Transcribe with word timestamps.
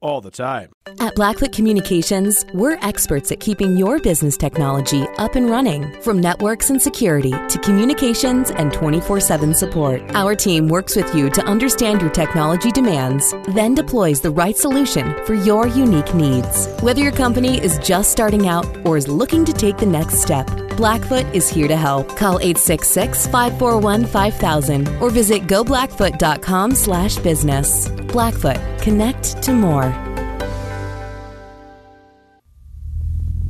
all 0.00 0.20
the 0.20 0.30
time. 0.30 0.70
At 1.00 1.14
Blackfoot 1.14 1.52
Communications, 1.52 2.44
we're 2.54 2.78
experts 2.82 3.30
at 3.32 3.40
keeping 3.40 3.76
your 3.76 3.98
business 3.98 4.36
technology 4.36 5.06
up 5.18 5.34
and 5.34 5.50
running. 5.50 6.00
From 6.02 6.18
networks 6.20 6.70
and 6.70 6.80
security 6.80 7.30
to 7.30 7.58
communications 7.62 8.50
and 8.50 8.72
24 8.72 9.20
7 9.20 9.54
support, 9.54 10.02
our 10.10 10.34
team 10.34 10.68
works 10.68 10.96
with 10.96 11.14
you 11.14 11.30
to 11.30 11.44
understand 11.44 12.00
your 12.00 12.10
technology 12.10 12.70
demands, 12.70 13.34
then 13.48 13.74
deploys 13.74 14.20
the 14.20 14.30
right 14.30 14.56
solution 14.56 15.14
for 15.24 15.34
your 15.34 15.66
unique 15.66 16.14
needs. 16.14 16.66
Whether 16.80 17.02
your 17.02 17.12
company 17.12 17.62
is 17.62 17.78
just 17.78 18.10
starting 18.12 18.48
out 18.48 18.66
or 18.86 18.96
is 18.96 19.08
looking 19.08 19.44
to 19.44 19.52
take 19.52 19.78
the 19.78 19.86
next 19.86 20.22
step, 20.22 20.46
Blackfoot 20.78 21.26
is 21.34 21.48
here 21.48 21.66
to 21.66 21.76
help. 21.76 22.16
Call 22.16 22.38
866 22.38 23.26
541 23.26 24.06
5000 24.06 24.88
or 25.00 25.10
visit 25.10 25.42
goblackfoot.com 25.42 26.74
slash 26.74 27.16
business. 27.16 27.88
Blackfoot, 27.88 28.58
connect 28.88 29.42
to 29.42 29.52
more. 29.52 29.92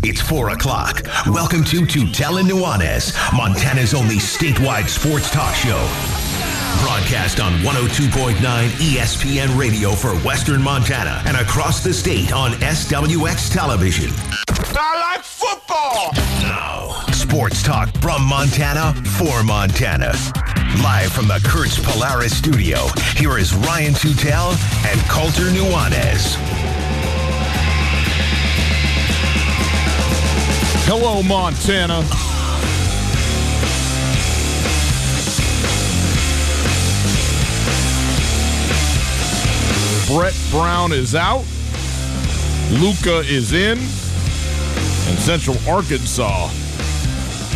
It's 0.03 0.21
4 0.21 0.51
o'clock. 0.51 1.03
Welcome 1.29 1.63
to 1.67 1.83
Tutela 1.83 2.43
Nuanez, 2.43 3.15
Montana's 3.33 3.95
only 3.95 4.17
statewide 4.17 4.89
sports 4.89 5.31
talk 5.31 5.55
show. 5.55 5.79
Broadcast 6.83 7.39
on 7.39 7.53
102.9 7.61 8.35
ESPN 8.35 9.57
radio 9.57 9.93
for 9.93 10.11
Western 10.27 10.61
Montana 10.61 11.23
and 11.25 11.37
across 11.37 11.85
the 11.85 11.93
state 11.93 12.33
on 12.33 12.51
SWX 12.55 13.53
television. 13.53 14.11
I 14.75 15.15
like 15.15 15.25
football. 15.25 16.15
Now, 16.43 17.01
sports 17.13 17.63
talk 17.63 17.97
from 17.99 18.25
Montana 18.25 18.93
for 19.19 19.45
Montana. 19.45 20.15
Live 20.77 21.13
from 21.13 21.27
the 21.27 21.41
Kurtz 21.45 21.79
Polaris 21.79 22.37
studio, 22.37 22.87
here 23.17 23.37
is 23.39 23.55
Ryan 23.55 23.95
Tutel 23.95 24.53
and 24.87 25.01
Colter 25.09 25.51
Nuanez. 25.51 26.37
Hello, 30.87 31.23
Montana. 31.23 32.05
Brett 40.07 40.35
Brown 40.51 40.93
is 40.93 41.15
out. 41.15 41.45
Luka 42.71 43.21
is 43.21 43.53
in. 43.53 43.79
And 45.09 45.19
Central 45.19 45.57
Arkansas 45.67 46.51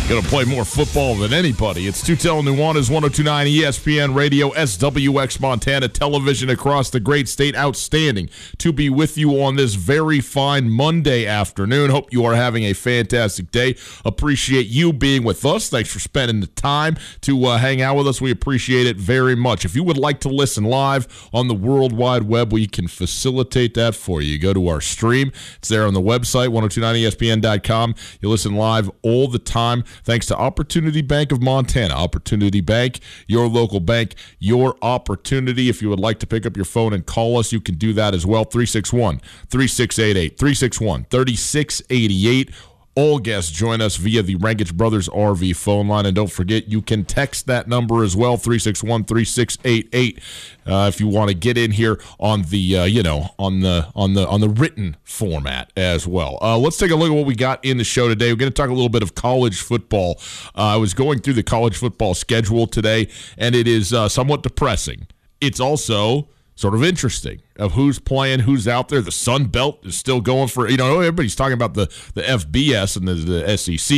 going 0.09 0.21
to 0.21 0.27
play 0.27 0.43
more 0.43 0.65
football 0.65 1.15
than 1.15 1.31
anybody. 1.31 1.87
It's 1.87 2.03
Tutel 2.03 2.43
Nuanez 2.43 2.89
1029 2.89 3.47
ESPN 3.47 4.13
Radio, 4.13 4.49
SWX 4.51 5.39
Montana 5.39 5.87
television 5.87 6.49
across 6.49 6.89
the 6.89 6.99
great 6.99 7.29
state. 7.29 7.55
Outstanding 7.55 8.29
to 8.57 8.73
be 8.73 8.89
with 8.89 9.17
you 9.17 9.41
on 9.41 9.55
this 9.55 9.75
very 9.75 10.19
fine 10.19 10.69
Monday 10.69 11.25
afternoon. 11.25 11.89
Hope 11.89 12.11
you 12.11 12.25
are 12.25 12.35
having 12.35 12.63
a 12.63 12.73
fantastic 12.73 13.49
day. 13.51 13.77
Appreciate 14.03 14.67
you 14.67 14.91
being 14.91 15.23
with 15.23 15.45
us. 15.45 15.69
Thanks 15.69 15.91
for 15.91 15.99
spending 15.99 16.41
the 16.41 16.47
time 16.47 16.97
to 17.21 17.45
uh, 17.45 17.57
hang 17.57 17.81
out 17.81 17.95
with 17.95 18.07
us. 18.07 18.19
We 18.19 18.31
appreciate 18.31 18.85
it 18.85 18.97
very 18.97 19.35
much. 19.35 19.63
If 19.63 19.73
you 19.73 19.83
would 19.83 19.97
like 19.97 20.19
to 20.21 20.29
listen 20.29 20.65
live 20.65 21.29
on 21.31 21.47
the 21.47 21.55
World 21.55 21.93
Wide 21.93 22.23
Web, 22.23 22.51
we 22.51 22.67
can 22.67 22.89
facilitate 22.89 23.73
that 23.75 23.95
for 23.95 24.21
you. 24.21 24.37
Go 24.37 24.53
to 24.53 24.67
our 24.67 24.81
stream. 24.81 25.31
It's 25.57 25.69
there 25.69 25.87
on 25.87 25.93
the 25.93 26.01
website, 26.01 26.49
1029ESPN.com. 26.49 27.95
You 28.19 28.29
listen 28.29 28.55
live 28.55 28.91
all 29.01 29.29
the 29.29 29.39
time 29.39 29.85
thanks 30.03 30.25
to 30.27 30.37
Opportunity 30.37 31.01
Bank 31.01 31.31
of 31.31 31.41
Montana. 31.41 31.93
Opportunity 31.93 32.61
Bank, 32.61 32.99
your 33.27 33.47
local 33.47 33.79
bank, 33.79 34.15
your 34.39 34.75
opportunity. 34.81 35.69
If 35.69 35.81
you 35.81 35.89
would 35.89 35.99
like 35.99 36.19
to 36.19 36.27
pick 36.27 36.45
up 36.45 36.55
your 36.55 36.65
phone 36.65 36.93
and 36.93 37.05
call 37.05 37.37
us, 37.37 37.51
you 37.51 37.61
can 37.61 37.75
do 37.75 37.93
that 37.93 38.13
as 38.13 38.25
well. 38.25 38.43
361 38.43 39.19
3688. 39.49 40.37
361 40.37 41.05
3688. 41.05 42.51
All 42.95 43.17
guests 43.17 43.51
join 43.51 43.81
us 43.81 43.95
via 43.95 44.21
the 44.21 44.35
Rangitsch 44.35 44.73
Brothers 44.73 45.09
RV 45.09 45.55
phone 45.55 45.87
line. 45.87 46.05
And 46.05 46.15
don't 46.15 46.31
forget, 46.31 46.67
you 46.67 46.81
can 46.81 47.05
text 47.05 47.47
that 47.47 47.67
number 47.67 48.03
as 48.03 48.15
well, 48.15 48.37
361 48.37 49.05
3688. 49.05 50.19
Uh, 50.65 50.91
if 50.93 50.99
you 50.99 51.07
want 51.07 51.29
to 51.29 51.33
get 51.33 51.57
in 51.57 51.71
here 51.71 51.99
on 52.19 52.43
the 52.43 52.77
uh, 52.77 52.83
you 52.83 53.01
know 53.01 53.29
on 53.39 53.61
the 53.61 53.87
on 53.95 54.13
the 54.13 54.27
on 54.27 54.41
the 54.41 54.49
written 54.49 54.95
format 55.03 55.71
as 55.75 56.07
well. 56.07 56.37
Uh, 56.41 56.57
let's 56.57 56.77
take 56.77 56.91
a 56.91 56.95
look 56.95 57.09
at 57.09 57.15
what 57.15 57.25
we 57.25 57.35
got 57.35 57.63
in 57.65 57.77
the 57.77 57.83
show 57.83 58.07
today. 58.07 58.31
We're 58.31 58.37
going 58.37 58.51
to 58.51 58.55
talk 58.55 58.69
a 58.69 58.73
little 58.73 58.89
bit 58.89 59.01
of 59.01 59.15
college 59.15 59.61
football. 59.61 60.19
Uh, 60.55 60.61
I 60.61 60.75
was 60.77 60.93
going 60.93 61.19
through 61.19 61.33
the 61.33 61.43
college 61.43 61.77
football 61.77 62.13
schedule 62.13 62.67
today, 62.67 63.09
and 63.37 63.55
it 63.55 63.67
is 63.67 63.91
uh, 63.91 64.07
somewhat 64.07 64.43
depressing. 64.43 65.07
It's 65.41 65.59
also 65.59 66.29
sort 66.63 66.75
of 66.75 66.81
interesting 66.81 67.41
of 67.57 67.73
who's 67.73 67.99
playing, 67.99 68.39
who's 68.39 68.69
out 68.69 68.87
there. 68.87 69.01
The 69.01 69.11
Sun 69.11 69.47
Belt 69.47 69.85
is 69.85 69.97
still 69.97 70.21
going 70.21 70.47
for 70.47 70.69
you 70.69 70.77
know 70.77 71.01
everybody's 71.01 71.35
talking 71.35 71.55
about 71.55 71.73
the 71.73 71.87
the 72.13 72.21
FBS 72.21 72.95
and 72.95 73.05
the, 73.05 73.15
the 73.15 73.57
SEC, 73.57 73.97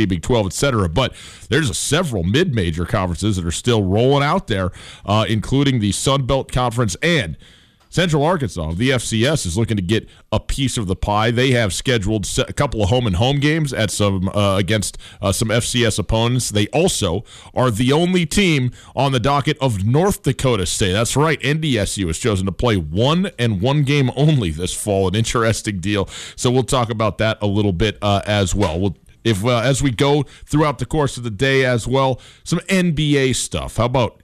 ACC, 0.00 0.08
Big 0.08 0.22
Twelve, 0.22 0.46
etc. 0.46 0.88
But 0.88 1.16
there's 1.48 1.68
a 1.68 1.74
several 1.74 2.22
mid 2.22 2.54
major 2.54 2.86
conferences 2.86 3.34
that 3.34 3.44
are 3.44 3.50
still 3.50 3.82
rolling 3.82 4.22
out 4.22 4.46
there, 4.46 4.70
uh, 5.04 5.26
including 5.28 5.80
the 5.80 5.90
Sun 5.90 6.26
Belt 6.26 6.52
Conference 6.52 6.94
and. 7.02 7.36
Central 7.96 8.24
Arkansas, 8.24 8.72
the 8.74 8.90
FCS, 8.90 9.46
is 9.46 9.56
looking 9.56 9.78
to 9.78 9.82
get 9.82 10.06
a 10.30 10.38
piece 10.38 10.76
of 10.76 10.86
the 10.86 10.94
pie. 10.94 11.30
They 11.30 11.52
have 11.52 11.72
scheduled 11.72 12.28
a 12.46 12.52
couple 12.52 12.82
of 12.82 12.90
home 12.90 13.06
and 13.06 13.16
home 13.16 13.40
games 13.40 13.72
at 13.72 13.90
some 13.90 14.28
uh, 14.28 14.56
against 14.58 14.98
uh, 15.22 15.32
some 15.32 15.48
FCS 15.48 15.98
opponents. 15.98 16.50
They 16.50 16.66
also 16.74 17.24
are 17.54 17.70
the 17.70 17.92
only 17.92 18.26
team 18.26 18.70
on 18.94 19.12
the 19.12 19.18
docket 19.18 19.56
of 19.62 19.86
North 19.86 20.24
Dakota 20.24 20.66
State. 20.66 20.92
That's 20.92 21.16
right, 21.16 21.40
NDSU 21.40 22.08
has 22.08 22.18
chosen 22.18 22.44
to 22.44 22.52
play 22.52 22.76
one 22.76 23.30
and 23.38 23.62
one 23.62 23.82
game 23.82 24.10
only 24.14 24.50
this 24.50 24.74
fall. 24.74 25.08
An 25.08 25.14
interesting 25.14 25.80
deal. 25.80 26.06
So 26.36 26.50
we'll 26.50 26.64
talk 26.64 26.90
about 26.90 27.16
that 27.16 27.38
a 27.40 27.46
little 27.46 27.72
bit 27.72 27.96
uh, 28.02 28.20
as 28.26 28.54
well. 28.54 28.78
We'll 28.78 28.98
if 29.24 29.42
uh, 29.42 29.60
as 29.60 29.82
we 29.82 29.90
go 29.90 30.24
throughout 30.44 30.80
the 30.80 30.86
course 30.86 31.16
of 31.16 31.22
the 31.22 31.30
day 31.30 31.64
as 31.64 31.88
well, 31.88 32.20
some 32.44 32.58
NBA 32.68 33.36
stuff. 33.36 33.78
How 33.78 33.86
about 33.86 34.20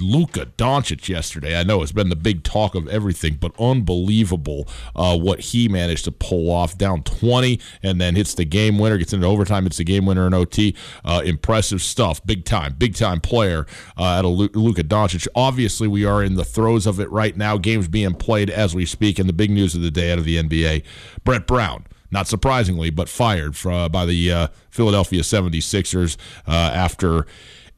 Luka 0.00 0.46
Doncic 0.56 1.08
yesterday. 1.08 1.58
I 1.58 1.62
know 1.62 1.82
it's 1.82 1.92
been 1.92 2.08
the 2.08 2.16
big 2.16 2.42
talk 2.42 2.74
of 2.74 2.88
everything, 2.88 3.36
but 3.40 3.52
unbelievable 3.58 4.68
uh, 4.94 5.16
what 5.16 5.40
he 5.40 5.68
managed 5.68 6.04
to 6.04 6.12
pull 6.12 6.50
off. 6.50 6.76
Down 6.78 7.02
20 7.02 7.60
and 7.82 8.00
then 8.00 8.14
hits 8.16 8.34
the 8.34 8.44
game 8.44 8.78
winner, 8.78 8.98
gets 8.98 9.12
into 9.12 9.26
overtime, 9.26 9.64
hits 9.64 9.78
the 9.78 9.84
game 9.84 10.06
winner 10.06 10.26
in 10.26 10.34
OT. 10.34 10.76
Uh, 11.04 11.22
impressive 11.24 11.82
stuff. 11.82 12.24
Big 12.24 12.44
time, 12.44 12.74
big 12.78 12.94
time 12.94 13.20
player 13.20 13.66
uh, 13.96 14.22
of 14.24 14.26
Lu- 14.26 14.50
Luka 14.54 14.84
Doncic. 14.84 15.26
Obviously, 15.34 15.88
we 15.88 16.04
are 16.04 16.22
in 16.22 16.34
the 16.34 16.44
throes 16.44 16.86
of 16.86 17.00
it 17.00 17.10
right 17.10 17.36
now. 17.36 17.58
Games 17.58 17.88
being 17.88 18.14
played 18.14 18.50
as 18.50 18.74
we 18.74 18.86
speak. 18.86 19.18
And 19.18 19.28
the 19.28 19.32
big 19.32 19.50
news 19.50 19.74
of 19.74 19.82
the 19.82 19.90
day 19.90 20.12
out 20.12 20.18
of 20.18 20.24
the 20.24 20.36
NBA 20.36 20.84
Brett 21.24 21.46
Brown 21.46 21.84
not 22.10 22.26
surprisingly, 22.26 22.90
but 22.90 23.08
fired 23.08 23.56
for, 23.56 23.70
uh, 23.70 23.88
by 23.88 24.06
the 24.06 24.32
uh, 24.32 24.48
Philadelphia 24.70 25.20
76ers 25.20 26.16
uh, 26.46 26.50
after 26.50 27.26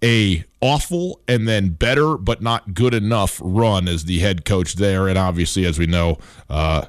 a 0.02 0.44
awful 0.60 1.20
and 1.26 1.48
then 1.48 1.70
better 1.70 2.16
but 2.16 2.42
not 2.42 2.74
good 2.74 2.94
enough 2.94 3.40
run 3.42 3.88
as 3.88 4.04
the 4.04 4.18
head 4.18 4.44
coach 4.44 4.74
there. 4.74 5.08
And 5.08 5.18
obviously, 5.18 5.64
as 5.64 5.78
we 5.78 5.86
know, 5.86 6.18
uh, 6.48 6.86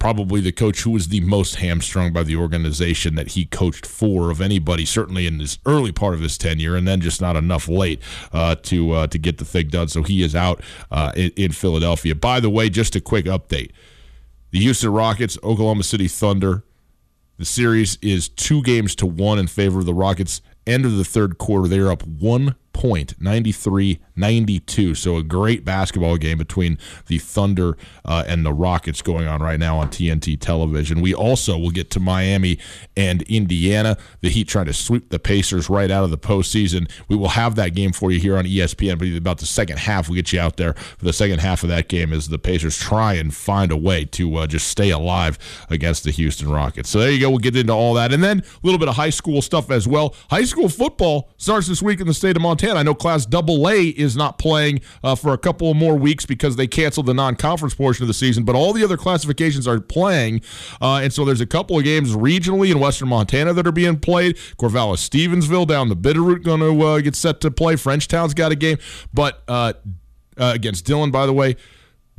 probably 0.00 0.40
the 0.40 0.50
coach 0.50 0.80
who 0.80 0.90
was 0.90 1.08
the 1.08 1.20
most 1.20 1.56
hamstrung 1.56 2.12
by 2.12 2.24
the 2.24 2.34
organization 2.34 3.14
that 3.14 3.28
he 3.28 3.44
coached 3.44 3.86
for 3.86 4.30
of 4.30 4.40
anybody, 4.40 4.84
certainly 4.84 5.26
in 5.26 5.38
this 5.38 5.58
early 5.66 5.92
part 5.92 6.14
of 6.14 6.20
his 6.20 6.36
tenure, 6.36 6.74
and 6.74 6.88
then 6.88 7.00
just 7.00 7.20
not 7.20 7.36
enough 7.36 7.68
late 7.68 8.00
uh, 8.32 8.56
to 8.56 8.92
uh, 8.92 9.06
to 9.06 9.18
get 9.18 9.38
the 9.38 9.44
thing 9.44 9.68
done. 9.68 9.86
So 9.86 10.02
he 10.02 10.22
is 10.22 10.34
out 10.34 10.62
uh, 10.90 11.12
in, 11.14 11.30
in 11.36 11.52
Philadelphia. 11.52 12.16
By 12.16 12.40
the 12.40 12.50
way, 12.50 12.68
just 12.68 12.96
a 12.96 13.00
quick 13.00 13.26
update: 13.26 13.70
the 14.50 14.58
Houston 14.58 14.92
Rockets, 14.92 15.38
Oklahoma 15.44 15.84
City 15.84 16.08
Thunder. 16.08 16.64
The 17.36 17.46
series 17.46 17.96
is 18.02 18.28
two 18.28 18.62
games 18.62 18.94
to 18.96 19.06
one 19.06 19.38
in 19.38 19.46
favor 19.46 19.78
of 19.78 19.86
the 19.86 19.94
Rockets. 19.94 20.42
End 20.66 20.84
of 20.84 20.98
the 20.98 21.04
third 21.04 21.38
quarter, 21.38 21.68
they're 21.68 21.90
up 21.90 22.06
one 22.06 22.54
point, 22.80 23.14
93 23.20 24.00
92. 24.20 24.94
So 24.94 25.16
a 25.16 25.22
great 25.22 25.64
basketball 25.64 26.16
game 26.16 26.38
between 26.38 26.78
the 27.08 27.18
Thunder 27.18 27.76
uh, 28.04 28.24
and 28.26 28.44
the 28.44 28.52
Rockets 28.52 29.02
going 29.02 29.26
on 29.26 29.42
right 29.42 29.58
now 29.58 29.78
on 29.78 29.88
TNT 29.88 30.38
television. 30.40 31.00
We 31.00 31.14
also 31.14 31.58
will 31.58 31.70
get 31.70 31.90
to 31.90 32.00
Miami 32.00 32.58
and 32.96 33.22
Indiana. 33.22 33.96
The 34.20 34.30
Heat 34.30 34.48
trying 34.48 34.66
to 34.66 34.72
sweep 34.72 35.10
the 35.10 35.18
Pacers 35.18 35.68
right 35.68 35.90
out 35.90 36.04
of 36.04 36.10
the 36.10 36.18
postseason. 36.18 36.90
We 37.08 37.16
will 37.16 37.28
have 37.28 37.56
that 37.56 37.74
game 37.74 37.92
for 37.92 38.10
you 38.10 38.20
here 38.20 38.36
on 38.36 38.44
ESPN, 38.44 38.98
but 38.98 39.08
about 39.08 39.38
the 39.38 39.46
second 39.46 39.78
half, 39.78 40.08
we'll 40.08 40.16
get 40.16 40.32
you 40.32 40.40
out 40.40 40.56
there 40.56 40.74
for 40.74 41.04
the 41.04 41.12
second 41.12 41.40
half 41.40 41.62
of 41.62 41.68
that 41.68 41.88
game 41.88 42.12
as 42.12 42.28
the 42.28 42.38
Pacers 42.38 42.78
try 42.78 43.14
and 43.14 43.34
find 43.34 43.72
a 43.72 43.76
way 43.76 44.04
to 44.06 44.36
uh, 44.36 44.46
just 44.46 44.68
stay 44.68 44.90
alive 44.90 45.38
against 45.68 46.04
the 46.04 46.10
Houston 46.10 46.50
Rockets. 46.50 46.88
So 46.88 47.00
there 47.00 47.10
you 47.10 47.20
go. 47.20 47.30
We'll 47.30 47.38
get 47.38 47.56
into 47.56 47.72
all 47.72 47.94
that. 47.94 48.12
And 48.12 48.22
then 48.22 48.40
a 48.40 48.66
little 48.66 48.78
bit 48.78 48.88
of 48.88 48.96
high 48.96 49.10
school 49.10 49.42
stuff 49.42 49.70
as 49.70 49.88
well. 49.88 50.14
High 50.30 50.44
school 50.44 50.68
football 50.68 51.30
starts 51.36 51.66
this 51.66 51.82
week 51.82 52.00
in 52.00 52.06
the 52.06 52.14
state 52.14 52.36
of 52.36 52.42
Montana. 52.42 52.69
I 52.76 52.82
know 52.82 52.94
Class 52.94 53.26
Double 53.26 53.68
A 53.68 53.88
is 53.88 54.16
not 54.16 54.38
playing 54.38 54.80
uh, 55.02 55.14
for 55.14 55.32
a 55.32 55.38
couple 55.38 55.72
more 55.74 55.96
weeks 55.96 56.26
because 56.26 56.56
they 56.56 56.66
canceled 56.66 57.06
the 57.06 57.14
non-conference 57.14 57.74
portion 57.74 58.02
of 58.02 58.08
the 58.08 58.14
season, 58.14 58.44
but 58.44 58.54
all 58.54 58.72
the 58.72 58.84
other 58.84 58.96
classifications 58.96 59.66
are 59.66 59.80
playing, 59.80 60.42
uh, 60.80 60.96
and 61.02 61.12
so 61.12 61.24
there's 61.24 61.40
a 61.40 61.46
couple 61.46 61.78
of 61.78 61.84
games 61.84 62.14
regionally 62.14 62.70
in 62.70 62.78
Western 62.78 63.08
Montana 63.08 63.52
that 63.52 63.66
are 63.66 63.72
being 63.72 63.98
played. 63.98 64.36
Corvallis, 64.58 65.08
Stevensville 65.08 65.66
down 65.66 65.88
the 65.88 65.96
Bitterroot 65.96 66.42
going 66.42 66.60
to 66.60 66.82
uh, 66.82 67.00
get 67.00 67.14
set 67.14 67.40
to 67.40 67.50
play. 67.50 67.76
Frenchtown's 67.76 68.34
got 68.34 68.52
a 68.52 68.56
game, 68.56 68.78
but 69.12 69.42
uh, 69.48 69.72
uh, 70.36 70.52
against 70.54 70.84
Dillon, 70.84 71.10
by 71.10 71.26
the 71.26 71.32
way. 71.32 71.56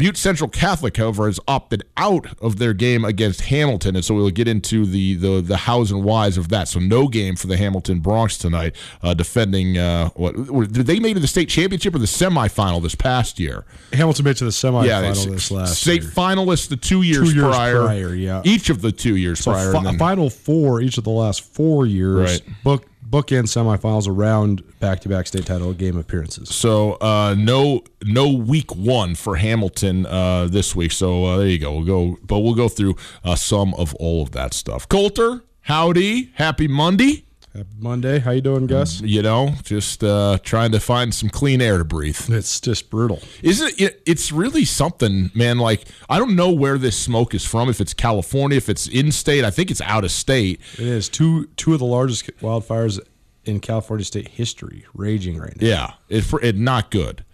Butte 0.02 0.18
Central 0.18 0.50
Catholic, 0.50 0.98
however, 0.98 1.28
has 1.28 1.40
opted 1.48 1.84
out 1.96 2.26
of 2.42 2.58
their 2.58 2.74
game 2.74 3.06
against 3.06 3.42
Hamilton, 3.42 3.96
and 3.96 4.04
so 4.04 4.16
we'll 4.16 4.30
get 4.32 4.48
into 4.48 4.86
the 4.86 5.14
the, 5.16 5.42
the 5.42 5.58
hows 5.58 5.92
and 5.92 6.04
whys 6.04 6.38
of 6.38 6.50
that. 6.50 6.68
So 6.68 6.80
no 6.80 7.08
game 7.08 7.36
for 7.36 7.46
the 7.48 7.56
Hamilton 7.56 8.02
Broncs 8.02 8.40
tonight, 8.40 8.76
uh, 9.04 9.14
defending 9.14 9.78
uh, 9.78 10.10
what 10.16 10.34
did 10.74 10.88
they 10.88 11.00
made 11.00 11.14
to 11.14 11.20
the 11.20 11.28
state 11.28 11.50
championship 11.50 11.94
or 11.94 12.00
the 12.00 12.06
semifinal 12.06 12.82
this 12.82 12.96
past 12.96 13.40
year? 13.40 13.64
Hamilton 13.94 14.26
made 14.26 14.38
to 14.38 14.46
the 14.46 14.50
semifinal 14.50 14.86
Yeah, 14.88 15.02
this 15.02 15.52
last 15.52 15.80
state 15.82 16.02
year. 16.02 16.12
finalists 16.12 16.68
the 16.68 16.78
two 16.78 17.04
years, 17.04 17.30
Two 17.30 17.36
years 17.36 17.56
prior, 17.56 17.84
prior, 17.86 18.16
yeah. 18.16 18.42
each 18.44 18.70
of 18.72 18.82
the 18.82 18.92
two 18.92 19.16
years 19.18 19.40
So 19.40 19.52
prior. 19.52 19.72
fi- 19.72 19.84
then- 19.84 19.98
final 20.00 20.30
four 20.32 20.82
each 20.82 20.98
of 20.98 21.04
the 21.04 21.12
last 21.12 21.42
four 21.42 21.86
years. 21.86 22.42
Right. 22.42 22.64
Book 22.64 22.86
bookend 23.12 23.44
semifinals 23.44 24.08
around 24.08 24.64
back 24.80 25.02
to 25.02 25.10
back 25.10 25.28
state 25.28 25.46
title 25.46 25.74
game 25.74 25.98
appearances. 25.98 26.54
So 26.54 26.94
uh, 26.94 27.36
no 27.38 27.84
no 28.04 28.32
week 28.32 28.76
one 28.76 29.16
for 29.16 29.36
Hamilton 29.36 30.06
uh, 30.06 30.48
this 30.48 30.76
week. 30.76 30.92
So 30.92 31.26
uh, 31.26 31.38
there 31.38 31.48
you 31.48 31.60
go. 31.60 31.74
We'll 31.74 31.86
go, 31.86 32.18
but 32.24 32.40
we'll 32.40 32.56
go 32.56 32.70
through 32.70 32.96
uh, 33.24 33.36
some 33.36 33.74
of 33.76 33.94
all 33.96 34.24
of 34.24 34.32
that 34.32 34.54
stuff. 34.54 34.88
Colter, 34.88 35.44
howdy, 35.62 36.32
happy 36.36 36.68
Monday. 36.68 37.26
Happy 37.54 37.68
Monday. 37.80 38.20
How 38.20 38.32
you 38.32 38.40
doing, 38.40 38.66
Gus? 38.66 39.02
You 39.02 39.22
know, 39.22 39.56
just 39.64 40.06
uh, 40.06 40.38
trying 40.42 40.72
to 40.72 40.80
find 40.80 41.14
some 41.14 41.30
clean 41.30 41.62
air 41.62 41.78
to 41.80 41.84
breathe. 41.84 42.18
It's 42.30 42.62
just 42.62 42.90
brutal. 42.90 43.22
Isn't 43.44 43.78
it? 43.78 44.02
It's 44.06 44.32
really 44.32 44.64
something, 44.64 45.32
man. 45.36 45.58
Like 45.58 45.84
I 46.10 46.18
don't 46.18 46.38
know 46.38 46.50
where 46.50 46.78
this 46.78 46.98
smoke 46.98 47.34
is 47.34 47.46
from. 47.46 47.68
If 47.68 47.82
it's 47.82 47.94
California, 47.94 48.56
if 48.56 48.70
it's 48.70 48.88
in 48.88 49.12
state, 49.12 49.44
I 49.44 49.52
think 49.52 49.70
it's 49.70 49.82
out 49.82 50.06
of 50.06 50.12
state. 50.12 50.62
It 50.76 50.88
is 50.88 51.10
two 51.10 51.48
two 51.58 51.74
of 51.74 51.80
the 51.80 51.86
largest 51.86 52.26
wildfires 52.40 53.00
in 53.44 53.60
California 53.60 54.06
state 54.06 54.30
history 54.30 54.86
raging 54.94 55.38
right 55.38 55.60
now. 55.60 55.68
Yeah, 55.68 55.94
it's 56.08 56.32
it 56.42 56.56
not 56.56 56.90
good. 56.90 57.26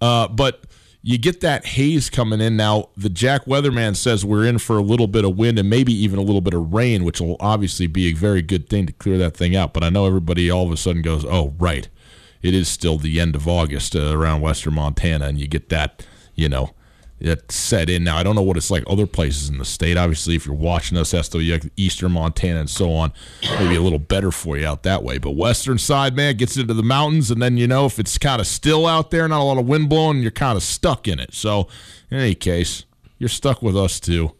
Uh, 0.00 0.28
but 0.28 0.64
you 1.06 1.18
get 1.18 1.38
that 1.38 1.64
haze 1.64 2.10
coming 2.10 2.40
in 2.40 2.56
now. 2.56 2.88
The 2.96 3.08
Jack 3.08 3.44
Weatherman 3.44 3.94
says 3.94 4.24
we're 4.24 4.44
in 4.44 4.58
for 4.58 4.76
a 4.76 4.82
little 4.82 5.06
bit 5.06 5.24
of 5.24 5.38
wind 5.38 5.56
and 5.56 5.70
maybe 5.70 5.92
even 5.92 6.18
a 6.18 6.22
little 6.22 6.40
bit 6.40 6.52
of 6.52 6.74
rain, 6.74 7.04
which 7.04 7.20
will 7.20 7.36
obviously 7.38 7.86
be 7.86 8.08
a 8.08 8.12
very 8.12 8.42
good 8.42 8.68
thing 8.68 8.86
to 8.86 8.92
clear 8.92 9.16
that 9.18 9.36
thing 9.36 9.54
out. 9.54 9.72
But 9.72 9.84
I 9.84 9.88
know 9.88 10.06
everybody 10.06 10.50
all 10.50 10.66
of 10.66 10.72
a 10.72 10.76
sudden 10.76 11.02
goes, 11.02 11.24
"Oh, 11.24 11.54
right, 11.60 11.88
it 12.42 12.54
is 12.54 12.66
still 12.66 12.98
the 12.98 13.20
end 13.20 13.36
of 13.36 13.46
August 13.46 13.94
uh, 13.94 14.18
around 14.18 14.40
Western 14.40 14.74
Montana," 14.74 15.26
and 15.26 15.38
you 15.38 15.46
get 15.46 15.68
that, 15.68 16.04
you 16.34 16.48
know. 16.48 16.74
It 17.18 17.50
set 17.50 17.88
in 17.88 18.04
now. 18.04 18.18
I 18.18 18.22
don't 18.22 18.36
know 18.36 18.42
what 18.42 18.58
it's 18.58 18.70
like 18.70 18.84
other 18.86 19.06
places 19.06 19.48
in 19.48 19.56
the 19.56 19.64
state. 19.64 19.96
Obviously, 19.96 20.36
if 20.36 20.44
you're 20.44 20.54
watching 20.54 20.98
us, 20.98 21.12
the 21.12 21.70
eastern 21.76 22.12
Montana 22.12 22.60
and 22.60 22.68
so 22.68 22.92
on. 22.92 23.12
Maybe 23.42 23.74
a 23.74 23.80
little 23.80 23.98
better 23.98 24.30
for 24.30 24.58
you 24.58 24.66
out 24.66 24.82
that 24.82 25.02
way. 25.02 25.16
But 25.16 25.30
western 25.30 25.78
side, 25.78 26.14
man, 26.14 26.36
gets 26.36 26.58
into 26.58 26.74
the 26.74 26.82
mountains, 26.82 27.30
and 27.30 27.40
then 27.40 27.56
you 27.56 27.66
know 27.66 27.86
if 27.86 27.98
it's 27.98 28.18
kind 28.18 28.38
of 28.38 28.46
still 28.46 28.86
out 28.86 29.10
there, 29.10 29.26
not 29.28 29.40
a 29.40 29.44
lot 29.44 29.56
of 29.56 29.66
wind 29.66 29.88
blowing, 29.88 30.20
you're 30.20 30.30
kind 30.30 30.56
of 30.56 30.62
stuck 30.62 31.08
in 31.08 31.18
it. 31.18 31.32
So, 31.32 31.68
in 32.10 32.18
any 32.18 32.34
case, 32.34 32.84
you're 33.18 33.30
stuck 33.30 33.62
with 33.62 33.76
us 33.76 33.98
too. 33.98 34.32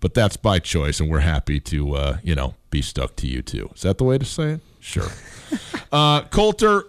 But 0.00 0.12
that's 0.12 0.36
by 0.36 0.58
choice, 0.58 1.00
and 1.00 1.08
we're 1.08 1.20
happy 1.20 1.60
to 1.60 1.94
uh, 1.94 2.16
you 2.24 2.34
know 2.34 2.54
be 2.70 2.82
stuck 2.82 3.14
to 3.16 3.28
you 3.28 3.42
too. 3.42 3.70
Is 3.76 3.82
that 3.82 3.98
the 3.98 4.04
way 4.04 4.18
to 4.18 4.24
say 4.24 4.54
it? 4.54 4.60
Sure. 4.80 5.08
uh, 5.92 6.22
Colter, 6.24 6.84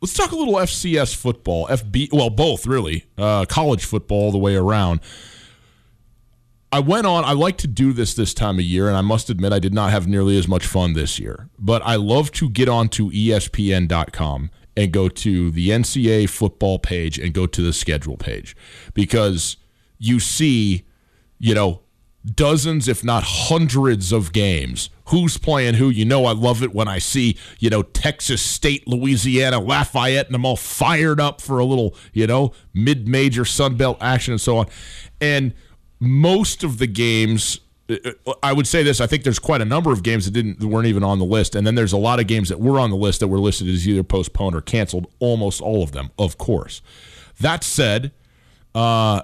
let's 0.00 0.14
talk 0.14 0.32
a 0.32 0.36
little 0.36 0.54
FCS 0.54 1.14
football, 1.14 1.66
FB, 1.68 2.12
well, 2.12 2.30
both 2.30 2.66
really, 2.66 3.06
uh, 3.16 3.44
college 3.46 3.84
football 3.84 4.24
all 4.24 4.32
the 4.32 4.38
way 4.38 4.56
around. 4.56 5.00
I 6.72 6.80
went 6.80 7.06
on, 7.06 7.24
I 7.24 7.32
like 7.32 7.56
to 7.58 7.68
do 7.68 7.92
this 7.92 8.14
this 8.14 8.34
time 8.34 8.58
of 8.58 8.64
year, 8.64 8.88
and 8.88 8.96
I 8.96 9.00
must 9.00 9.30
admit 9.30 9.52
I 9.52 9.58
did 9.58 9.72
not 9.72 9.90
have 9.90 10.06
nearly 10.06 10.36
as 10.36 10.48
much 10.48 10.66
fun 10.66 10.92
this 10.92 11.18
year. 11.18 11.48
But 11.58 11.80
I 11.84 11.96
love 11.96 12.32
to 12.32 12.50
get 12.50 12.68
onto 12.68 13.10
ESPN.com 13.10 14.50
and 14.76 14.92
go 14.92 15.08
to 15.08 15.50
the 15.50 15.70
NCAA 15.70 16.28
football 16.28 16.78
page 16.78 17.18
and 17.18 17.32
go 17.32 17.46
to 17.46 17.62
the 17.62 17.72
schedule 17.72 18.16
page 18.16 18.54
because 18.92 19.56
you 19.98 20.20
see, 20.20 20.84
you 21.38 21.54
know, 21.54 21.80
dozens, 22.34 22.88
if 22.88 23.04
not 23.04 23.22
hundreds 23.24 24.12
of 24.12 24.32
games. 24.32 24.90
Who's 25.06 25.38
playing 25.38 25.74
who? 25.74 25.88
You 25.88 26.04
know, 26.04 26.26
I 26.26 26.32
love 26.32 26.62
it 26.62 26.74
when 26.74 26.88
I 26.88 26.98
see, 26.98 27.36
you 27.60 27.70
know, 27.70 27.82
Texas 27.82 28.42
State, 28.42 28.88
Louisiana, 28.88 29.60
Lafayette, 29.60 30.26
and 30.26 30.34
I'm 30.34 30.44
all 30.44 30.56
fired 30.56 31.20
up 31.20 31.40
for 31.40 31.58
a 31.58 31.64
little, 31.64 31.94
you 32.12 32.26
know, 32.26 32.52
mid 32.74 33.06
major 33.06 33.42
Sunbelt 33.42 33.98
action 34.00 34.32
and 34.32 34.40
so 34.40 34.56
on. 34.58 34.66
And 35.20 35.54
most 36.00 36.64
of 36.64 36.78
the 36.78 36.88
games, 36.88 37.60
I 38.42 38.52
would 38.52 38.66
say 38.66 38.82
this. 38.82 39.00
I 39.00 39.06
think 39.06 39.22
there's 39.22 39.38
quite 39.38 39.60
a 39.60 39.64
number 39.64 39.92
of 39.92 40.02
games 40.02 40.24
that 40.24 40.32
didn't 40.32 40.58
that 40.58 40.66
weren't 40.66 40.88
even 40.88 41.04
on 41.04 41.20
the 41.20 41.24
list, 41.24 41.54
and 41.54 41.64
then 41.64 41.76
there's 41.76 41.92
a 41.92 41.98
lot 41.98 42.18
of 42.18 42.26
games 42.26 42.48
that 42.48 42.58
were 42.58 42.80
on 42.80 42.90
the 42.90 42.96
list 42.96 43.20
that 43.20 43.28
were 43.28 43.38
listed 43.38 43.68
as 43.68 43.86
either 43.86 44.02
postponed 44.02 44.56
or 44.56 44.60
canceled. 44.60 45.06
Almost 45.20 45.60
all 45.60 45.84
of 45.84 45.92
them, 45.92 46.10
of 46.18 46.36
course. 46.36 46.82
That 47.40 47.62
said, 47.62 48.10
uh, 48.74 49.22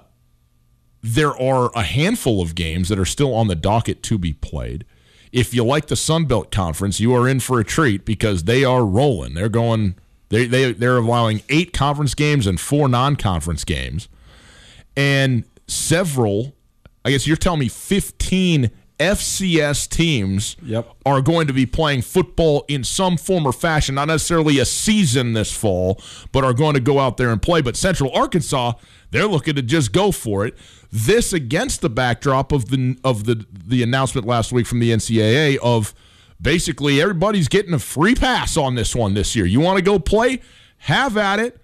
there 1.03 1.37
are 1.41 1.71
a 1.75 1.83
handful 1.83 2.41
of 2.41 2.55
games 2.55 2.89
that 2.89 2.99
are 2.99 3.05
still 3.05 3.35
on 3.35 3.49
the 3.49 3.57
docket 3.57 4.03
to 4.05 4.19
be 4.19 4.33
played. 4.33 4.85
If 5.33 5.53
you 5.53 5.65
like 5.65 5.87
the 5.87 5.97
Sun 5.97 6.27
Belt 6.27 6.51
Conference, 6.51 7.01
you 7.01 7.15
are 7.15 7.29
in 7.29 7.41
for 7.41 7.59
a 7.59 7.65
treat 7.65 8.05
because 8.05 8.45
they 8.45 8.65
are 8.65 8.85
rolling. 8.85 9.35
They're 9.35 9.49
going. 9.49 9.97
They 10.29 10.47
they 10.47 10.73
they're 10.73 10.99
allowing 10.99 11.43
eight 11.49 11.73
conference 11.73 12.15
games 12.15 12.47
and 12.47 12.61
four 12.61 12.89
non-conference 12.89 13.65
games, 13.65 14.09
and 14.97 15.45
several. 15.67 16.55
I 17.05 17.11
guess 17.11 17.27
you're 17.27 17.37
telling 17.37 17.59
me 17.59 17.69
15 17.69 18.71
FCS 18.99 19.89
teams 19.89 20.57
Yep. 20.65 20.89
are 21.07 21.21
going 21.21 21.47
to 21.47 21.53
be 21.53 21.67
playing 21.67 22.03
football 22.03 22.65
in 22.69 22.85
some 22.85 23.17
form 23.17 23.47
or 23.47 23.53
fashion, 23.53 23.95
not 23.95 24.09
necessarily 24.09 24.59
a 24.59 24.65
season 24.65 25.33
this 25.33 25.51
fall, 25.53 26.01
but 26.33 26.45
are 26.45 26.53
going 26.53 26.75
to 26.75 26.81
go 26.81 26.99
out 26.99 27.17
there 27.17 27.31
and 27.31 27.41
play. 27.43 27.61
But 27.63 27.77
Central 27.77 28.11
Arkansas, 28.13 28.75
they're 29.11 29.27
looking 29.27 29.55
to 29.57 29.63
just 29.63 29.93
go 29.93 30.13
for 30.13 30.47
it. 30.47 30.57
This 30.91 31.33
against 31.33 31.81
the 31.81 31.91
backdrop 31.91 32.53
of 32.53 32.69
the 32.69 32.97
of 33.03 33.25
the 33.25 33.47
the 33.53 33.83
announcement 33.83 34.27
last 34.27 34.53
week 34.53 34.67
from 34.67 34.79
the 34.81 34.91
NCAA 34.91 35.57
of 35.63 35.95
basically 36.41 37.01
everybody's 37.01 37.49
getting 37.49 37.73
a 37.73 37.79
free 37.79 38.15
pass 38.15 38.57
on 38.57 38.75
this 38.75 38.95
one 38.95 39.15
this 39.15 39.35
year. 39.35 39.47
You 39.47 39.61
want 39.61 39.79
to 39.79 39.83
go 39.83 39.99
play? 39.99 40.41
Have 40.79 41.17
at 41.17 41.39
it. 41.41 41.62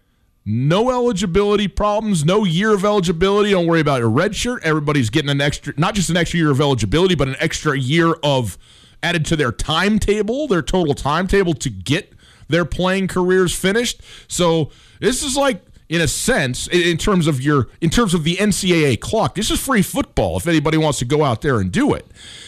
No 0.50 0.90
eligibility 0.90 1.68
problems, 1.68 2.24
no 2.24 2.44
year 2.44 2.72
of 2.72 2.82
eligibility. 2.82 3.50
Don't 3.50 3.66
worry 3.66 3.80
about 3.80 3.98
your 3.98 4.08
red 4.08 4.34
shirt. 4.34 4.64
Everybody's 4.64 5.10
getting 5.10 5.28
an 5.28 5.42
extra, 5.42 5.74
not 5.76 5.94
just 5.94 6.08
an 6.08 6.16
extra 6.16 6.38
year 6.38 6.50
of 6.50 6.58
eligibility, 6.58 7.14
but 7.14 7.28
an 7.28 7.36
extra 7.38 7.78
year 7.78 8.14
of 8.22 8.56
added 9.02 9.26
to 9.26 9.36
their 9.36 9.52
timetable, 9.52 10.48
their 10.48 10.62
total 10.62 10.94
timetable 10.94 11.52
to 11.52 11.68
get 11.68 12.14
their 12.48 12.64
playing 12.64 13.08
careers 13.08 13.54
finished. 13.54 14.00
So 14.26 14.70
this 15.00 15.22
is 15.22 15.36
like, 15.36 15.60
in 15.90 16.00
a 16.00 16.08
sense, 16.08 16.66
in 16.68 16.96
terms 16.96 17.26
of 17.26 17.42
your, 17.42 17.68
in 17.82 17.90
terms 17.90 18.14
of 18.14 18.24
the 18.24 18.36
NCAA 18.36 19.00
clock, 19.00 19.34
this 19.34 19.50
is 19.50 19.60
free 19.60 19.82
football 19.82 20.38
if 20.38 20.46
anybody 20.46 20.78
wants 20.78 20.98
to 21.00 21.04
go 21.04 21.24
out 21.24 21.42
there 21.42 21.60
and 21.60 21.70
do 21.70 21.92
it. 21.92 22.06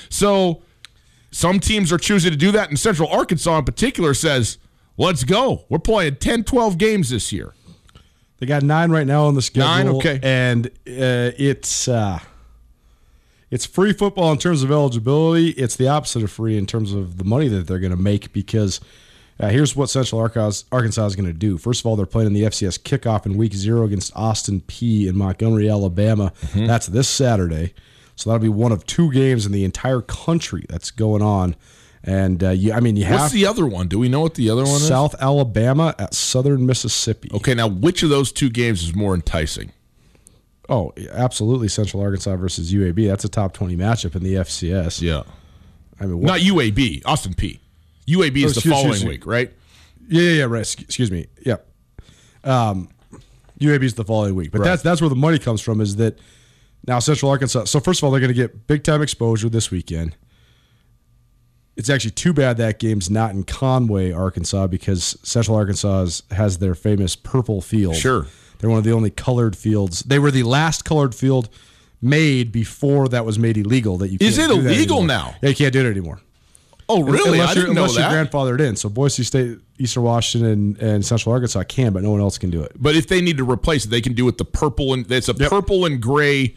So 0.09 0.62
some 1.30 1.61
teams 1.61 1.92
are 1.92 1.99
choosing 1.99 2.30
to 2.30 2.37
do 2.38 2.50
that, 2.52 2.71
and 2.71 2.78
Central 2.78 3.11
Arkansas 3.11 3.59
in 3.59 3.64
particular 3.66 4.14
says, 4.14 4.57
let's 4.97 5.23
go. 5.23 5.66
We're 5.69 5.80
playing 5.80 6.16
10, 6.16 6.45
12 6.45 6.78
games 6.78 7.11
this 7.11 7.30
year. 7.30 7.52
They 8.41 8.47
got 8.47 8.63
nine 8.63 8.91
right 8.91 9.07
now 9.07 9.27
on 9.27 9.35
the 9.35 9.43
schedule. 9.43 9.69
Nine, 9.69 9.89
okay. 9.89 10.19
and 10.23 10.67
uh, 10.67 11.37
it's 11.39 11.87
uh, 11.87 12.19
it's 13.51 13.67
free 13.67 13.93
football 13.93 14.33
in 14.33 14.39
terms 14.39 14.63
of 14.63 14.71
eligibility. 14.71 15.51
It's 15.51 15.77
the 15.77 15.89
opposite 15.89 16.23
of 16.23 16.33
free 16.33 16.57
in 16.57 16.67
terms 16.67 16.93
of 16.95 17.19
the 17.19 17.25
money 17.25 17.49
that 17.49 17.67
they're 17.67 17.79
going 17.79 17.95
to 17.95 18.01
make 18.01 18.33
because 18.33 18.81
uh, 19.39 19.49
here's 19.49 19.77
what 19.77 19.91
Central 19.91 20.21
Arkansas, 20.21 20.67
Arkansas 20.73 21.07
is 21.07 21.17
going 21.17 21.27
to 21.27 21.35
do. 21.35 21.59
First 21.59 21.81
of 21.81 21.87
all, 21.87 21.97
they're 21.97 22.07
playing 22.07 22.29
in 22.29 22.33
the 22.33 22.43
FCS 22.43 22.79
kickoff 22.81 23.27
in 23.27 23.37
Week 23.37 23.53
Zero 23.53 23.85
against 23.85 24.15
Austin 24.17 24.63
Peay 24.63 25.07
in 25.07 25.17
Montgomery, 25.17 25.69
Alabama. 25.69 26.33
Mm-hmm. 26.41 26.67
That's 26.67 26.87
this 26.87 27.09
Saturday. 27.09 27.75
So 28.17 28.31
that'll 28.31 28.43
be 28.43 28.49
one 28.49 28.73
of 28.73 28.87
two 28.87 29.11
games 29.13 29.47
in 29.47 29.53
the 29.53 29.65
entire 29.65 30.03
country 30.03 30.65
that's 30.69 30.91
going 30.91 31.23
on. 31.23 31.57
And 32.02 32.42
uh, 32.42 32.50
you, 32.50 32.73
I 32.73 32.80
mean, 32.80 32.97
you 32.97 33.04
have 33.04 33.21
What's 33.21 33.33
the 33.35 33.45
other 33.47 33.66
one? 33.66 33.87
Do 33.88 33.99
we 33.99 34.09
know 34.09 34.21
what 34.23 34.35
the 34.35 34.49
other 34.49 34.62
one 34.64 34.76
is? 34.76 34.88
South 34.88 35.14
Alabama 35.21 35.95
at 35.99 36.14
Southern 36.14 36.64
Mississippi. 36.64 37.28
Okay, 37.35 37.52
now 37.54 37.69
which 37.69 38.02
of 38.02 38.09
those 38.09 38.33
two 38.33 38.49
games 38.49 38.83
is 38.83 38.95
more 38.95 39.14
enticing? 39.14 39.73
Oh, 40.69 40.92
absolutely. 41.12 41.69
Central 41.69 42.02
Arkansas 42.02 42.37
versus 42.37 42.73
UAB. 42.73 43.07
That's 43.09 43.25
a 43.25 43.28
top 43.28 43.52
20 43.52 43.76
matchup 43.76 44.14
in 44.16 44.23
the 44.23 44.35
FCS. 44.35 45.02
Yeah. 45.02 45.25
I 46.00 46.07
mean, 46.07 46.21
what, 46.21 46.26
Not 46.28 46.40
UAB, 46.40 47.02
Austin 47.04 47.35
Peay. 47.35 47.59
UAB 48.09 48.45
is 48.45 48.57
Oh, 48.57 48.61
the 48.61 48.71
following 48.71 48.90
excuse 48.92 49.09
week, 49.09 49.26
right? 49.26 49.52
yeah, 50.09 50.23
yeah, 50.23 50.30
yeah, 50.38 50.45
right. 50.45 50.61
Excuse- 50.61 50.85
Excuse 50.87 51.11
me. 51.11 51.26
Yeah. 51.45 51.57
Um, 52.45 52.88
UAB 53.61 53.83
is 53.83 53.95
the 53.95 54.04
following 54.04 54.35
week. 54.35 54.52
But 54.52 54.61
Right. 54.61 54.69
that's 54.69 54.83
that's 54.83 55.00
where 55.02 55.11
the 55.11 55.16
money 55.16 55.38
comes 55.38 55.61
from 55.61 55.80
is 55.83 55.97
that 55.97 56.19
now 56.87 56.99
Central 56.99 57.30
Arkansas. 57.30 57.64
So, 57.64 57.78
first 57.80 58.00
of 58.00 58.04
all, 58.04 58.11
they're 58.11 58.21
going 58.21 58.33
to 58.33 58.35
get 58.35 58.66
big 58.66 58.85
time 58.85 59.02
exposure 59.02 59.50
this 59.50 59.71
weekend. 59.71 60.16
It's 61.81 61.89
actually 61.89 62.11
too 62.13 62.35
bad 62.35 62.59
that 62.59 62.79
game's 62.79 63.09
not 63.09 63.31
in 63.33 63.43
Conway, 63.43 64.13
Arkansas, 64.13 64.67
because 64.67 65.17
Central 65.23 65.57
Arkansas 65.57 66.21
has 66.31 66.59
their 66.59 66.75
famous 66.75 67.17
purple 67.17 67.63
field. 67.63 67.97
Sure. 67.97 68.27
They're 68.59 68.69
one 68.69 68.79
of 68.79 68.85
the 68.85 68.93
only 68.93 69.09
colored 69.09 69.57
fields. 69.57 70.01
They 70.01 70.19
were 70.19 70.31
the 70.31 70.43
last 70.43 70.85
colored 70.85 71.15
field 71.15 71.49
made 72.03 72.53
before 72.53 73.09
that 73.09 73.25
was 73.25 73.39
made 73.39 73.57
illegal. 73.57 73.97
That 73.97 74.09
you 74.11 74.19
Is 74.21 74.37
can't 74.37 74.53
it 74.53 74.55
do 74.57 74.63
that 74.63 74.73
illegal 74.75 74.99
anymore. 74.99 75.07
now? 75.17 75.35
Yeah, 75.41 75.49
you 75.49 75.55
can't 75.55 75.73
do 75.73 75.81
it 75.87 75.91
anymore. 75.91 76.21
Oh, 76.87 77.03
really? 77.03 77.39
Unless 77.39 77.51
I 77.51 77.55
you're, 77.55 77.63
didn't 77.65 77.77
know 77.77 77.85
unless 77.85 77.97
that. 77.97 78.31
grandfathered 78.31 78.61
in. 78.61 78.77
So 78.77 78.89
Boise 78.91 79.23
State, 79.23 79.59
Eastern 79.79 80.03
Washington, 80.03 80.51
and, 80.51 80.79
and 80.79 81.05
Central 81.07 81.33
Arkansas 81.33 81.63
can, 81.65 81.93
but 81.95 82.03
no 82.03 82.11
one 82.11 82.21
else 82.21 82.37
can 82.37 82.51
do 82.51 82.63
it. 82.63 82.73
But 82.77 82.95
if 82.97 83.07
they 83.09 83.21
need 83.23 83.37
to 83.39 83.51
replace 83.51 83.87
it, 83.87 83.89
they 83.89 84.01
can 84.03 84.13
do 84.13 84.29
it 84.29 84.37
the 84.39 84.45
purple 84.45 84.93
and 84.93 85.11
it's 85.11 85.29
a 85.31 85.35
Yep. 85.35 85.49
purple 85.51 85.87
and 85.87 86.01
gray. 86.03 86.57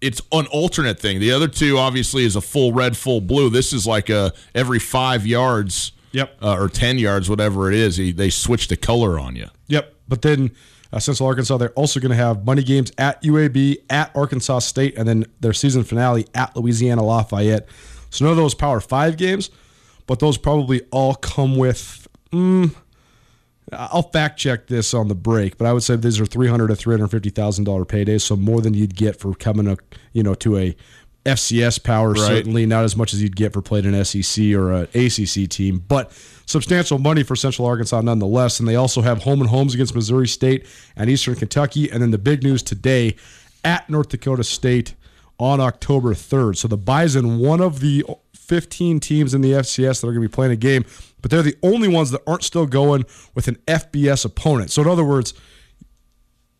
It's 0.00 0.20
an 0.32 0.46
alternate 0.46 1.00
thing. 1.00 1.18
The 1.20 1.32
other 1.32 1.48
two 1.48 1.76
obviously 1.78 2.24
is 2.24 2.36
a 2.36 2.40
full 2.40 2.72
red, 2.72 2.96
full 2.96 3.20
blue. 3.20 3.50
This 3.50 3.72
is 3.72 3.86
like 3.86 4.08
a 4.10 4.32
every 4.54 4.78
five 4.78 5.26
yards, 5.26 5.92
Yep. 6.12 6.36
uh, 6.42 6.54
or 6.56 6.68
ten 6.68 6.98
yards, 6.98 7.28
whatever 7.28 7.70
it 7.70 7.76
is. 7.76 7.96
They, 7.96 8.12
they 8.12 8.30
switch 8.30 8.68
the 8.68 8.76
color 8.76 9.18
on 9.18 9.34
you. 9.36 9.48
Yep. 9.66 9.94
But 10.06 10.22
then 10.22 10.52
uh, 10.92 10.98
Central 11.00 11.28
Arkansas, 11.28 11.56
they're 11.58 11.70
also 11.70 12.00
going 12.00 12.10
to 12.10 12.16
have 12.16 12.44
money 12.46 12.62
games 12.62 12.92
at 12.96 13.22
UAB, 13.22 13.76
at 13.90 14.10
Arkansas 14.14 14.60
State, 14.60 14.96
and 14.96 15.06
then 15.08 15.26
their 15.40 15.52
season 15.52 15.84
finale 15.84 16.26
at 16.34 16.56
Louisiana 16.56 17.02
Lafayette. 17.04 17.68
So 18.10 18.24
none 18.24 18.32
of 18.32 18.38
those 18.38 18.54
Power 18.54 18.80
Five 18.80 19.16
games, 19.16 19.50
but 20.06 20.18
those 20.20 20.38
probably 20.38 20.82
all 20.90 21.14
come 21.14 21.56
with. 21.56 22.06
Mm, 22.32 22.74
I'll 23.72 24.02
fact 24.02 24.38
check 24.38 24.66
this 24.66 24.94
on 24.94 25.08
the 25.08 25.14
break, 25.14 25.58
but 25.58 25.66
I 25.66 25.72
would 25.72 25.82
say 25.82 25.96
these 25.96 26.20
are 26.20 26.26
three 26.26 26.48
hundred 26.48 26.68
to 26.68 26.76
three 26.76 26.94
hundred 26.94 27.08
fifty 27.08 27.30
thousand 27.30 27.64
dollar 27.64 27.84
paydays, 27.84 28.22
so 28.22 28.36
more 28.36 28.60
than 28.60 28.74
you'd 28.74 28.94
get 28.94 29.18
for 29.18 29.34
coming 29.34 29.66
a 29.66 29.76
you 30.12 30.22
know 30.22 30.34
to 30.34 30.56
a 30.56 30.76
FCS 31.26 31.82
power. 31.82 32.14
Certainly 32.14 32.66
not 32.66 32.84
as 32.84 32.96
much 32.96 33.12
as 33.12 33.22
you'd 33.22 33.36
get 33.36 33.52
for 33.52 33.60
playing 33.60 33.86
an 33.86 34.04
SEC 34.04 34.52
or 34.52 34.72
an 34.72 34.88
ACC 34.94 35.48
team, 35.48 35.84
but 35.86 36.12
substantial 36.46 36.98
money 36.98 37.22
for 37.22 37.36
Central 37.36 37.66
Arkansas 37.66 38.00
nonetheless. 38.00 38.58
And 38.58 38.68
they 38.68 38.76
also 38.76 39.02
have 39.02 39.22
home 39.22 39.40
and 39.40 39.50
homes 39.50 39.74
against 39.74 39.94
Missouri 39.94 40.28
State 40.28 40.66
and 40.96 41.10
Eastern 41.10 41.34
Kentucky, 41.34 41.90
and 41.90 42.00
then 42.02 42.10
the 42.10 42.18
big 42.18 42.42
news 42.42 42.62
today 42.62 43.16
at 43.64 43.88
North 43.90 44.08
Dakota 44.08 44.44
State 44.44 44.94
on 45.38 45.60
October 45.60 46.14
third. 46.14 46.56
So 46.56 46.68
the 46.68 46.76
Bison, 46.76 47.38
one 47.38 47.60
of 47.60 47.80
the 47.80 48.04
15 48.48 49.00
teams 49.00 49.34
in 49.34 49.40
the 49.42 49.52
FCS 49.52 50.00
that 50.00 50.08
are 50.08 50.12
going 50.12 50.22
to 50.22 50.28
be 50.28 50.34
playing 50.34 50.52
a 50.52 50.56
game, 50.56 50.84
but 51.20 51.30
they're 51.30 51.42
the 51.42 51.56
only 51.62 51.88
ones 51.88 52.10
that 52.10 52.22
aren't 52.26 52.42
still 52.42 52.66
going 52.66 53.04
with 53.34 53.46
an 53.46 53.56
FBS 53.66 54.24
opponent. 54.24 54.70
So 54.70 54.82
in 54.82 54.88
other 54.88 55.04
words, 55.04 55.34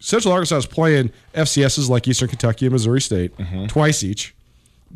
Central 0.01 0.33
Arkansas 0.33 0.59
is 0.59 0.67
playing 0.67 1.11
FCSs 1.35 1.89
like 1.89 2.07
Eastern 2.07 2.29
Kentucky 2.29 2.67
and 2.67 2.73
Missouri 2.73 3.01
State 3.01 3.37
mm-hmm. 3.37 3.67
twice 3.67 4.05
each, 4.05 4.35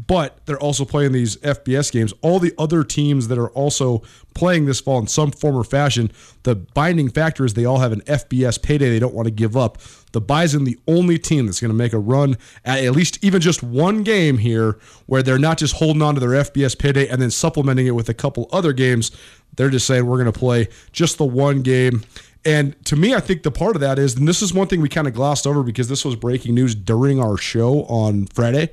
but 0.06 0.38
they're 0.46 0.60
also 0.60 0.84
playing 0.84 1.12
these 1.12 1.36
FBS 1.38 1.90
games. 1.90 2.12
All 2.22 2.38
the 2.38 2.54
other 2.58 2.84
teams 2.84 3.28
that 3.28 3.38
are 3.38 3.50
also 3.50 4.02
playing 4.34 4.66
this 4.66 4.80
fall 4.80 4.98
in 5.00 5.06
some 5.06 5.32
form 5.32 5.56
or 5.56 5.64
fashion, 5.64 6.12
the 6.44 6.54
binding 6.54 7.10
factor 7.10 7.44
is 7.44 7.54
they 7.54 7.64
all 7.64 7.78
have 7.78 7.92
an 7.92 8.02
FBS 8.02 8.62
payday 8.62 8.90
they 8.90 9.00
don't 9.00 9.14
want 9.14 9.26
to 9.26 9.32
give 9.32 9.56
up. 9.56 9.78
The 10.12 10.20
Bison, 10.20 10.64
the 10.64 10.78
only 10.86 11.18
team 11.18 11.46
that's 11.46 11.60
going 11.60 11.70
to 11.70 11.76
make 11.76 11.92
a 11.92 11.98
run 11.98 12.36
at 12.64 12.84
at 12.84 12.92
least 12.92 13.18
even 13.22 13.40
just 13.40 13.62
one 13.62 14.02
game 14.02 14.38
here 14.38 14.78
where 15.06 15.22
they're 15.22 15.38
not 15.38 15.58
just 15.58 15.76
holding 15.76 16.02
on 16.02 16.14
to 16.14 16.20
their 16.20 16.30
FBS 16.30 16.78
payday 16.78 17.08
and 17.08 17.20
then 17.20 17.30
supplementing 17.30 17.86
it 17.86 17.94
with 17.94 18.08
a 18.08 18.14
couple 18.14 18.48
other 18.52 18.72
games. 18.72 19.10
They're 19.56 19.70
just 19.70 19.86
saying 19.86 20.06
we're 20.06 20.18
going 20.18 20.32
to 20.32 20.38
play 20.38 20.68
just 20.92 21.18
the 21.18 21.24
one 21.24 21.62
game. 21.62 22.02
And 22.44 22.82
to 22.86 22.96
me, 22.96 23.14
I 23.14 23.20
think 23.20 23.42
the 23.42 23.50
part 23.50 23.76
of 23.76 23.80
that 23.80 23.98
is, 23.98 24.16
and 24.16 24.26
this 24.26 24.42
is 24.42 24.52
one 24.52 24.66
thing 24.66 24.80
we 24.80 24.88
kind 24.88 25.06
of 25.06 25.14
glossed 25.14 25.46
over 25.46 25.62
because 25.62 25.88
this 25.88 26.04
was 26.04 26.16
breaking 26.16 26.54
news 26.54 26.74
during 26.74 27.20
our 27.20 27.36
show 27.36 27.84
on 27.84 28.26
Friday. 28.26 28.70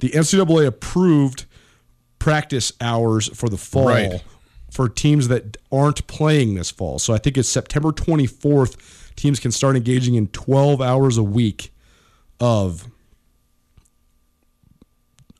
The 0.00 0.10
NCAA 0.10 0.66
approved 0.66 1.44
practice 2.18 2.72
hours 2.80 3.28
for 3.36 3.48
the 3.48 3.56
fall 3.56 3.88
Right. 3.88 4.22
For 4.70 4.88
teams 4.88 5.28
that 5.28 5.56
aren't 5.72 6.06
playing 6.06 6.54
this 6.54 6.70
fall. 6.70 6.98
So 6.98 7.12
I 7.12 7.18
think 7.18 7.36
it's 7.36 7.48
September 7.48 7.90
24th. 7.90 8.76
Teams 9.16 9.40
can 9.40 9.50
start 9.50 9.76
engaging 9.76 10.14
in 10.14 10.28
12 10.28 10.80
hours 10.80 11.18
a 11.18 11.22
week 11.22 11.72
of 12.38 12.86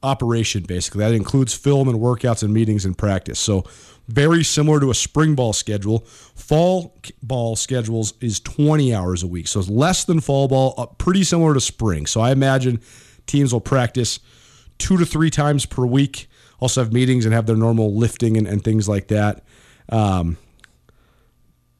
operation 0.02 0.62
basically 0.62 1.00
that 1.00 1.12
includes 1.12 1.52
film 1.52 1.86
and 1.86 1.98
workouts 1.98 2.42
and 2.42 2.54
meetings 2.54 2.86
and 2.86 2.96
practice 2.96 3.38
so 3.38 3.62
very 4.08 4.42
similar 4.42 4.80
to 4.80 4.90
a 4.90 4.94
spring 4.94 5.34
ball 5.34 5.52
schedule 5.52 5.98
fall 6.34 6.98
ball 7.22 7.54
schedules 7.54 8.14
is 8.22 8.40
20 8.40 8.94
hours 8.94 9.22
a 9.22 9.26
week 9.26 9.46
so 9.46 9.60
it's 9.60 9.68
less 9.68 10.04
than 10.04 10.18
fall 10.18 10.48
ball 10.48 10.74
uh, 10.78 10.86
pretty 10.86 11.22
similar 11.22 11.52
to 11.52 11.60
spring 11.60 12.06
so 12.06 12.18
i 12.18 12.32
imagine 12.32 12.80
teams 13.26 13.52
will 13.52 13.60
practice 13.60 14.20
two 14.78 14.96
to 14.96 15.04
three 15.04 15.28
times 15.28 15.66
per 15.66 15.84
week 15.84 16.29
also 16.60 16.82
have 16.82 16.92
meetings 16.92 17.24
and 17.24 17.34
have 17.34 17.46
their 17.46 17.56
normal 17.56 17.94
lifting 17.94 18.36
and, 18.36 18.46
and 18.46 18.62
things 18.62 18.88
like 18.88 19.08
that 19.08 19.42
um, 19.88 20.36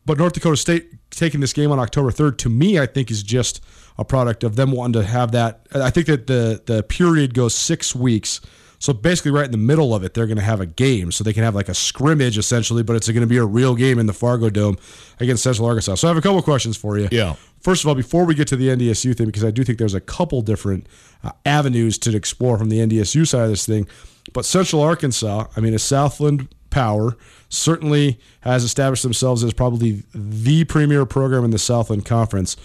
but 0.07 0.19
North 0.19 0.33
Dakota 0.33 0.57
State 0.57 0.93
taking 1.11 1.41
this 1.41 1.53
game 1.53 1.71
on 1.71 1.79
October 1.79 2.11
3rd, 2.11 2.39
to 2.39 2.49
me, 2.49 2.79
I 2.79 2.87
think 2.87 3.11
is 3.11 3.23
just 3.23 3.63
a 3.99 4.05
product 4.05 4.43
of 4.45 4.57
them 4.57 4.73
wanting 4.73 5.01
to 5.01 5.07
have 5.07 5.33
that. 5.33 5.67
I 5.75 5.91
think 5.91 6.07
that 6.07 6.27
the 6.27 6.63
the 6.65 6.83
period 6.83 7.35
goes 7.35 7.55
six 7.55 7.95
weeks. 7.95 8.41
So 8.79 8.95
basically, 8.95 9.31
right 9.31 9.45
in 9.45 9.51
the 9.51 9.59
middle 9.59 9.95
of 9.95 10.03
it, 10.03 10.15
they're 10.15 10.27
going 10.27 10.39
to 10.39 10.43
have 10.43 10.61
a 10.61 10.67
game, 10.67 11.13
so 11.13 11.23
they 11.23 11.35
can 11.35 11.43
have 11.43 11.55
like 11.55 11.69
a 11.69 11.75
scrimmage 11.75 12.39
essentially, 12.39 12.83
but 12.83 12.97
it's 12.97 13.09
going 13.09 13.21
to 13.21 13.27
be 13.27 13.37
a 13.37 13.45
real 13.45 13.75
game 13.75 13.99
in 13.99 14.07
the 14.07 14.15
Fargo 14.15 14.49
Dome 14.49 14.79
against 15.21 15.43
Central 15.43 15.69
Arkansas. 15.69 15.97
So 15.97 16.09
I 16.09 16.11
have 16.11 16.17
a 16.17 16.23
couple 16.23 16.41
questions 16.43 16.79
for 16.79 16.99
you. 16.99 17.09
Yeah. 17.13 17.37
First 17.61 17.85
of 17.85 17.89
all, 17.89 17.95
before 17.95 18.25
we 18.25 18.35
get 18.35 18.49
to 18.49 18.57
the 18.57 18.69
NDSU 18.69 19.17
thing, 19.17 19.27
because 19.27 19.45
I 19.45 19.51
do 19.51 19.65
think 19.65 19.79
there's 19.79 19.95
a 19.95 20.01
couple 20.01 20.41
different 20.41 20.87
uh, 21.23 21.33
avenues 21.45 21.99
to 21.99 22.17
explore 22.17 22.57
from 22.57 22.71
the 22.71 22.79
NDSU 22.79 23.27
side 23.27 23.45
of 23.45 23.51
this 23.51 23.67
thing, 23.67 23.87
but 24.33 24.45
Central 24.45 24.83
Arkansas, 24.83 25.47
I 25.57 25.61
mean, 25.61 25.75
a 25.75 25.79
Southland 25.79 26.49
power, 26.71 27.17
certainly 27.49 28.19
has 28.43 28.65
established 28.65 29.03
themselves 29.03 29.45
as 29.45 29.53
probably 29.53 30.05
the 30.15 30.65
premier 30.65 31.05
program 31.05 31.45
in 31.45 31.51
the 31.51 31.59
Southland 31.59 32.07
Conference. 32.07 32.57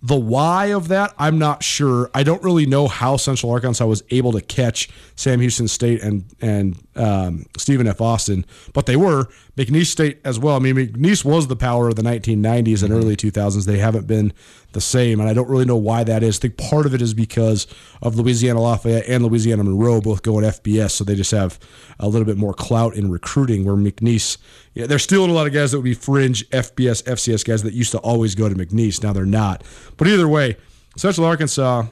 The 0.00 0.16
why 0.16 0.66
of 0.66 0.88
that, 0.88 1.12
I'm 1.18 1.38
not 1.38 1.64
sure. 1.64 2.08
I 2.14 2.22
don't 2.22 2.42
really 2.42 2.66
know 2.66 2.86
how 2.86 3.16
Central 3.16 3.50
Arkansas 3.50 3.84
was 3.84 4.04
able 4.10 4.30
to 4.32 4.40
catch 4.40 4.88
Sam 5.16 5.40
Houston 5.40 5.66
State 5.66 6.02
and 6.02 6.24
and 6.40 6.76
um, 6.98 7.46
Stephen 7.56 7.86
F. 7.86 8.00
Austin, 8.00 8.44
but 8.72 8.86
they 8.86 8.96
were 8.96 9.28
McNeese 9.56 9.86
State 9.86 10.20
as 10.24 10.38
well. 10.38 10.56
I 10.56 10.58
mean, 10.58 10.74
McNeese 10.74 11.24
was 11.24 11.46
the 11.46 11.56
power 11.56 11.88
of 11.88 11.96
the 11.96 12.02
1990s 12.02 12.82
and 12.82 12.92
early 12.92 13.16
2000s. 13.16 13.64
They 13.64 13.78
haven't 13.78 14.06
been 14.06 14.32
the 14.72 14.80
same, 14.80 15.20
and 15.20 15.28
I 15.28 15.32
don't 15.32 15.48
really 15.48 15.64
know 15.64 15.76
why 15.76 16.04
that 16.04 16.22
is. 16.22 16.38
I 16.38 16.42
think 16.42 16.56
part 16.56 16.86
of 16.86 16.94
it 16.94 17.00
is 17.00 17.14
because 17.14 17.66
of 18.02 18.16
Louisiana 18.16 18.60
Lafayette 18.60 19.08
and 19.08 19.24
Louisiana 19.24 19.64
Monroe 19.64 20.00
both 20.00 20.22
going 20.22 20.44
FBS, 20.44 20.90
so 20.90 21.04
they 21.04 21.14
just 21.14 21.30
have 21.30 21.58
a 22.00 22.08
little 22.08 22.26
bit 22.26 22.36
more 22.36 22.52
clout 22.52 22.94
in 22.94 23.10
recruiting. 23.10 23.64
Where 23.64 23.76
McNeese, 23.76 24.36
yeah, 24.74 24.86
they're 24.86 24.98
stealing 24.98 25.30
a 25.30 25.34
lot 25.34 25.46
of 25.46 25.52
guys 25.52 25.70
that 25.70 25.78
would 25.78 25.84
be 25.84 25.94
fringe 25.94 26.48
FBS, 26.50 27.04
FCS 27.04 27.44
guys 27.44 27.62
that 27.62 27.74
used 27.74 27.92
to 27.92 27.98
always 27.98 28.34
go 28.34 28.48
to 28.48 28.54
McNeese. 28.54 29.02
Now 29.02 29.12
they're 29.12 29.24
not. 29.24 29.62
But 29.96 30.08
either 30.08 30.28
way, 30.28 30.56
Central 30.96 31.26
Arkansas, 31.26 31.86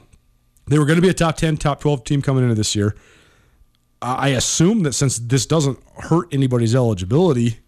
they 0.67 0.77
were 0.77 0.85
going 0.85 0.97
to 0.97 1.01
be 1.01 1.09
a 1.09 1.13
top 1.13 1.37
10, 1.37 1.57
top 1.57 1.79
12 1.79 2.03
team 2.03 2.21
coming 2.21 2.43
into 2.43 2.55
this 2.55 2.75
year. 2.75 2.95
I 4.01 4.29
assume 4.29 4.83
that 4.83 4.93
since 4.93 5.17
this 5.17 5.45
doesn't 5.45 5.79
hurt 5.97 6.27
anybody's 6.31 6.75
eligibility, 6.75 7.59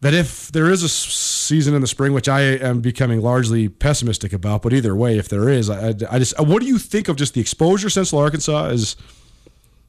that 0.00 0.14
if 0.14 0.52
there 0.52 0.70
is 0.70 0.82
a 0.82 0.88
season 0.88 1.74
in 1.74 1.80
the 1.80 1.86
spring, 1.86 2.12
which 2.12 2.28
I 2.28 2.40
am 2.42 2.80
becoming 2.80 3.20
largely 3.20 3.68
pessimistic 3.68 4.32
about, 4.32 4.62
but 4.62 4.72
either 4.72 4.94
way, 4.94 5.18
if 5.18 5.28
there 5.28 5.48
is, 5.48 5.70
I, 5.70 5.88
I 6.10 6.18
just 6.18 6.38
what 6.38 6.60
do 6.60 6.66
you 6.66 6.78
think 6.78 7.08
of 7.08 7.16
just 7.16 7.34
the 7.34 7.40
exposure 7.40 7.88
Central 7.90 8.20
Arkansas 8.20 8.66
is 8.66 8.96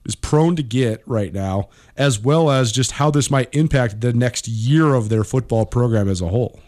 is 0.05 0.15
prone 0.15 0.55
to 0.55 0.63
get 0.63 1.03
right 1.05 1.33
now, 1.33 1.69
as 1.97 2.19
well 2.19 2.49
as 2.49 2.71
just 2.71 2.93
how 2.93 3.11
this 3.11 3.29
might 3.29 3.53
impact 3.53 4.01
the 4.01 4.13
next 4.13 4.47
year 4.47 4.93
of 4.93 5.09
their 5.09 5.23
football 5.23 5.65
program 5.65 6.07
as 6.07 6.21
a 6.21 6.29
whole. 6.29 6.59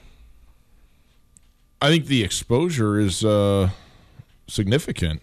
I 1.82 1.88
think 1.88 2.06
the 2.06 2.24
exposure 2.24 3.00
is 3.00 3.26
uh, 3.26 3.70
significant. 4.48 5.22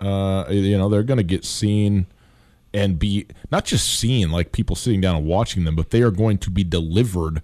Uh, 0.00 0.46
you 0.48 0.78
know, 0.78 0.88
they're 0.88 1.02
going 1.02 1.18
to 1.18 1.24
get 1.24 1.44
seen 1.44 2.06
and 2.72 2.98
be 2.98 3.26
not 3.50 3.64
just 3.64 3.98
seen 3.98 4.30
like 4.30 4.52
people 4.52 4.76
sitting 4.76 5.00
down 5.00 5.16
and 5.16 5.26
watching 5.26 5.64
them, 5.64 5.76
but 5.76 5.90
they 5.90 6.02
are 6.02 6.10
going 6.10 6.38
to 6.38 6.50
be 6.50 6.64
delivered 6.64 7.42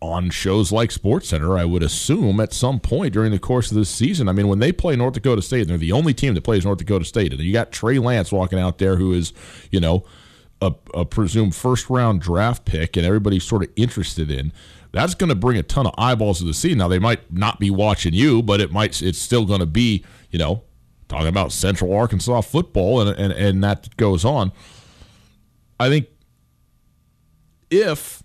on 0.00 0.30
shows 0.30 0.72
like 0.72 0.90
Sports 0.90 1.28
Center, 1.28 1.58
I 1.58 1.64
would 1.66 1.82
assume, 1.82 2.40
at 2.40 2.52
some 2.52 2.80
point 2.80 3.12
during 3.12 3.32
the 3.32 3.38
course 3.38 3.70
of 3.70 3.76
this 3.76 3.90
season. 3.90 4.28
I 4.28 4.32
mean, 4.32 4.48
when 4.48 4.58
they 4.58 4.72
play 4.72 4.96
North 4.96 5.14
Dakota 5.14 5.42
State, 5.42 5.62
and 5.62 5.70
they're 5.70 5.78
the 5.78 5.92
only 5.92 6.14
team 6.14 6.34
that 6.34 6.42
plays 6.42 6.64
North 6.64 6.78
Dakota 6.78 7.04
State, 7.04 7.32
and 7.32 7.40
you 7.42 7.52
got 7.52 7.70
Trey 7.70 7.98
Lance 7.98 8.32
walking 8.32 8.58
out 8.58 8.78
there, 8.78 8.96
who 8.96 9.12
is, 9.12 9.32
you 9.70 9.78
know, 9.78 10.04
a, 10.62 10.72
a 10.94 11.04
presumed 11.04 11.54
first 11.54 11.90
round 11.90 12.20
draft 12.20 12.64
pick, 12.64 12.96
and 12.96 13.06
everybody's 13.06 13.44
sort 13.44 13.62
of 13.62 13.70
interested 13.76 14.30
in. 14.30 14.52
That's 14.92 15.14
going 15.14 15.28
to 15.28 15.36
bring 15.36 15.56
a 15.56 15.62
ton 15.62 15.86
of 15.86 15.94
eyeballs 15.96 16.38
to 16.38 16.44
the 16.44 16.54
scene. 16.54 16.78
Now 16.78 16.88
they 16.88 16.98
might 16.98 17.32
not 17.32 17.60
be 17.60 17.70
watching 17.70 18.12
you, 18.12 18.42
but 18.42 18.60
it 18.60 18.72
might. 18.72 19.00
It's 19.02 19.18
still 19.18 19.44
going 19.44 19.60
to 19.60 19.66
be, 19.66 20.04
you 20.30 20.38
know, 20.38 20.62
talking 21.10 21.26
about 21.26 21.52
Central 21.52 21.92
Arkansas 21.94 22.40
football, 22.42 23.00
and 23.02 23.18
and 23.18 23.32
and 23.32 23.62
that 23.62 23.94
goes 23.96 24.24
on. 24.24 24.52
I 25.78 25.88
think 25.88 26.06
if 27.70 28.22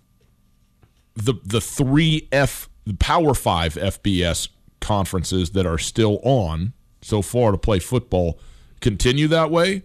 the 1.14 1.34
the 1.44 1.60
three 1.60 2.28
F 2.32 2.68
the 2.86 2.94
Power 2.94 3.34
Five 3.34 3.74
FBS 3.74 4.48
conferences 4.80 5.50
that 5.50 5.66
are 5.66 5.78
still 5.78 6.20
on 6.22 6.72
so 7.02 7.20
far 7.20 7.50
to 7.50 7.58
play 7.58 7.78
football 7.78 8.38
continue 8.80 9.26
that 9.28 9.50
way, 9.50 9.82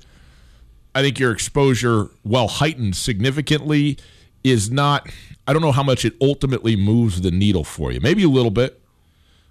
I 0.93 1.01
think 1.01 1.19
your 1.19 1.31
exposure, 1.31 2.09
while 2.23 2.47
heightened 2.47 2.95
significantly, 2.95 3.97
is 4.43 4.69
not. 4.69 5.09
I 5.47 5.53
don't 5.53 5.61
know 5.61 5.71
how 5.71 5.83
much 5.83 6.05
it 6.05 6.13
ultimately 6.21 6.75
moves 6.75 7.21
the 7.21 7.31
needle 7.31 7.63
for 7.63 7.91
you. 7.91 7.99
Maybe 7.99 8.23
a 8.23 8.29
little 8.29 8.51
bit, 8.51 8.79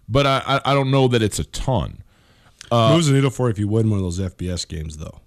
but 0.08 0.24
I 0.24 0.60
I 0.64 0.72
don't 0.72 0.90
know 0.90 1.08
that 1.08 1.20
it's 1.20 1.40
a 1.40 1.44
ton. 1.44 2.04
Uh, 2.70 2.94
Moves 2.94 3.08
the 3.08 3.14
needle 3.14 3.30
for 3.30 3.50
if 3.50 3.58
you 3.58 3.68
win 3.68 3.90
one 3.90 3.98
of 3.98 4.04
those 4.04 4.20
FBS 4.20 4.66
games, 4.66 4.98
though. 4.98 5.20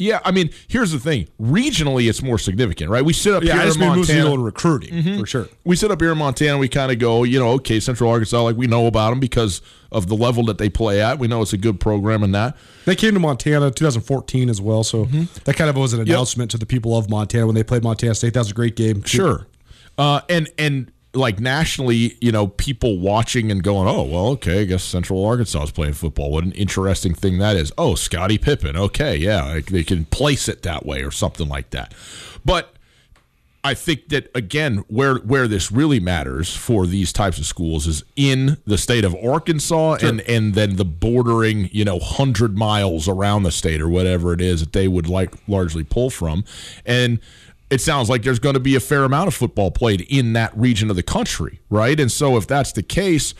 Yeah, 0.00 0.20
I 0.24 0.30
mean, 0.30 0.50
here's 0.68 0.92
the 0.92 1.00
thing. 1.00 1.26
Regionally, 1.40 2.08
it's 2.08 2.22
more 2.22 2.38
significant, 2.38 2.88
right? 2.88 3.04
We 3.04 3.12
sit 3.12 3.34
up 3.34 3.42
yeah, 3.42 3.54
here 3.54 3.62
I 3.62 3.64
just 3.66 3.80
in 3.80 3.88
Montana. 3.88 4.32
in 4.32 4.42
recruiting 4.42 4.94
mm-hmm. 4.94 5.18
for 5.18 5.26
sure. 5.26 5.48
We 5.64 5.74
sit 5.74 5.90
up 5.90 6.00
here 6.00 6.12
in 6.12 6.18
Montana. 6.18 6.56
We 6.56 6.68
kind 6.68 6.92
of 6.92 7.00
go, 7.00 7.24
you 7.24 7.40
know, 7.40 7.50
okay, 7.54 7.80
Central 7.80 8.08
Arkansas, 8.08 8.40
like 8.40 8.56
we 8.56 8.68
know 8.68 8.86
about 8.86 9.10
them 9.10 9.18
because 9.18 9.60
of 9.90 10.06
the 10.06 10.14
level 10.14 10.44
that 10.44 10.58
they 10.58 10.68
play 10.68 11.02
at. 11.02 11.18
We 11.18 11.26
know 11.26 11.42
it's 11.42 11.52
a 11.52 11.58
good 11.58 11.80
program 11.80 12.22
and 12.22 12.32
that. 12.32 12.56
They 12.84 12.94
came 12.94 13.14
to 13.14 13.20
Montana 13.20 13.72
2014 13.72 14.48
as 14.48 14.60
well, 14.60 14.84
so 14.84 15.06
mm-hmm. 15.06 15.24
that 15.44 15.56
kind 15.56 15.68
of 15.68 15.76
was 15.76 15.92
an 15.94 16.00
announcement 16.00 16.48
yep. 16.48 16.52
to 16.52 16.58
the 16.58 16.66
people 16.66 16.96
of 16.96 17.10
Montana 17.10 17.46
when 17.46 17.56
they 17.56 17.64
played 17.64 17.82
Montana 17.82 18.14
State. 18.14 18.34
That 18.34 18.40
was 18.40 18.52
a 18.52 18.54
great 18.54 18.76
game. 18.76 19.02
Sure, 19.02 19.48
uh, 19.98 20.20
and 20.28 20.48
and 20.58 20.92
like 21.14 21.40
nationally, 21.40 22.16
you 22.20 22.30
know, 22.30 22.48
people 22.48 22.98
watching 22.98 23.50
and 23.50 23.62
going, 23.62 23.88
"Oh, 23.88 24.02
well, 24.02 24.26
okay, 24.28 24.62
I 24.62 24.64
guess 24.64 24.84
Central 24.84 25.24
Arkansas 25.24 25.64
is 25.64 25.70
playing 25.70 25.94
football. 25.94 26.30
What 26.30 26.44
an 26.44 26.52
interesting 26.52 27.14
thing 27.14 27.38
that 27.38 27.56
is." 27.56 27.72
Oh, 27.78 27.94
Scottie 27.94 28.38
Pippen. 28.38 28.76
Okay, 28.76 29.16
yeah, 29.16 29.60
they 29.68 29.84
can 29.84 30.04
place 30.06 30.48
it 30.48 30.62
that 30.62 30.84
way 30.84 31.02
or 31.02 31.10
something 31.10 31.48
like 31.48 31.70
that. 31.70 31.94
But 32.44 32.74
I 33.64 33.74
think 33.74 34.08
that 34.10 34.30
again, 34.34 34.84
where 34.88 35.16
where 35.16 35.48
this 35.48 35.72
really 35.72 35.98
matters 35.98 36.54
for 36.54 36.86
these 36.86 37.12
types 37.12 37.38
of 37.38 37.46
schools 37.46 37.86
is 37.86 38.04
in 38.14 38.58
the 38.66 38.78
state 38.78 39.04
of 39.04 39.14
Arkansas 39.16 39.98
sure. 39.98 40.08
and 40.08 40.20
and 40.22 40.54
then 40.54 40.76
the 40.76 40.84
bordering, 40.84 41.68
you 41.72 41.84
know, 41.84 41.98
hundred 41.98 42.56
miles 42.56 43.08
around 43.08 43.42
the 43.42 43.50
state 43.50 43.80
or 43.80 43.88
whatever 43.88 44.32
it 44.32 44.40
is 44.40 44.60
that 44.60 44.72
they 44.72 44.86
would 44.88 45.08
like 45.08 45.34
largely 45.48 45.84
pull 45.84 46.08
from, 46.08 46.44
and 46.86 47.18
it 47.70 47.80
sounds 47.80 48.08
like 48.08 48.22
there's 48.22 48.38
going 48.38 48.54
to 48.54 48.60
be 48.60 48.74
a 48.74 48.80
fair 48.80 49.04
amount 49.04 49.28
of 49.28 49.34
football 49.34 49.70
played 49.70 50.00
in 50.02 50.32
that 50.32 50.56
region 50.56 50.90
of 50.90 50.96
the 50.96 51.02
country, 51.02 51.60
right? 51.68 51.98
And 51.98 52.10
so 52.10 52.36
if 52.36 52.46
that's 52.46 52.72
the 52.72 52.82
case, 52.82 53.34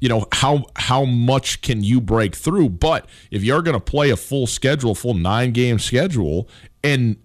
you 0.00 0.08
know 0.08 0.26
how 0.32 0.64
how 0.76 1.04
much 1.04 1.60
can 1.60 1.82
you 1.82 2.00
break 2.00 2.36
through? 2.36 2.70
But 2.70 3.08
if 3.30 3.42
you're 3.42 3.62
going 3.62 3.74
to 3.74 3.80
play 3.80 4.10
a 4.10 4.16
full 4.16 4.46
schedule, 4.46 4.94
full 4.94 5.14
nine 5.14 5.52
game 5.52 5.78
schedule, 5.78 6.48
and 6.84 7.16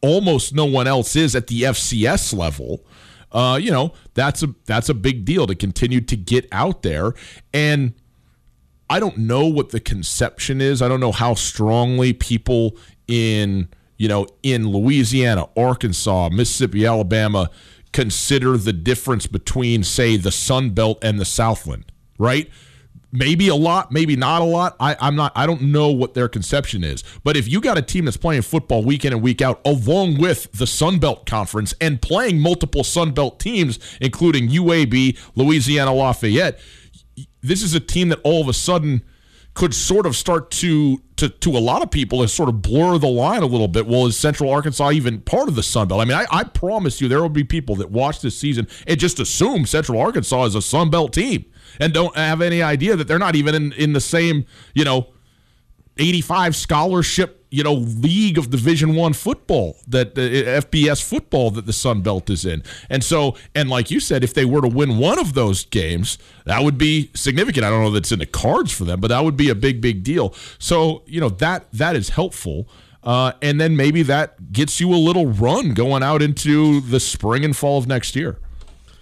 almost 0.00 0.54
no 0.54 0.64
one 0.64 0.86
else 0.86 1.14
is 1.14 1.36
at 1.36 1.46
the 1.46 1.62
FCS 1.62 2.36
level, 2.36 2.84
uh, 3.30 3.58
you 3.60 3.70
know 3.70 3.92
that's 4.14 4.42
a 4.42 4.48
that's 4.66 4.88
a 4.88 4.94
big 4.94 5.24
deal 5.24 5.46
to 5.46 5.54
continue 5.54 6.00
to 6.00 6.16
get 6.16 6.48
out 6.50 6.82
there. 6.82 7.14
And 7.54 7.94
I 8.90 8.98
don't 9.00 9.18
know 9.18 9.46
what 9.46 9.70
the 9.70 9.80
conception 9.80 10.60
is. 10.60 10.82
I 10.82 10.88
don't 10.88 11.00
know 11.00 11.12
how 11.12 11.34
strongly 11.34 12.12
people 12.12 12.76
in 13.06 13.68
you 14.02 14.08
know, 14.08 14.26
in 14.42 14.66
Louisiana, 14.66 15.46
Arkansas, 15.56 16.28
Mississippi, 16.30 16.84
Alabama, 16.84 17.48
consider 17.92 18.56
the 18.56 18.72
difference 18.72 19.28
between, 19.28 19.84
say, 19.84 20.16
the 20.16 20.32
Sun 20.32 20.70
Belt 20.70 20.98
and 21.02 21.20
the 21.20 21.24
Southland, 21.24 21.84
right? 22.18 22.50
Maybe 23.12 23.46
a 23.46 23.54
lot, 23.54 23.92
maybe 23.92 24.16
not 24.16 24.42
a 24.42 24.44
lot. 24.44 24.74
I, 24.80 24.96
I'm 24.98 25.14
not. 25.14 25.30
I 25.36 25.46
don't 25.46 25.62
know 25.62 25.92
what 25.92 26.14
their 26.14 26.28
conception 26.28 26.82
is. 26.82 27.04
But 27.22 27.36
if 27.36 27.46
you 27.46 27.60
got 27.60 27.78
a 27.78 27.82
team 27.82 28.06
that's 28.06 28.16
playing 28.16 28.42
football 28.42 28.82
week 28.82 29.04
in 29.04 29.12
and 29.12 29.22
week 29.22 29.40
out, 29.40 29.60
along 29.64 30.18
with 30.18 30.50
the 30.50 30.66
Sun 30.66 30.98
Belt 30.98 31.24
Conference 31.24 31.72
and 31.80 32.02
playing 32.02 32.40
multiple 32.40 32.82
Sun 32.82 33.12
Belt 33.12 33.38
teams, 33.38 33.78
including 34.00 34.48
UAB, 34.48 35.16
Louisiana 35.36 35.94
Lafayette, 35.94 36.58
this 37.40 37.62
is 37.62 37.72
a 37.72 37.80
team 37.80 38.08
that 38.08 38.18
all 38.24 38.40
of 38.40 38.48
a 38.48 38.52
sudden 38.52 39.02
could 39.54 39.74
sort 39.74 40.06
of 40.06 40.16
start 40.16 40.50
to 40.50 41.02
to 41.16 41.28
to 41.28 41.50
a 41.50 41.60
lot 41.60 41.82
of 41.82 41.90
people 41.90 42.22
is 42.22 42.32
sort 42.32 42.48
of 42.48 42.62
blur 42.62 42.98
the 42.98 43.08
line 43.08 43.42
a 43.42 43.46
little 43.46 43.68
bit. 43.68 43.86
Well, 43.86 44.06
is 44.06 44.16
Central 44.16 44.50
Arkansas 44.50 44.92
even 44.92 45.20
part 45.20 45.48
of 45.48 45.56
the 45.56 45.62
Sun 45.62 45.88
Belt? 45.88 46.00
I 46.00 46.04
mean, 46.04 46.16
I, 46.16 46.26
I 46.30 46.44
promise 46.44 47.00
you, 47.00 47.08
there 47.08 47.20
will 47.20 47.28
be 47.28 47.44
people 47.44 47.76
that 47.76 47.90
watch 47.90 48.20
this 48.20 48.36
season 48.36 48.66
and 48.86 48.98
just 48.98 49.20
assume 49.20 49.66
Central 49.66 50.00
Arkansas 50.00 50.44
is 50.44 50.54
a 50.54 50.62
Sun 50.62 50.90
Belt 50.90 51.12
team 51.12 51.44
and 51.78 51.92
don't 51.92 52.16
have 52.16 52.40
any 52.40 52.62
idea 52.62 52.96
that 52.96 53.06
they're 53.08 53.18
not 53.18 53.36
even 53.36 53.54
in 53.54 53.72
in 53.72 53.92
the 53.92 54.00
same 54.00 54.46
you 54.74 54.84
know 54.84 55.08
85 55.98 56.56
scholarship 56.56 57.41
you 57.52 57.62
know 57.62 57.74
league 57.74 58.38
of 58.38 58.50
division 58.50 58.94
one 58.94 59.12
football 59.12 59.76
that 59.86 60.18
uh, 60.18 60.60
fbs 60.62 61.02
football 61.02 61.50
that 61.50 61.66
the 61.66 61.72
sun 61.72 62.00
belt 62.00 62.30
is 62.30 62.44
in. 62.44 62.62
And 62.88 63.04
so 63.04 63.36
and 63.54 63.68
like 63.68 63.90
you 63.90 64.00
said 64.00 64.24
if 64.24 64.34
they 64.34 64.44
were 64.44 64.62
to 64.62 64.68
win 64.68 64.98
one 64.98 65.18
of 65.18 65.34
those 65.34 65.66
games 65.66 66.18
that 66.46 66.62
would 66.62 66.78
be 66.78 67.10
significant. 67.14 67.64
I 67.64 67.70
don't 67.70 67.82
know 67.82 67.90
that's 67.90 68.12
in 68.12 68.18
the 68.18 68.26
cards 68.26 68.72
for 68.72 68.84
them 68.84 69.00
but 69.00 69.08
that 69.08 69.22
would 69.22 69.36
be 69.36 69.50
a 69.50 69.54
big 69.54 69.80
big 69.80 70.02
deal. 70.02 70.34
So 70.58 71.02
you 71.06 71.20
know 71.20 71.28
that 71.28 71.70
that 71.72 71.94
is 71.94 72.10
helpful. 72.10 72.66
Uh, 73.04 73.32
and 73.42 73.60
then 73.60 73.76
maybe 73.76 74.02
that 74.04 74.52
gets 74.52 74.78
you 74.78 74.94
a 74.94 74.96
little 74.96 75.26
run 75.26 75.74
going 75.74 76.04
out 76.04 76.22
into 76.22 76.80
the 76.80 77.00
spring 77.00 77.44
and 77.44 77.56
fall 77.56 77.78
of 77.78 77.86
next 77.88 78.14
year. 78.14 78.38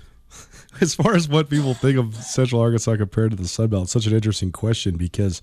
As 0.80 0.94
far 0.94 1.14
as 1.14 1.28
what 1.28 1.50
people 1.50 1.74
think 1.74 1.98
of 1.98 2.14
central 2.16 2.62
arkansas 2.62 2.96
compared 2.96 3.32
to 3.32 3.36
the 3.36 3.46
sun 3.46 3.68
belt 3.68 3.90
such 3.90 4.06
an 4.06 4.14
interesting 4.14 4.52
question 4.52 4.96
because 4.96 5.42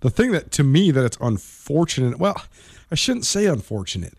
the 0.00 0.10
thing 0.10 0.32
that 0.32 0.50
to 0.52 0.64
me 0.64 0.90
that 0.90 1.04
it's 1.04 1.18
unfortunate. 1.20 2.18
Well, 2.18 2.40
I 2.90 2.94
shouldn't 2.94 3.26
say 3.26 3.46
unfortunate. 3.46 4.14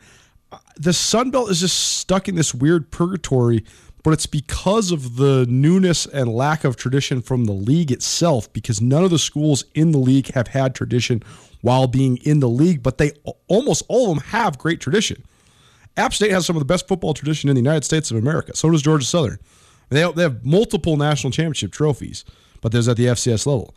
The 0.77 0.93
Sun 0.93 1.31
Belt 1.31 1.49
is 1.49 1.59
just 1.59 1.97
stuck 1.97 2.27
in 2.27 2.35
this 2.35 2.53
weird 2.53 2.91
purgatory, 2.91 3.63
but 4.03 4.11
it's 4.11 4.25
because 4.25 4.91
of 4.91 5.17
the 5.17 5.45
newness 5.49 6.05
and 6.05 6.33
lack 6.33 6.63
of 6.63 6.77
tradition 6.77 7.21
from 7.21 7.45
the 7.45 7.53
league 7.53 7.91
itself. 7.91 8.51
Because 8.53 8.81
none 8.81 9.03
of 9.03 9.09
the 9.09 9.19
schools 9.19 9.65
in 9.73 9.91
the 9.91 9.97
league 9.97 10.33
have 10.33 10.49
had 10.49 10.73
tradition 10.73 11.21
while 11.61 11.87
being 11.87 12.17
in 12.17 12.39
the 12.39 12.49
league, 12.49 12.83
but 12.83 12.97
they 12.97 13.11
almost 13.47 13.83
all 13.87 14.11
of 14.11 14.17
them 14.17 14.27
have 14.29 14.57
great 14.57 14.79
tradition. 14.79 15.23
App 15.97 16.13
State 16.13 16.31
has 16.31 16.45
some 16.45 16.55
of 16.55 16.59
the 16.59 16.65
best 16.65 16.87
football 16.87 17.13
tradition 17.13 17.49
in 17.49 17.55
the 17.55 17.61
United 17.61 17.83
States 17.83 18.11
of 18.11 18.17
America. 18.17 18.55
So 18.55 18.69
does 18.69 18.83
Georgia 18.83 19.05
Southern. 19.05 19.39
They 19.89 20.01
have, 20.01 20.15
they 20.15 20.23
have 20.23 20.45
multiple 20.45 20.95
national 20.97 21.31
championship 21.31 21.71
trophies, 21.71 22.23
but 22.61 22.71
there's 22.71 22.87
at 22.87 22.97
the 22.97 23.05
FCS 23.05 23.47
level. 23.47 23.73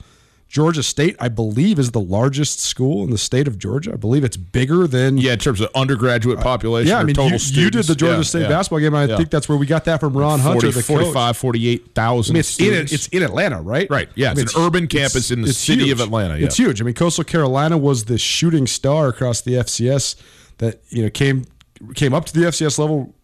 Georgia 0.51 0.83
State, 0.83 1.15
I 1.21 1.29
believe, 1.29 1.79
is 1.79 1.93
the 1.93 2.01
largest 2.01 2.59
school 2.59 3.05
in 3.05 3.11
the 3.11 3.19
state 3.19 3.47
of 3.47 3.57
Georgia. 3.57 3.93
I 3.93 3.97
believe 3.97 4.25
it's 4.25 4.37
bigger 4.37 4.89
than 4.89 5.17
yeah 5.17 5.35
in 5.35 5.39
terms 5.39 5.61
of 5.61 5.71
undergraduate 5.77 6.41
population. 6.41 6.91
Uh, 6.91 6.97
yeah, 6.97 7.01
I 7.01 7.05
mean, 7.05 7.15
you, 7.15 7.39
you, 7.63 7.71
did 7.71 7.85
the 7.85 7.95
Georgia 7.95 8.17
yeah, 8.17 8.23
State 8.23 8.43
yeah. 8.43 8.49
basketball 8.49 8.81
game. 8.81 8.93
I 8.93 9.05
yeah. 9.05 9.17
think 9.17 9.31
that's 9.31 9.49
where 9.49 9.57
we 9.57 9.65
got 9.65 9.85
that 9.85 10.01
from 10.01 10.13
Ron 10.13 10.41
40, 10.41 10.43
Hunter, 10.43 10.71
the 10.73 10.83
45, 10.83 11.15
coach. 11.15 11.37
48,000 11.37 12.33
I 12.33 12.35
mean, 12.35 12.41
it's 12.41 12.49
students. 12.49 12.91
in 12.91 12.95
it's 12.97 13.09
in 13.09 13.23
Atlanta, 13.23 13.63
right? 13.63 13.89
Right. 13.89 14.09
Yeah, 14.17 14.33
I 14.33 14.35
mean, 14.35 14.43
it's, 14.43 14.57
an 14.57 14.63
urban 14.63 14.89
campus 14.89 15.31
in 15.31 15.43
the 15.43 15.53
city 15.53 15.85
huge. 15.85 15.93
of 15.93 16.01
Atlanta. 16.01 16.35
It's 16.35 16.57
huge. 16.57 16.81
I 16.81 16.85
mean, 16.85 16.95
Coastal 16.95 17.23
Carolina 17.23 17.79
was 17.79 18.07
the 18.07 18.19
shooting 18.19 18.67
star 18.67 19.07
across 19.07 19.43
the 19.43 19.53
FCS 19.53 20.21
that 20.59 20.81
you 20.89 21.05
know 21.05 21.11
came 21.11 21.47
came 21.95 22.13
up 22.13 22.25
to 22.25 22.33
the 22.33 22.47
FCS 22.47 22.77
level 22.77 23.15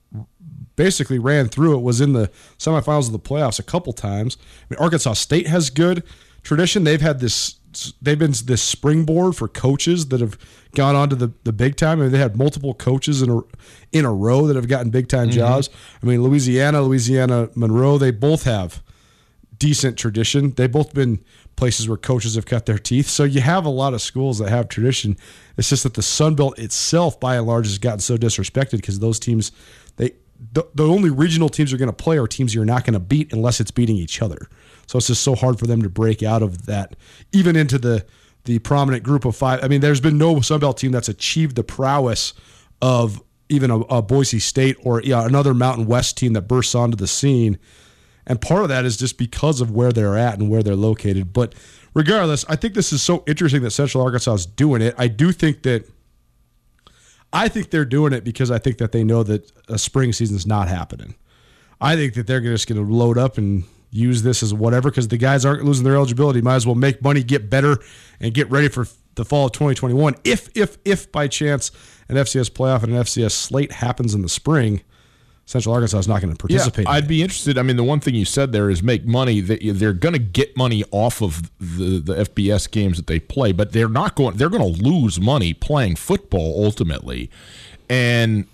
basically 0.76 1.18
ran 1.18 1.48
through 1.48 1.74
it, 1.74 1.82
was 1.82 2.00
in 2.00 2.12
the 2.12 2.30
semifinals 2.58 3.06
of 3.06 3.12
the 3.12 3.18
playoffs 3.18 3.58
a 3.58 3.64
couple 3.64 3.92
times. 3.92 4.36
I 4.40 4.74
mean, 4.74 4.78
Arkansas 4.78 5.14
State 5.14 5.48
has 5.48 5.70
good 5.70 6.04
tradition. 6.46 6.84
They've 6.84 7.00
had 7.00 7.20
this 7.20 7.58
they've 8.00 8.18
been 8.18 8.32
this 8.44 8.62
springboard 8.62 9.36
for 9.36 9.48
coaches 9.48 10.08
that 10.08 10.20
have 10.20 10.38
gone 10.74 10.96
on 10.96 11.10
to 11.10 11.16
the, 11.16 11.32
the 11.44 11.52
big 11.52 11.76
time. 11.76 11.98
I 11.98 12.04
mean, 12.04 12.12
they 12.12 12.18
had 12.18 12.36
multiple 12.36 12.72
coaches 12.72 13.20
in 13.20 13.30
a 13.30 13.40
in 13.92 14.04
a 14.04 14.12
row 14.12 14.46
that 14.46 14.56
have 14.56 14.68
gotten 14.68 14.90
big 14.90 15.08
time 15.08 15.28
mm-hmm. 15.28 15.38
jobs. 15.38 15.68
I 16.02 16.06
mean, 16.06 16.22
Louisiana, 16.22 16.82
Louisiana 16.82 17.50
Monroe, 17.54 17.98
they 17.98 18.12
both 18.12 18.44
have 18.44 18.82
decent 19.58 19.98
tradition. 19.98 20.52
They've 20.52 20.70
both 20.70 20.94
been 20.94 21.22
places 21.56 21.88
where 21.88 21.96
coaches 21.96 22.34
have 22.34 22.46
cut 22.46 22.66
their 22.66 22.78
teeth. 22.78 23.08
So 23.08 23.24
you 23.24 23.40
have 23.40 23.64
a 23.64 23.70
lot 23.70 23.94
of 23.94 24.02
schools 24.02 24.38
that 24.38 24.50
have 24.50 24.68
tradition. 24.68 25.16
It's 25.56 25.70
just 25.70 25.82
that 25.84 25.94
the 25.94 26.02
Sun 26.02 26.34
Belt 26.34 26.58
itself, 26.58 27.18
by 27.18 27.36
and 27.36 27.46
large, 27.46 27.66
has 27.66 27.78
gotten 27.78 28.00
so 28.00 28.18
disrespected 28.18 28.72
because 28.72 28.98
those 28.98 29.18
teams, 29.18 29.52
they 29.96 30.12
the, 30.52 30.66
the 30.74 30.86
only 30.86 31.10
regional 31.10 31.48
teams 31.48 31.72
you're 31.72 31.78
going 31.78 31.88
to 31.88 31.92
play 31.92 32.18
are 32.18 32.26
teams 32.26 32.54
you're 32.54 32.64
not 32.64 32.84
going 32.84 32.94
to 32.94 33.00
beat 33.00 33.32
unless 33.32 33.58
it's 33.58 33.70
beating 33.70 33.96
each 33.96 34.22
other. 34.22 34.48
So 34.86 34.98
it's 34.98 35.08
just 35.08 35.22
so 35.22 35.34
hard 35.34 35.58
for 35.58 35.66
them 35.66 35.82
to 35.82 35.88
break 35.88 36.22
out 36.22 36.42
of 36.42 36.66
that, 36.66 36.96
even 37.32 37.56
into 37.56 37.78
the 37.78 38.04
the 38.44 38.60
prominent 38.60 39.02
group 39.02 39.24
of 39.24 39.34
five. 39.34 39.62
I 39.62 39.68
mean, 39.68 39.80
there's 39.80 40.00
been 40.00 40.18
no 40.18 40.40
Sun 40.40 40.60
Belt 40.60 40.78
team 40.78 40.92
that's 40.92 41.08
achieved 41.08 41.56
the 41.56 41.64
prowess 41.64 42.32
of 42.80 43.20
even 43.48 43.70
a, 43.70 43.80
a 43.80 44.02
Boise 44.02 44.38
State 44.38 44.76
or 44.82 45.02
yeah, 45.02 45.26
another 45.26 45.52
Mountain 45.52 45.86
West 45.86 46.16
team 46.16 46.32
that 46.34 46.42
bursts 46.42 46.74
onto 46.74 46.96
the 46.96 47.06
scene. 47.06 47.58
And 48.26 48.40
part 48.40 48.62
of 48.62 48.68
that 48.68 48.84
is 48.84 48.96
just 48.96 49.18
because 49.18 49.60
of 49.60 49.70
where 49.70 49.92
they're 49.92 50.16
at 50.16 50.38
and 50.38 50.48
where 50.50 50.62
they're 50.62 50.76
located. 50.76 51.32
But 51.32 51.54
regardless, 51.94 52.44
I 52.48 52.56
think 52.56 52.74
this 52.74 52.92
is 52.92 53.02
so 53.02 53.22
interesting 53.26 53.62
that 53.62 53.70
Central 53.70 54.02
Arkansas 54.02 54.34
is 54.34 54.46
doing 54.46 54.82
it. 54.82 54.94
I 54.98 55.08
do 55.08 55.32
think 55.32 55.62
that 55.62 55.88
I 57.32 57.48
think 57.48 57.70
they're 57.70 57.84
doing 57.84 58.12
it 58.12 58.24
because 58.24 58.50
I 58.50 58.58
think 58.58 58.78
that 58.78 58.92
they 58.92 59.04
know 59.04 59.22
that 59.22 59.50
a 59.68 59.78
spring 59.78 60.12
season 60.12 60.36
is 60.36 60.46
not 60.46 60.68
happening. 60.68 61.16
I 61.80 61.94
think 61.96 62.14
that 62.14 62.26
they're 62.26 62.40
just 62.40 62.68
going 62.68 62.84
to 62.84 62.92
load 62.92 63.18
up 63.18 63.38
and 63.38 63.64
use 63.96 64.22
this 64.22 64.42
as 64.42 64.52
whatever 64.52 64.90
because 64.90 65.08
the 65.08 65.16
guys 65.16 65.44
aren't 65.44 65.64
losing 65.64 65.84
their 65.84 65.96
eligibility. 65.96 66.40
Might 66.40 66.56
as 66.56 66.66
well 66.66 66.74
make 66.74 67.02
money, 67.02 67.22
get 67.22 67.50
better, 67.50 67.78
and 68.20 68.34
get 68.34 68.50
ready 68.50 68.68
for 68.68 68.86
the 69.16 69.24
fall 69.24 69.46
of 69.46 69.52
2021. 69.52 70.14
If 70.24 70.48
if 70.54 70.78
if 70.84 71.10
by 71.10 71.28
chance 71.28 71.70
an 72.08 72.16
FCS 72.16 72.50
playoff 72.50 72.82
and 72.82 72.92
an 72.94 73.02
FCS 73.02 73.32
slate 73.32 73.72
happens 73.72 74.14
in 74.14 74.22
the 74.22 74.28
spring, 74.28 74.82
Central 75.46 75.74
Arkansas 75.74 75.98
is 75.98 76.08
not 76.08 76.20
going 76.20 76.34
to 76.34 76.38
participate. 76.38 76.86
Yeah, 76.86 76.92
I'd 76.92 77.08
be 77.08 77.22
interested. 77.22 77.56
I 77.56 77.62
mean, 77.62 77.76
the 77.76 77.84
one 77.84 78.00
thing 78.00 78.14
you 78.14 78.24
said 78.24 78.52
there 78.52 78.68
is 78.68 78.82
make 78.82 79.06
money. 79.06 79.40
They're 79.40 79.92
going 79.92 80.12
to 80.12 80.18
get 80.18 80.56
money 80.56 80.84
off 80.90 81.22
of 81.22 81.50
the, 81.58 82.00
the 82.00 82.14
FBS 82.24 82.70
games 82.70 82.96
that 82.96 83.06
they 83.06 83.20
play, 83.20 83.52
but 83.52 83.72
they're 83.72 83.88
not 83.88 84.16
going. 84.16 84.36
They're 84.36 84.50
going 84.50 84.74
to 84.74 84.82
lose 84.82 85.20
money 85.20 85.54
playing 85.54 85.96
football 85.96 86.64
ultimately, 86.64 87.30
and 87.88 88.46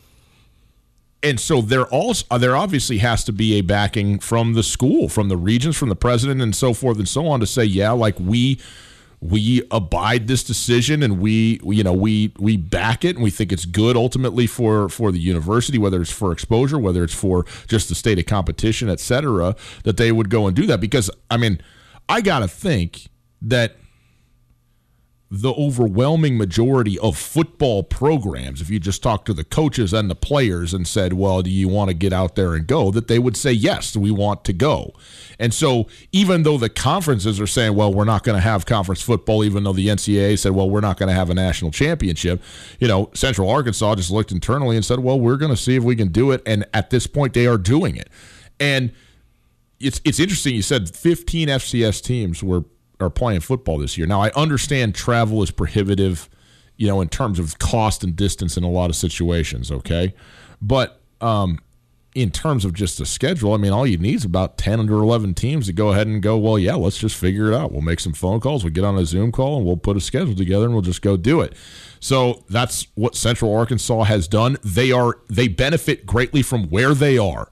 and 1.23 1.39
so 1.39 1.61
there 1.61 1.87
also 1.87 2.27
uh, 2.31 2.39
there 2.39 2.57
obviously 2.57 2.99
has 2.99 3.25
to 3.25 3.33
be 3.33 3.55
a 3.55 3.61
backing 3.61 4.19
from 4.19 4.55
the 4.55 4.63
school, 4.63 5.09
from 5.09 5.29
the 5.29 5.37
regions, 5.37 5.77
from 5.77 5.89
the 5.89 5.97
president, 5.97 6.41
and 6.41 6.55
so 6.55 6.75
forth 6.75 6.99
and 6.99 7.09
so 7.09 7.27
on 7.27 7.41
to 7.41 7.47
say, 7.47 7.65
yeah, 7.65 7.91
like 7.93 8.19
we 8.19 8.59
we 9.23 9.63
abide 9.71 10.27
this 10.27 10.43
decision 10.43 11.01
and 11.01 11.21
we, 11.21 11.61
you 11.65 11.85
know 11.85 11.93
we 11.93 12.35
we 12.39 12.57
back 12.57 13.05
it 13.05 13.15
and 13.15 13.23
we 13.23 13.31
think 13.31 13.53
it's 13.53 13.65
good 13.65 13.97
ultimately 13.97 14.49
for 14.49 14.89
for 14.89 15.13
the 15.13 15.21
university 15.21 15.79
whether 15.79 16.03
it's 16.03 16.11
for 16.11 16.33
exposure 16.33 16.77
whether 16.77 17.05
it's 17.05 17.15
for 17.15 17.47
just 17.69 17.89
the 17.89 17.95
state 17.95 18.19
of 18.19 18.27
competition 18.27 18.91
et 18.91 18.99
cetera 18.99 19.55
that 19.85 19.97
they 19.97 20.11
would 20.11 20.29
go 20.29 20.49
and 20.49 20.57
do 20.57 20.67
that. 20.67 20.81
Because 20.81 21.09
i 21.31 21.37
mean 21.37 21.61
i 22.09 22.21
gotta 22.21 22.49
think 22.49 23.09
that 23.41 23.77
the 25.35 25.55
overwhelming 25.55 26.37
majority 26.37 26.99
of 26.99 27.17
football 27.17 27.83
programs, 27.83 28.61
if 28.61 28.69
you 28.69 28.79
just 28.79 29.03
talked 29.03 29.25
to 29.25 29.33
the 29.33 29.45
coaches 29.45 29.95
and 29.95 30.11
the 30.11 30.15
players 30.15 30.75
and 30.75 30.87
said, 30.87 31.15
Well, 31.15 31.41
do 31.41 31.49
you 31.49 31.69
want 31.69 31.89
to 31.89 31.95
get 31.95 32.13
out 32.13 32.37
there 32.37 32.53
and 32.53 32.67
go? 32.67 32.91
that 32.91 33.09
they 33.09 33.19
would 33.19 33.35
say, 33.35 33.51
Yes, 33.51 33.97
we 33.97 34.11
want 34.11 34.45
to 34.45 34.53
go. 34.53 34.93
And 35.39 35.55
so, 35.55 35.87
even 36.13 36.43
though 36.43 36.59
the 36.59 36.69
conferences 36.69 37.41
are 37.41 37.47
saying, 37.47 37.75
Well, 37.75 37.95
we're 37.95 38.05
not 38.05 38.25
going 38.25 38.37
to 38.37 38.43
have 38.43 38.67
conference 38.67 39.01
football, 39.01 39.43
even 39.43 39.65
though 39.65 39.73
the 39.73 39.89
NCAA 39.89 40.39
said, 40.39 40.53
Well, 40.53 40.69
we're 40.69 40.83
not 40.83 40.99
going 40.99 41.09
to 41.09 41.15
have 41.15 41.31
a 41.31 41.35
national 41.35 41.71
championship, 41.71 42.43
you 42.79 42.87
know, 42.87 43.09
Central 43.15 43.49
Arkansas 43.49 43.95
just 43.95 44.11
looked 44.11 44.33
internally 44.33 44.77
and 44.77 44.85
said, 44.85 44.99
Well, 44.99 45.19
we're 45.19 45.39
going 45.39 45.53
to 45.53 45.57
see 45.57 45.77
if 45.77 45.83
we 45.83 45.97
can 45.97 46.09
do 46.09 46.31
it. 46.33 46.43
And 46.45 46.67
at 46.75 46.91
this 46.91 47.07
point, 47.07 47.33
they 47.33 47.47
are 47.47 47.57
doing 47.57 47.97
it. 47.97 48.11
And 48.61 48.93
it's, 49.81 49.99
it's 50.05 50.21
interesting. 50.21 50.55
You 50.55 50.63
said 50.63 50.95
15 50.95 51.49
FCS 51.49 52.03
teams 52.03 52.43
were 52.43 52.65
are 53.03 53.11
playing 53.11 53.41
football 53.41 53.79
this 53.79 53.99
year. 53.99 54.07
Now 54.07 54.21
I 54.21 54.31
understand 54.31 54.95
travel 54.95 55.43
is 55.43 55.51
prohibitive, 55.51 56.29
you 56.77 56.87
know, 56.87 57.01
in 57.01 57.09
terms 57.09 57.39
of 57.39 57.59
cost 57.59 58.03
and 58.05 58.17
distance 58.17 58.57
in 58.57 58.65
a 58.65 58.71
lot 58.71 58.91
of 58.91 58.97
situations. 58.97 59.71
Okay, 59.71 60.15
but 60.61 61.01
um, 61.21 61.59
in 62.15 62.31
terms 62.31 62.65
of 62.65 62.75
just 62.75 62.99
the 62.99 63.07
schedule, 63.07 63.55
I 63.55 63.57
mean, 63.57 63.73
all 63.73 63.87
you 63.87 63.99
need 63.99 64.17
is 64.17 64.25
about 64.25 64.59
ten 64.59 64.81
under 64.81 64.95
eleven 64.95 65.35
teams 65.35 65.67
to 65.67 65.73
go 65.73 65.91
ahead 65.91 66.07
and 66.07 66.23
go. 66.23 66.37
Well, 66.37 66.59
yeah, 66.59 66.75
let's 66.75 66.99
just 66.99 67.17
figure 67.17 67.51
it 67.51 67.55
out. 67.55 67.73
We'll 67.73 67.83
make 67.83 68.01
some 68.01 68.13
phone 68.13 68.41
calls. 68.41 68.65
We'll 68.65 68.73
get 68.73 68.85
on 68.85 68.99
a 68.99 69.05
Zoom 69.05 69.33
call 69.33 69.59
and 69.59 69.67
we'll 69.67 69.77
put 69.77 69.97
a 69.97 70.01
schedule 70.01 70.35
together 70.35 70.65
and 70.65 70.75
we'll 70.75 70.83
just 70.83 71.03
go 71.03 71.17
do 71.17 71.41
it. 71.41 71.55
So 72.01 72.45
that's 72.51 72.87
what 72.95 73.15
Central 73.15 73.55
Arkansas 73.55 74.05
has 74.05 74.27
done. 74.27 74.59
They 74.65 74.91
are 74.91 75.21
they 75.29 75.49
benefit 75.49 76.05
greatly 76.05 76.43
from 76.43 76.69
where 76.69 76.95
they 76.95 77.17
are 77.17 77.52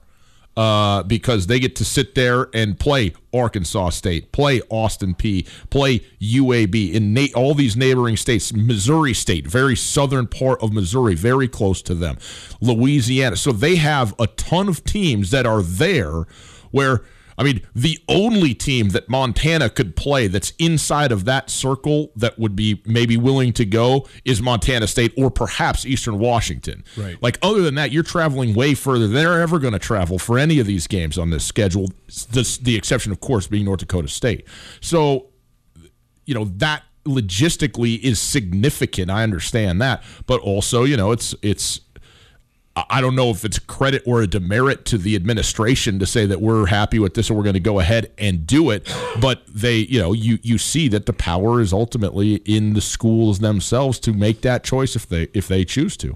uh, 0.61 1.01
because 1.01 1.47
they 1.47 1.59
get 1.59 1.75
to 1.75 1.83
sit 1.83 2.13
there 2.13 2.47
and 2.53 2.79
play 2.79 3.11
Arkansas 3.33 3.89
State, 3.89 4.31
play 4.31 4.61
Austin 4.69 5.15
Peay, 5.15 5.47
play 5.71 6.01
UAB 6.21 6.93
in 6.93 7.15
na- 7.15 7.33
all 7.35 7.55
these 7.55 7.75
neighboring 7.75 8.15
states. 8.15 8.53
Missouri 8.53 9.15
State, 9.15 9.47
very 9.47 9.75
southern 9.75 10.27
part 10.27 10.61
of 10.61 10.71
Missouri, 10.71 11.15
very 11.15 11.47
close 11.47 11.81
to 11.81 11.95
them. 11.95 12.15
Louisiana. 12.59 13.37
So 13.37 13.51
they 13.51 13.77
have 13.77 14.13
a 14.19 14.27
ton 14.27 14.69
of 14.69 14.83
teams 14.83 15.31
that 15.31 15.47
are 15.47 15.63
there 15.63 16.27
where– 16.69 17.01
I 17.41 17.43
mean, 17.43 17.61
the 17.73 17.97
only 18.07 18.53
team 18.53 18.89
that 18.89 19.09
Montana 19.09 19.67
could 19.71 19.95
play 19.95 20.27
that's 20.27 20.53
inside 20.59 21.11
of 21.11 21.25
that 21.25 21.49
circle 21.49 22.11
that 22.15 22.37
would 22.37 22.55
be 22.55 22.83
maybe 22.85 23.17
willing 23.17 23.51
to 23.53 23.65
go 23.65 24.07
is 24.23 24.43
Montana 24.43 24.85
State 24.85 25.11
or 25.17 25.31
perhaps 25.31 25.83
Eastern 25.83 26.19
Washington. 26.19 26.83
Right. 26.95 27.17
Like, 27.19 27.39
other 27.41 27.63
than 27.63 27.73
that, 27.75 27.91
you're 27.91 28.03
traveling 28.03 28.53
way 28.53 28.75
further 28.75 29.07
than 29.07 29.15
they're 29.15 29.41
ever 29.41 29.57
going 29.57 29.73
to 29.73 29.79
travel 29.79 30.19
for 30.19 30.37
any 30.37 30.59
of 30.59 30.67
these 30.67 30.85
games 30.85 31.17
on 31.17 31.31
this 31.31 31.43
schedule. 31.43 31.87
The, 32.07 32.59
the 32.61 32.75
exception, 32.75 33.11
of 33.11 33.21
course, 33.21 33.47
being 33.47 33.65
North 33.65 33.79
Dakota 33.79 34.07
State. 34.07 34.47
So, 34.79 35.31
you 36.27 36.35
know, 36.35 36.45
that 36.57 36.83
logistically 37.05 37.99
is 38.01 38.19
significant. 38.19 39.09
I 39.09 39.23
understand 39.23 39.81
that, 39.81 40.03
but 40.27 40.41
also, 40.41 40.83
you 40.83 40.95
know, 40.95 41.11
it's 41.11 41.33
it's 41.41 41.81
I 42.75 43.01
don't 43.01 43.15
know 43.15 43.31
if 43.31 43.43
it's 43.43 43.59
credit 43.59 44.01
or 44.05 44.21
a 44.21 44.27
demerit 44.27 44.85
to 44.85 44.97
the 44.97 45.17
administration 45.17 45.99
to 45.99 46.05
say 46.05 46.25
that 46.25 46.39
we're 46.39 46.67
happy 46.67 46.99
with 46.99 47.15
this 47.15 47.29
and 47.29 47.37
we're 47.37 47.43
going 47.43 47.55
to 47.55 47.59
go 47.59 47.79
ahead 47.79 48.13
and 48.17 48.47
do 48.47 48.69
it. 48.69 48.89
But 49.19 49.43
they, 49.47 49.77
you 49.77 49.99
know, 49.99 50.13
you 50.13 50.39
you 50.41 50.57
see 50.57 50.87
that 50.87 51.05
the 51.05 51.11
power 51.11 51.59
is 51.59 51.73
ultimately 51.73 52.35
in 52.35 52.73
the 52.73 52.79
schools 52.79 53.39
themselves 53.39 53.99
to 54.01 54.13
make 54.13 54.41
that 54.41 54.63
choice 54.63 54.95
if 54.95 55.07
they 55.07 55.27
if 55.33 55.49
they 55.49 55.65
choose 55.65 55.97
to. 55.97 56.15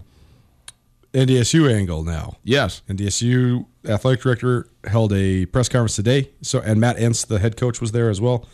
NDSU 1.13 1.73
angle 1.73 2.03
now. 2.03 2.37
Yes, 2.43 2.81
NDSU 2.89 3.65
athletic 3.85 4.21
director 4.21 4.67
held 4.85 5.11
a 5.11 5.45
press 5.47 5.67
conference 5.67 5.97
today. 5.97 6.29
So 6.41 6.61
and 6.61 6.79
Matt 6.79 6.95
Entz, 6.95 7.27
the 7.27 7.39
head 7.39 7.57
coach, 7.57 7.81
was 7.81 7.91
there 7.91 8.09
as 8.09 8.21
well. 8.21 8.45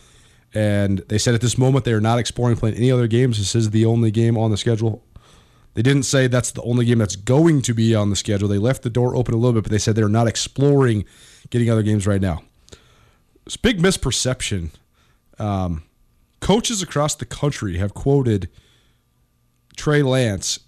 And 0.54 0.98
they 1.08 1.18
said 1.18 1.34
at 1.34 1.40
this 1.40 1.56
moment 1.56 1.84
they 1.84 1.92
are 1.92 2.00
not 2.00 2.18
exploring 2.18 2.56
playing 2.56 2.76
any 2.76 2.90
other 2.90 3.06
games. 3.06 3.38
This 3.38 3.54
is 3.54 3.70
the 3.70 3.86
only 3.86 4.10
game 4.10 4.36
on 4.36 4.50
the 4.50 4.56
schedule 4.56 5.04
they 5.74 5.82
didn't 5.82 6.04
say 6.04 6.26
that's 6.26 6.50
the 6.50 6.62
only 6.62 6.84
game 6.84 6.98
that's 6.98 7.16
going 7.16 7.62
to 7.62 7.74
be 7.74 7.94
on 7.94 8.10
the 8.10 8.16
schedule. 8.16 8.48
They 8.48 8.58
left 8.58 8.82
the 8.82 8.90
door 8.90 9.16
open 9.16 9.34
a 9.34 9.36
little 9.38 9.54
bit, 9.54 9.64
but 9.64 9.72
they 9.72 9.78
said 9.78 9.96
they're 9.96 10.08
not 10.08 10.26
exploring 10.26 11.04
getting 11.50 11.70
other 11.70 11.82
games 11.82 12.06
right 12.06 12.20
now. 12.20 12.42
It's 13.46 13.56
big 13.56 13.80
misperception. 13.80 14.70
Um, 15.38 15.84
coaches 16.40 16.82
across 16.82 17.14
the 17.14 17.24
country 17.24 17.78
have 17.78 17.94
quoted 17.94 18.48
Trey 19.76 20.02
Lance, 20.02 20.60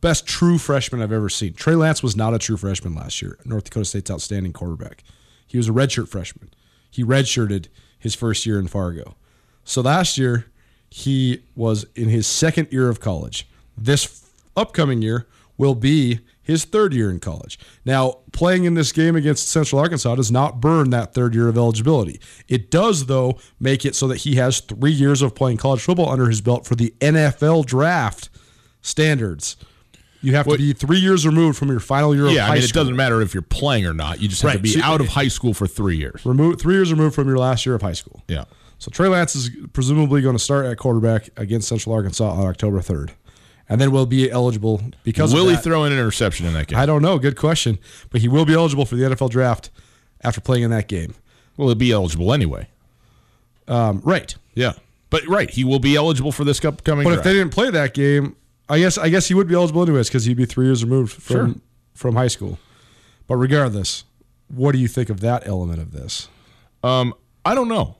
best 0.00 0.26
true 0.26 0.58
freshman 0.58 1.02
I've 1.02 1.12
ever 1.12 1.28
seen. 1.28 1.54
Trey 1.54 1.74
Lance 1.74 2.02
was 2.02 2.16
not 2.16 2.32
a 2.34 2.38
true 2.38 2.56
freshman 2.56 2.94
last 2.94 3.20
year. 3.20 3.38
North 3.44 3.64
Dakota 3.64 3.84
State's 3.84 4.10
outstanding 4.10 4.52
quarterback. 4.52 5.02
He 5.46 5.56
was 5.56 5.68
a 5.68 5.72
redshirt 5.72 6.08
freshman. 6.08 6.50
He 6.90 7.04
redshirted 7.04 7.66
his 7.98 8.14
first 8.14 8.46
year 8.46 8.58
in 8.58 8.68
Fargo. 8.68 9.16
So 9.64 9.80
last 9.80 10.16
year, 10.16 10.46
he 10.88 11.42
was 11.56 11.84
in 11.96 12.08
his 12.08 12.26
second 12.26 12.68
year 12.70 12.88
of 12.88 13.00
college. 13.00 13.48
This 13.76 14.25
upcoming 14.56 15.02
year 15.02 15.26
will 15.58 15.74
be 15.74 16.20
his 16.42 16.64
third 16.64 16.92
year 16.94 17.10
in 17.10 17.18
college. 17.18 17.58
Now, 17.84 18.18
playing 18.32 18.64
in 18.64 18.74
this 18.74 18.92
game 18.92 19.16
against 19.16 19.48
Central 19.48 19.80
Arkansas 19.80 20.14
does 20.14 20.30
not 20.30 20.60
burn 20.60 20.90
that 20.90 21.12
third 21.14 21.34
year 21.34 21.48
of 21.48 21.56
eligibility. 21.56 22.20
It 22.46 22.70
does, 22.70 23.06
though, 23.06 23.38
make 23.58 23.84
it 23.84 23.96
so 23.96 24.06
that 24.08 24.18
he 24.18 24.36
has 24.36 24.60
three 24.60 24.92
years 24.92 25.22
of 25.22 25.34
playing 25.34 25.56
college 25.56 25.80
football 25.80 26.08
under 26.10 26.28
his 26.28 26.40
belt 26.40 26.66
for 26.66 26.74
the 26.76 26.94
NFL 27.00 27.66
draft 27.66 28.28
standards. 28.82 29.56
You 30.22 30.34
have 30.34 30.46
to 30.46 30.56
be 30.56 30.72
three 30.72 30.98
years 30.98 31.26
removed 31.26 31.58
from 31.58 31.68
your 31.68 31.80
final 31.80 32.14
year 32.14 32.26
yeah, 32.26 32.42
of 32.42 32.46
high 32.48 32.52
I 32.52 32.58
mean, 32.58 32.62
school. 32.68 32.80
it 32.80 32.84
doesn't 32.84 32.96
matter 32.96 33.20
if 33.22 33.32
you're 33.34 33.42
playing 33.42 33.86
or 33.86 33.92
not. 33.94 34.20
You 34.20 34.28
just 34.28 34.42
have 34.42 34.50
Right. 34.50 34.56
to 34.56 34.62
be 34.62 34.70
So- 34.70 34.82
out 34.82 35.00
of 35.00 35.08
high 35.08 35.28
school 35.28 35.54
for 35.54 35.66
three 35.66 35.96
years. 35.96 36.20
Remove, 36.24 36.60
three 36.60 36.74
years 36.74 36.90
removed 36.92 37.14
from 37.14 37.28
your 37.28 37.38
last 37.38 37.64
year 37.66 37.74
of 37.74 37.82
high 37.82 37.92
school. 37.92 38.22
Yeah. 38.28 38.44
So 38.78 38.90
Trey 38.90 39.08
Lance 39.08 39.36
is 39.36 39.50
presumably 39.72 40.22
going 40.22 40.36
to 40.36 40.42
start 40.42 40.66
at 40.66 40.78
quarterback 40.78 41.30
against 41.36 41.68
Central 41.68 41.94
Arkansas 41.94 42.28
on 42.30 42.46
October 42.46 42.80
3rd. 42.80 43.10
And 43.68 43.80
then 43.80 43.90
will 43.90 44.06
be 44.06 44.30
eligible 44.30 44.80
because 45.02 45.34
Will 45.34 45.48
he 45.48 45.56
throw 45.56 45.84
in 45.84 45.92
an 45.92 45.98
interception 45.98 46.46
in 46.46 46.52
that 46.54 46.68
game? 46.68 46.78
I 46.78 46.86
don't 46.86 47.02
know. 47.02 47.18
Good 47.18 47.36
question. 47.36 47.78
But 48.10 48.20
he 48.20 48.28
will 48.28 48.44
be 48.44 48.54
eligible 48.54 48.86
for 48.86 48.94
the 48.94 49.02
NFL 49.04 49.30
draft 49.30 49.70
after 50.22 50.40
playing 50.40 50.62
in 50.62 50.70
that 50.70 50.86
game. 50.86 51.14
Will 51.56 51.70
it 51.70 51.78
be 51.78 51.90
eligible 51.90 52.32
anyway? 52.32 52.68
Um, 53.66 54.00
right. 54.04 54.34
Yeah. 54.54 54.74
But 55.10 55.26
right, 55.26 55.50
he 55.50 55.64
will 55.64 55.78
be 55.78 55.96
eligible 55.96 56.32
for 56.32 56.44
this 56.44 56.64
upcoming 56.64 57.04
But 57.04 57.14
if 57.14 57.22
they 57.24 57.32
didn't 57.32 57.52
play 57.52 57.70
that 57.70 57.94
game, 57.94 58.36
I 58.68 58.78
guess 58.78 58.98
I 58.98 59.08
guess 59.08 59.28
he 59.28 59.34
would 59.34 59.46
be 59.48 59.54
eligible 59.54 59.82
anyways 59.82 60.08
because 60.08 60.24
he'd 60.24 60.36
be 60.36 60.46
three 60.46 60.66
years 60.66 60.84
removed 60.84 61.12
from 61.12 61.52
Sure. 61.52 61.60
from 61.94 62.16
high 62.16 62.26
school. 62.28 62.58
But 63.28 63.36
regardless, 63.36 64.04
what 64.48 64.72
do 64.72 64.78
you 64.78 64.88
think 64.88 65.08
of 65.08 65.20
that 65.20 65.46
element 65.46 65.80
of 65.80 65.92
this? 65.92 66.28
Um, 66.82 67.14
I 67.44 67.54
don't 67.54 67.68
know. 67.68 67.96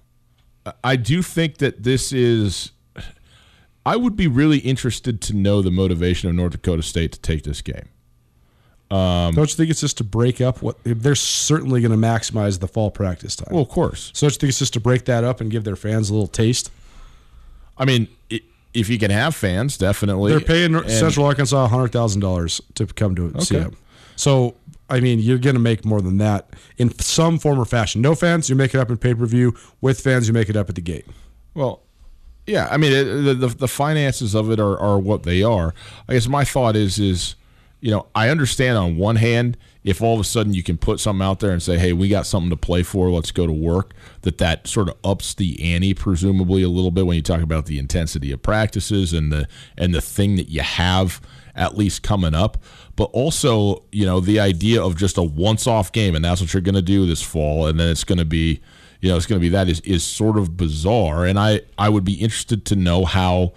I 0.83 0.97
do 0.97 1.23
think 1.23 1.59
that 1.59 1.83
this 1.85 2.13
is. 2.13 2.73
I 3.87 3.97
would 3.97 4.17
be 4.17 4.27
really 4.27 4.59
interested 4.59 5.21
to 5.23 5.35
know 5.35 5.63
the 5.63 5.71
motivation 5.71 6.29
of 6.29 6.35
North 6.35 6.53
Dakota 6.53 6.83
State 6.83 7.13
to 7.13 7.21
take 7.21 7.45
this 7.45 7.63
game. 7.63 7.89
Um, 8.91 9.35
don't 9.35 9.49
you 9.51 9.57
think 9.57 9.71
it's 9.71 9.81
just 9.81 9.97
to 9.99 10.05
break 10.05 10.41
up 10.41 10.63
what 10.63 10.77
they're 10.85 11.15
certainly 11.17 11.81
going 11.81 11.91
to 11.93 11.97
maximize 12.07 12.61
the 12.61 12.69
fall 12.69 12.91
practice 12.91 13.35
time? 13.35 13.49
Well, 13.53 13.63
of 13.63 13.69
course. 13.69 14.11
so 14.15 14.27
don't 14.27 14.35
you 14.35 14.39
think 14.39 14.49
it's 14.51 14.59
just 14.61 14.75
to 14.75 14.81
break 14.81 15.07
that 15.07 15.25
up 15.25 15.41
and 15.41 15.51
give 15.51 15.65
their 15.65 15.75
fans 15.77 16.09
a 16.11 16.13
little 16.15 16.29
taste? 16.29 16.71
I 17.79 17.85
mean, 17.85 18.07
i- 18.31 18.41
if 18.75 18.89
you 18.89 18.99
can 18.99 19.11
have 19.11 19.35
fans, 19.35 19.77
definitely. 19.79 20.31
They're 20.33 20.41
paying 20.41 20.75
And- 20.75 20.91
Central 20.91 21.27
Arkansas 21.27 21.67
hundred 21.69 21.89
thousand 21.93 22.21
dollars 22.21 22.61
to 22.75 22.87
come 22.87 23.15
to 23.17 23.33
see 23.41 23.57
them. 23.57 23.77
So 24.17 24.55
I 24.89 25.01
mean, 25.01 25.19
you're 25.19 25.39
going 25.39 25.57
to 25.57 25.61
make 25.61 25.85
more 25.85 26.01
than 26.01 26.19
that 26.19 26.51
in 26.77 26.97
some 27.01 27.39
form 27.41 27.59
or 27.59 27.65
fashion. 27.65 28.01
No 28.03 28.15
fans, 28.15 28.49
you 28.49 28.55
make 28.55 28.73
it 28.73 28.79
up 28.79 28.89
in 28.89 28.97
pay 28.99 29.15
per 29.15 29.27
view. 29.27 29.55
With 29.81 29.99
fans, 30.01 30.29
you 30.29 30.33
make 30.35 30.49
it 30.49 30.57
up 30.57 30.69
at 30.69 30.75
the 30.77 30.81
gate. 30.81 31.07
Well, 31.55 31.83
yeah. 32.47 32.69
I 32.71 32.77
mean, 32.77 32.93
it, 32.93 33.35
the, 33.41 33.49
the 33.49 33.69
finances 33.69 34.35
of 34.35 34.51
it 34.51 34.61
are, 34.61 34.79
are 34.79 34.99
what 34.99 35.25
they 35.25 35.43
are. 35.43 35.75
I 36.09 36.15
guess 36.15 36.29
my 36.29 36.45
thought 36.45 36.77
is 36.77 36.99
is 36.99 37.35
you 37.81 37.91
know 37.91 38.07
I 38.15 38.29
understand 38.29 38.79
on 38.79 38.97
one 38.97 39.17
hand 39.17 39.57
if 39.87 40.03
all 40.03 40.15
of 40.15 40.21
a 40.21 40.25
sudden 40.25 40.53
you 40.53 40.65
can 40.65 40.77
put 40.77 40.99
something 40.99 41.25
out 41.25 41.39
there 41.39 41.53
and 41.53 41.63
say, 41.63 41.79
hey, 41.79 41.93
we 41.93 42.09
got 42.09 42.27
something 42.27 42.51
to 42.51 42.57
play 42.57 42.83
for, 42.83 43.09
let's 43.09 43.31
go 43.31 43.47
to 43.47 43.53
work. 43.53 43.95
That 44.23 44.39
that 44.39 44.67
sort 44.67 44.89
of 44.89 44.97
ups 45.05 45.33
the 45.35 45.73
ante 45.73 45.95
presumably 45.95 46.65
a 46.65 46.69
little 46.69 46.91
bit 46.91 47.07
when 47.07 47.15
you 47.15 47.23
talk 47.23 47.41
about 47.41 47.67
the 47.67 47.79
intensity 47.79 48.33
of 48.33 48.43
practices 48.43 49.13
and 49.13 49.33
the 49.33 49.47
and 49.79 49.95
the 49.95 50.01
thing 50.01 50.35
that 50.37 50.49
you 50.49 50.63
have 50.63 51.21
at 51.55 51.77
least 51.77 52.03
coming 52.03 52.35
up. 52.35 52.59
But 52.97 53.05
also, 53.13 53.85
you 53.93 54.05
know, 54.05 54.21
the 54.21 54.41
idea 54.41 54.83
of 54.83 54.97
just 54.97 55.19
a 55.19 55.23
once-off 55.23 55.93
game, 55.93 56.15
and 56.15 56.25
that's 56.25 56.41
what 56.41 56.53
you're 56.53 56.61
going 56.61 56.75
to 56.75 56.83
do 56.83 57.07
this 57.07 57.23
fall, 57.23 57.67
and 57.67 57.79
then 57.79 57.89
it's 57.89 58.05
going 58.05 58.19
to 58.19 58.25
be 58.25 58.61
you 59.01 59.11
know, 59.11 59.17
it's 59.17 59.27
going 59.27 59.41
to 59.41 59.45
be 59.45 59.51
that 59.51 59.69
is 59.69 59.81
is 59.81 60.05
sort 60.05 60.39
of 60.39 60.57
bizarre, 60.57 61.25
and 61.25 61.39
I 61.39 61.61
I 61.79 61.89
would 61.89 62.05
be 62.05 62.15
interested 62.15 62.65
to 62.67 62.77
know 62.77 63.05
how 63.05 63.53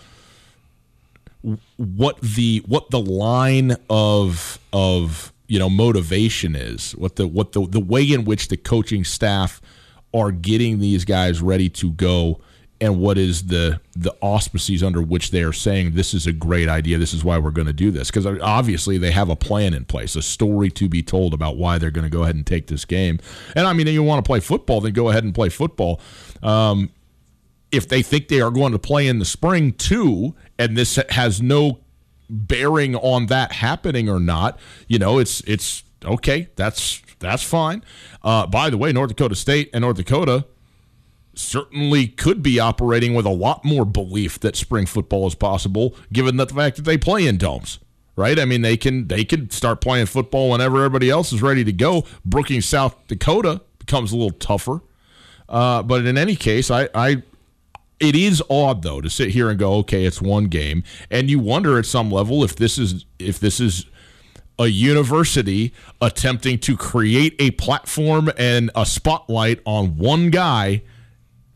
what 1.77 2.19
the 2.21 2.63
what 2.65 2.89
the 2.89 2.99
line 2.99 3.75
of 3.89 4.59
of 4.73 5.33
you 5.47 5.59
know 5.59 5.69
motivation 5.69 6.55
is, 6.55 6.91
what 6.93 7.15
the 7.15 7.27
what 7.27 7.53
the 7.53 7.65
the 7.67 7.79
way 7.79 8.03
in 8.03 8.25
which 8.25 8.49
the 8.49 8.57
coaching 8.57 9.03
staff 9.03 9.61
are 10.13 10.31
getting 10.31 10.79
these 10.79 11.05
guys 11.05 11.41
ready 11.41 11.69
to 11.69 11.91
go 11.91 12.39
and 12.81 12.99
what 12.99 13.17
is 13.17 13.47
the 13.47 13.79
the 13.95 14.15
auspices 14.21 14.81
under 14.83 15.01
which 15.01 15.31
they 15.31 15.43
are 15.43 15.53
saying 15.53 15.91
this 15.93 16.13
is 16.13 16.25
a 16.25 16.31
great 16.31 16.69
idea. 16.69 16.97
This 16.97 17.13
is 17.13 17.23
why 17.23 17.37
we're 17.37 17.51
going 17.51 17.67
to 17.67 17.73
do 17.73 17.91
this. 17.91 18.09
Because 18.09 18.25
obviously 18.25 18.97
they 18.97 19.11
have 19.11 19.29
a 19.29 19.35
plan 19.35 19.73
in 19.73 19.85
place 19.85 20.15
a 20.15 20.21
story 20.21 20.69
to 20.71 20.87
be 20.87 21.03
told 21.03 21.33
about 21.33 21.57
why 21.57 21.77
they're 21.77 21.91
going 21.91 22.09
to 22.09 22.09
go 22.09 22.23
ahead 22.23 22.35
and 22.35 22.45
take 22.45 22.67
this 22.67 22.85
game. 22.85 23.19
And 23.55 23.67
i 23.67 23.73
mean 23.73 23.87
if 23.87 23.93
you 23.93 24.03
want 24.03 24.23
to 24.23 24.27
play 24.27 24.39
football 24.39 24.81
then 24.81 24.93
go 24.93 25.09
ahead 25.09 25.23
and 25.23 25.33
play 25.33 25.49
football. 25.49 25.99
Um, 26.41 26.91
if 27.71 27.87
they 27.87 28.01
think 28.01 28.29
they 28.29 28.41
are 28.41 28.51
going 28.51 28.71
to 28.71 28.79
play 28.79 29.07
in 29.07 29.19
the 29.19 29.25
spring 29.25 29.73
too 29.73 30.35
and 30.57 30.77
this 30.77 30.97
has 31.09 31.41
no 31.41 31.79
bearing 32.29 32.95
on 32.95 33.25
that 33.27 33.51
happening 33.51 34.07
or 34.07 34.19
not 34.19 34.59
you 34.87 34.99
know 34.99 35.19
it's 35.19 35.41
it's 35.41 35.83
okay 36.05 36.47
that's 36.55 37.01
that's 37.19 37.43
fine. 37.43 37.83
Uh, 38.23 38.47
by 38.47 38.69
the 38.69 38.77
way 38.77 38.93
north 38.93 39.09
dakota 39.09 39.35
state 39.35 39.69
and 39.73 39.81
north 39.81 39.97
dakota 39.97 40.45
certainly 41.39 42.07
could 42.07 42.43
be 42.43 42.59
operating 42.59 43.13
with 43.13 43.25
a 43.25 43.31
lot 43.31 43.63
more 43.63 43.85
belief 43.85 44.39
that 44.41 44.55
spring 44.55 44.85
football 44.85 45.25
is 45.25 45.35
possible, 45.35 45.95
given 46.11 46.37
the 46.37 46.47
fact 46.47 46.75
that 46.75 46.83
they 46.83 46.97
play 46.97 47.25
in 47.25 47.37
domes. 47.37 47.79
Right? 48.15 48.37
I 48.37 48.43
mean, 48.43 48.61
they 48.63 48.75
can 48.75 49.07
they 49.07 49.23
can 49.23 49.49
start 49.49 49.79
playing 49.79 50.07
football 50.07 50.49
whenever 50.49 50.77
everybody 50.77 51.09
else 51.09 51.31
is 51.31 51.41
ready 51.41 51.63
to 51.63 51.71
go. 51.71 52.03
Brookings, 52.25 52.65
South 52.65 52.95
Dakota 53.07 53.61
becomes 53.77 54.11
a 54.11 54.17
little 54.17 54.37
tougher, 54.37 54.81
uh, 55.47 55.83
but 55.83 56.05
in 56.05 56.17
any 56.17 56.35
case, 56.35 56.69
I, 56.69 56.89
I 56.93 57.23
it 58.01 58.17
is 58.17 58.43
odd 58.49 58.83
though 58.83 58.99
to 58.99 59.09
sit 59.09 59.29
here 59.29 59.49
and 59.49 59.57
go, 59.57 59.75
okay, 59.75 60.03
it's 60.03 60.21
one 60.21 60.45
game, 60.45 60.83
and 61.09 61.29
you 61.29 61.39
wonder 61.39 61.79
at 61.79 61.85
some 61.85 62.11
level 62.11 62.43
if 62.43 62.57
this 62.57 62.77
is 62.77 63.05
if 63.19 63.39
this 63.39 63.61
is 63.61 63.85
a 64.59 64.67
university 64.67 65.73
attempting 66.01 66.59
to 66.59 66.75
create 66.75 67.33
a 67.39 67.51
platform 67.51 68.29
and 68.37 68.69
a 68.75 68.85
spotlight 68.85 69.61
on 69.63 69.95
one 69.95 70.29
guy 70.29 70.81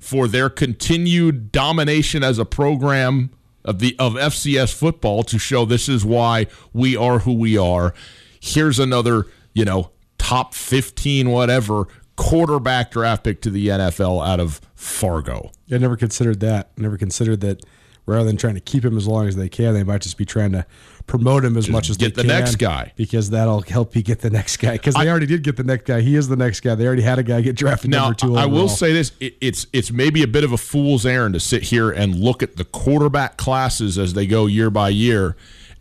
for 0.03 0.27
their 0.27 0.49
continued 0.49 1.51
domination 1.51 2.23
as 2.23 2.37
a 2.37 2.45
program 2.45 3.31
of 3.63 3.79
the 3.79 3.95
of 3.97 4.13
FCS 4.13 4.73
football 4.73 5.23
to 5.23 5.39
show 5.39 5.65
this 5.65 5.87
is 5.87 6.03
why 6.03 6.47
we 6.73 6.95
are 6.97 7.19
who 7.19 7.33
we 7.33 7.57
are. 7.57 7.93
Here's 8.39 8.79
another, 8.79 9.25
you 9.53 9.63
know, 9.63 9.91
top 10.17 10.53
15 10.53 11.29
whatever 11.29 11.87
quarterback 12.15 12.91
draft 12.91 13.23
pick 13.23 13.41
to 13.41 13.49
the 13.49 13.69
NFL 13.69 14.25
out 14.25 14.39
of 14.39 14.59
Fargo. 14.75 15.51
I 15.71 15.77
never 15.77 15.95
considered 15.95 16.41
that. 16.41 16.77
Never 16.77 16.97
considered 16.97 17.41
that 17.41 17.63
rather 18.05 18.25
than 18.25 18.37
trying 18.37 18.55
to 18.55 18.59
keep 18.59 18.83
him 18.83 18.97
as 18.97 19.07
long 19.07 19.27
as 19.27 19.35
they 19.35 19.49
can, 19.49 19.73
they 19.73 19.83
might 19.83 20.01
just 20.01 20.17
be 20.17 20.25
trying 20.25 20.51
to 20.51 20.65
promote 21.07 21.43
him 21.43 21.57
as 21.57 21.69
much 21.69 21.89
as 21.89 21.97
they 21.97 22.05
can 22.05 22.09
get 22.09 22.15
they 22.15 22.21
the 22.23 22.27
can. 22.29 22.39
next 22.39 22.55
guy. 22.55 22.93
because 22.95 23.29
that'll 23.29 23.61
help 23.61 23.95
you 23.95 24.01
get 24.01 24.19
the 24.21 24.29
next 24.29 24.57
guy. 24.57 24.73
Because 24.73 24.95
they 24.95 25.09
already 25.09 25.25
did 25.25 25.43
get 25.43 25.57
the 25.57 25.63
next 25.63 25.85
guy. 25.85 26.01
He 26.01 26.15
is 26.15 26.27
the 26.27 26.35
next 26.35 26.61
guy. 26.61 26.75
They 26.75 26.85
already 26.85 27.01
had 27.01 27.19
a 27.19 27.23
guy 27.23 27.41
get 27.41 27.55
drafted 27.55 27.91
Now, 27.91 28.03
number 28.05 28.15
two. 28.15 28.35
I 28.35 28.45
will 28.45 28.69
say 28.69 28.93
this: 28.93 29.11
it, 29.19 29.35
it's 29.41 29.67
it's 29.73 29.91
maybe 29.91 30.23
a 30.23 30.27
bit 30.27 30.43
of 30.43 30.51
a 30.51 30.57
fool's 30.57 31.05
errand 31.05 31.33
to 31.33 31.39
sit 31.39 31.63
here 31.63 31.91
and 31.91 32.15
look 32.15 32.43
at 32.43 32.55
the 32.57 32.65
quarterback 32.65 33.37
classes 33.37 33.97
as 33.97 34.13
they 34.13 34.27
go 34.27 34.45
year 34.45 34.69
by 34.69 34.89
year, 34.89 35.35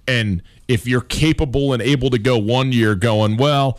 and 0.07 0.43
if 0.69 0.87
you're 0.87 1.01
capable 1.01 1.73
and 1.73 1.83
able 1.83 2.11
to 2.11 2.19
go 2.19 2.39
one 2.39 2.73
year, 2.73 2.95
going 2.95 3.37
well. 3.37 3.79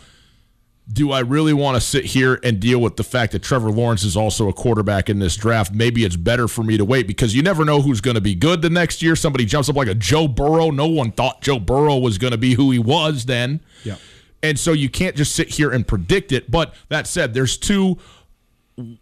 Do 0.92 1.12
I 1.12 1.20
really 1.20 1.54
want 1.54 1.76
to 1.76 1.80
sit 1.80 2.04
here 2.04 2.38
and 2.44 2.60
deal 2.60 2.78
with 2.78 2.96
the 2.96 3.04
fact 3.04 3.32
that 3.32 3.42
Trevor 3.42 3.70
Lawrence 3.70 4.04
is 4.04 4.18
also 4.18 4.48
a 4.48 4.52
quarterback 4.52 5.08
in 5.08 5.18
this 5.18 5.34
draft? 5.34 5.72
Maybe 5.72 6.04
it's 6.04 6.16
better 6.16 6.46
for 6.46 6.62
me 6.62 6.76
to 6.76 6.84
wait 6.84 7.06
because 7.06 7.34
you 7.34 7.42
never 7.42 7.64
know 7.64 7.80
who's 7.80 8.02
going 8.02 8.16
to 8.16 8.20
be 8.20 8.34
good 8.34 8.60
the 8.60 8.68
next 8.68 9.02
year. 9.02 9.16
Somebody 9.16 9.46
jumps 9.46 9.70
up 9.70 9.76
like 9.76 9.88
a 9.88 9.94
Joe 9.94 10.28
Burrow. 10.28 10.70
No 10.70 10.86
one 10.86 11.10
thought 11.10 11.40
Joe 11.40 11.58
Burrow 11.58 11.96
was 11.96 12.18
going 12.18 12.32
to 12.32 12.38
be 12.38 12.52
who 12.54 12.70
he 12.70 12.78
was 12.78 13.24
then. 13.24 13.60
Yeah. 13.82 13.96
And 14.42 14.58
so 14.58 14.72
you 14.72 14.90
can't 14.90 15.16
just 15.16 15.34
sit 15.34 15.48
here 15.54 15.70
and 15.70 15.88
predict 15.88 16.32
it. 16.32 16.50
But 16.50 16.74
that 16.90 17.06
said, 17.06 17.32
there's 17.32 17.56
two 17.56 17.96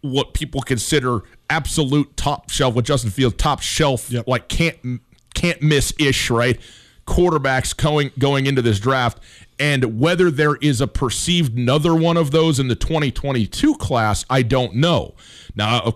what 0.01 0.33
people 0.33 0.61
consider 0.61 1.21
absolute 1.49 2.15
top 2.15 2.49
shelf 2.49 2.75
with 2.75 2.85
Justin 2.85 3.09
Fields, 3.09 3.35
top 3.37 3.59
shelf, 3.61 4.09
Yep. 4.09 4.27
like 4.27 4.47
can't 4.47 5.01
can't 5.33 5.61
miss 5.61 5.93
ish, 5.99 6.29
right? 6.29 6.59
Quarterbacks 7.05 7.75
going 7.75 8.11
going 8.17 8.45
into 8.45 8.61
this 8.61 8.79
draft, 8.79 9.19
and 9.59 9.99
whether 9.99 10.31
there 10.31 10.55
is 10.55 10.81
a 10.81 10.87
perceived 10.87 11.57
another 11.57 11.95
one 11.95 12.17
of 12.17 12.31
those 12.31 12.59
in 12.59 12.67
the 12.67 12.75
2022 12.75 13.75
class, 13.75 14.25
I 14.29 14.41
don't 14.41 14.75
know. 14.75 15.15
Now, 15.55 15.79
uh, 15.79 15.91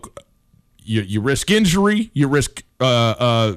you 0.83 1.01
you 1.01 1.21
risk 1.21 1.49
injury, 1.49 2.11
you 2.13 2.27
risk 2.27 2.63
uh, 2.79 2.85
uh, 2.85 3.55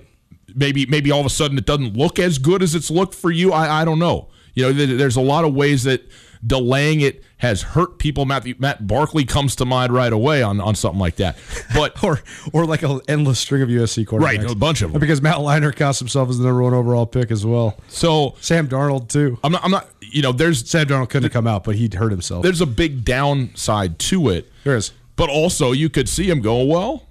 maybe 0.55 0.87
maybe 0.87 1.11
all 1.11 1.21
of 1.21 1.27
a 1.27 1.31
sudden 1.31 1.59
it 1.59 1.67
doesn't 1.67 1.97
look 1.97 2.19
as 2.19 2.39
good 2.39 2.63
as 2.63 2.75
it's 2.75 2.91
looked 2.91 3.15
for 3.15 3.31
you. 3.31 3.53
I 3.53 3.83
I 3.83 3.85
don't 3.85 3.99
know. 3.99 4.29
You 4.55 4.73
know, 4.73 4.73
there's 4.73 5.17
a 5.17 5.21
lot 5.21 5.45
of 5.45 5.55
ways 5.55 5.85
that 5.85 6.03
delaying 6.45 7.01
it 7.01 7.23
has 7.41 7.63
hurt 7.63 7.99
people. 7.99 8.25
Matt 8.25 8.61
Matt 8.61 8.87
Barkley 8.87 9.25
comes 9.25 9.57
to 9.57 9.65
mind 9.65 9.93
right 9.93 10.13
away 10.13 10.43
on, 10.43 10.61
on 10.61 10.75
something 10.75 11.01
like 11.01 11.17
that. 11.17 11.39
But 11.75 12.03
or 12.05 12.21
or 12.53 12.67
like 12.67 12.83
an 12.83 13.01
endless 13.09 13.39
string 13.39 13.63
of 13.63 13.69
USC 13.69 14.07
quarterbacks. 14.07 14.21
Right, 14.23 14.51
a 14.51 14.55
bunch 14.55 14.83
of 14.83 14.93
them. 14.93 15.01
Because 15.01 15.21
Matt 15.21 15.37
Leinart 15.37 15.77
cost 15.77 15.99
himself 15.99 16.29
as 16.31 16.39
the 16.39 16.45
number 16.45 16.63
one 16.63 16.75
overall 16.75 17.07
pick 17.07 17.31
as 17.31 17.45
well. 17.45 17.77
so 17.89 18.37
Sam 18.41 18.69
Darnold 18.69 19.09
too. 19.09 19.39
I'm 19.43 19.53
not 19.53 19.65
I'm 19.65 19.71
not 19.71 19.89
you 20.01 20.23
know 20.23 20.33
there's 20.33 20.69
Sam 20.69 20.87
Darnold 20.87 21.11
couldn't 21.11 21.31
come 21.31 21.47
out, 21.47 21.65
but 21.65 21.77
he'd 21.77 21.95
hurt 21.95 22.11
himself. 22.11 22.43
there's 22.43 22.61
a 22.61 22.67
big 22.67 23.05
downside 23.05 23.99
to 23.99 24.29
it. 24.29 24.51
There 24.65 24.77
is. 24.77 24.93
But 25.17 25.29
also, 25.29 25.73
you 25.73 25.91
could 25.91 26.09
see 26.09 26.31
him 26.31 26.41
go, 26.41 26.65
well, 26.65 27.07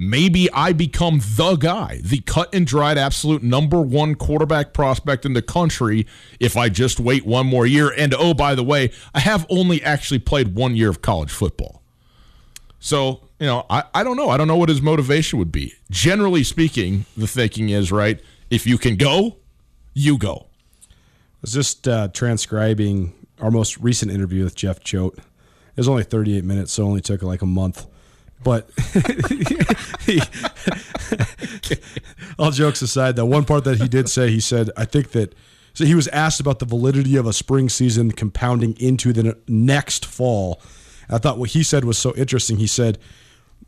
maybe 0.00 0.50
I 0.52 0.72
become 0.72 1.20
the 1.36 1.56
guy, 1.56 2.00
the 2.02 2.20
cut 2.20 2.54
and 2.54 2.66
dried 2.66 2.96
absolute 2.96 3.42
number 3.42 3.82
one 3.82 4.14
quarterback 4.14 4.72
prospect 4.72 5.26
in 5.26 5.34
the 5.34 5.42
country 5.42 6.06
if 6.40 6.56
I 6.56 6.70
just 6.70 6.98
wait 6.98 7.26
one 7.26 7.46
more 7.46 7.66
year. 7.66 7.92
And 7.96 8.14
oh, 8.14 8.32
by 8.32 8.54
the 8.54 8.64
way, 8.64 8.92
I 9.14 9.20
have 9.20 9.46
only 9.50 9.82
actually 9.82 10.20
played 10.20 10.54
one 10.54 10.74
year 10.74 10.88
of 10.88 11.02
college 11.02 11.30
football. 11.30 11.82
So, 12.78 13.28
you 13.38 13.46
know, 13.46 13.66
I, 13.68 13.84
I 13.94 14.02
don't 14.02 14.16
know. 14.16 14.30
I 14.30 14.38
don't 14.38 14.48
know 14.48 14.56
what 14.56 14.70
his 14.70 14.80
motivation 14.80 15.38
would 15.38 15.52
be. 15.52 15.74
Generally 15.90 16.44
speaking, 16.44 17.04
the 17.14 17.26
thinking 17.26 17.68
is, 17.68 17.92
right, 17.92 18.18
if 18.48 18.66
you 18.66 18.78
can 18.78 18.96
go, 18.96 19.36
you 19.92 20.16
go. 20.16 20.46
I 20.90 21.42
was 21.42 21.52
just 21.52 21.86
uh, 21.86 22.08
transcribing 22.08 23.12
our 23.38 23.50
most 23.50 23.76
recent 23.76 24.10
interview 24.10 24.44
with 24.44 24.54
Jeff 24.54 24.82
Choate. 24.82 25.18
It 25.18 25.76
was 25.76 25.88
only 25.88 26.04
38 26.04 26.42
minutes, 26.42 26.72
so 26.72 26.84
it 26.84 26.86
only 26.86 27.00
took 27.02 27.22
like 27.22 27.42
a 27.42 27.46
month. 27.46 27.86
But 28.42 28.70
he- 30.06 30.20
all 32.38 32.50
jokes 32.50 32.82
aside, 32.82 33.16
the 33.16 33.26
one 33.26 33.44
part 33.44 33.64
that 33.64 33.80
he 33.80 33.88
did 33.88 34.08
say, 34.08 34.30
he 34.30 34.40
said, 34.40 34.70
I 34.76 34.84
think 34.84 35.12
that 35.12 35.34
so 35.74 35.84
he 35.84 35.94
was 35.94 36.08
asked 36.08 36.40
about 36.40 36.58
the 36.58 36.66
validity 36.66 37.16
of 37.16 37.26
a 37.26 37.32
spring 37.32 37.68
season 37.68 38.12
compounding 38.12 38.74
into 38.80 39.12
the 39.12 39.38
next 39.46 40.04
fall. 40.04 40.60
I 41.08 41.18
thought 41.18 41.38
what 41.38 41.50
he 41.50 41.62
said 41.62 41.84
was 41.84 41.98
so 41.98 42.14
interesting. 42.16 42.56
He 42.56 42.66
said, 42.66 42.98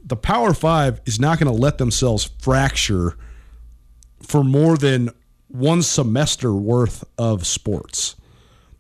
the 0.05 0.17
Power 0.17 0.53
Five 0.53 1.01
is 1.07 1.21
not 1.21 1.39
going 1.39 1.53
to 1.53 1.59
let 1.59 1.79
themselves 1.79 2.31
fracture 2.41 3.17
for 4.21 4.43
more 4.43 4.77
than 4.77 5.11
one 5.49 5.83
semester 5.83 6.53
worth 6.53 7.05
of 7.19 7.47
sports. 7.47 8.17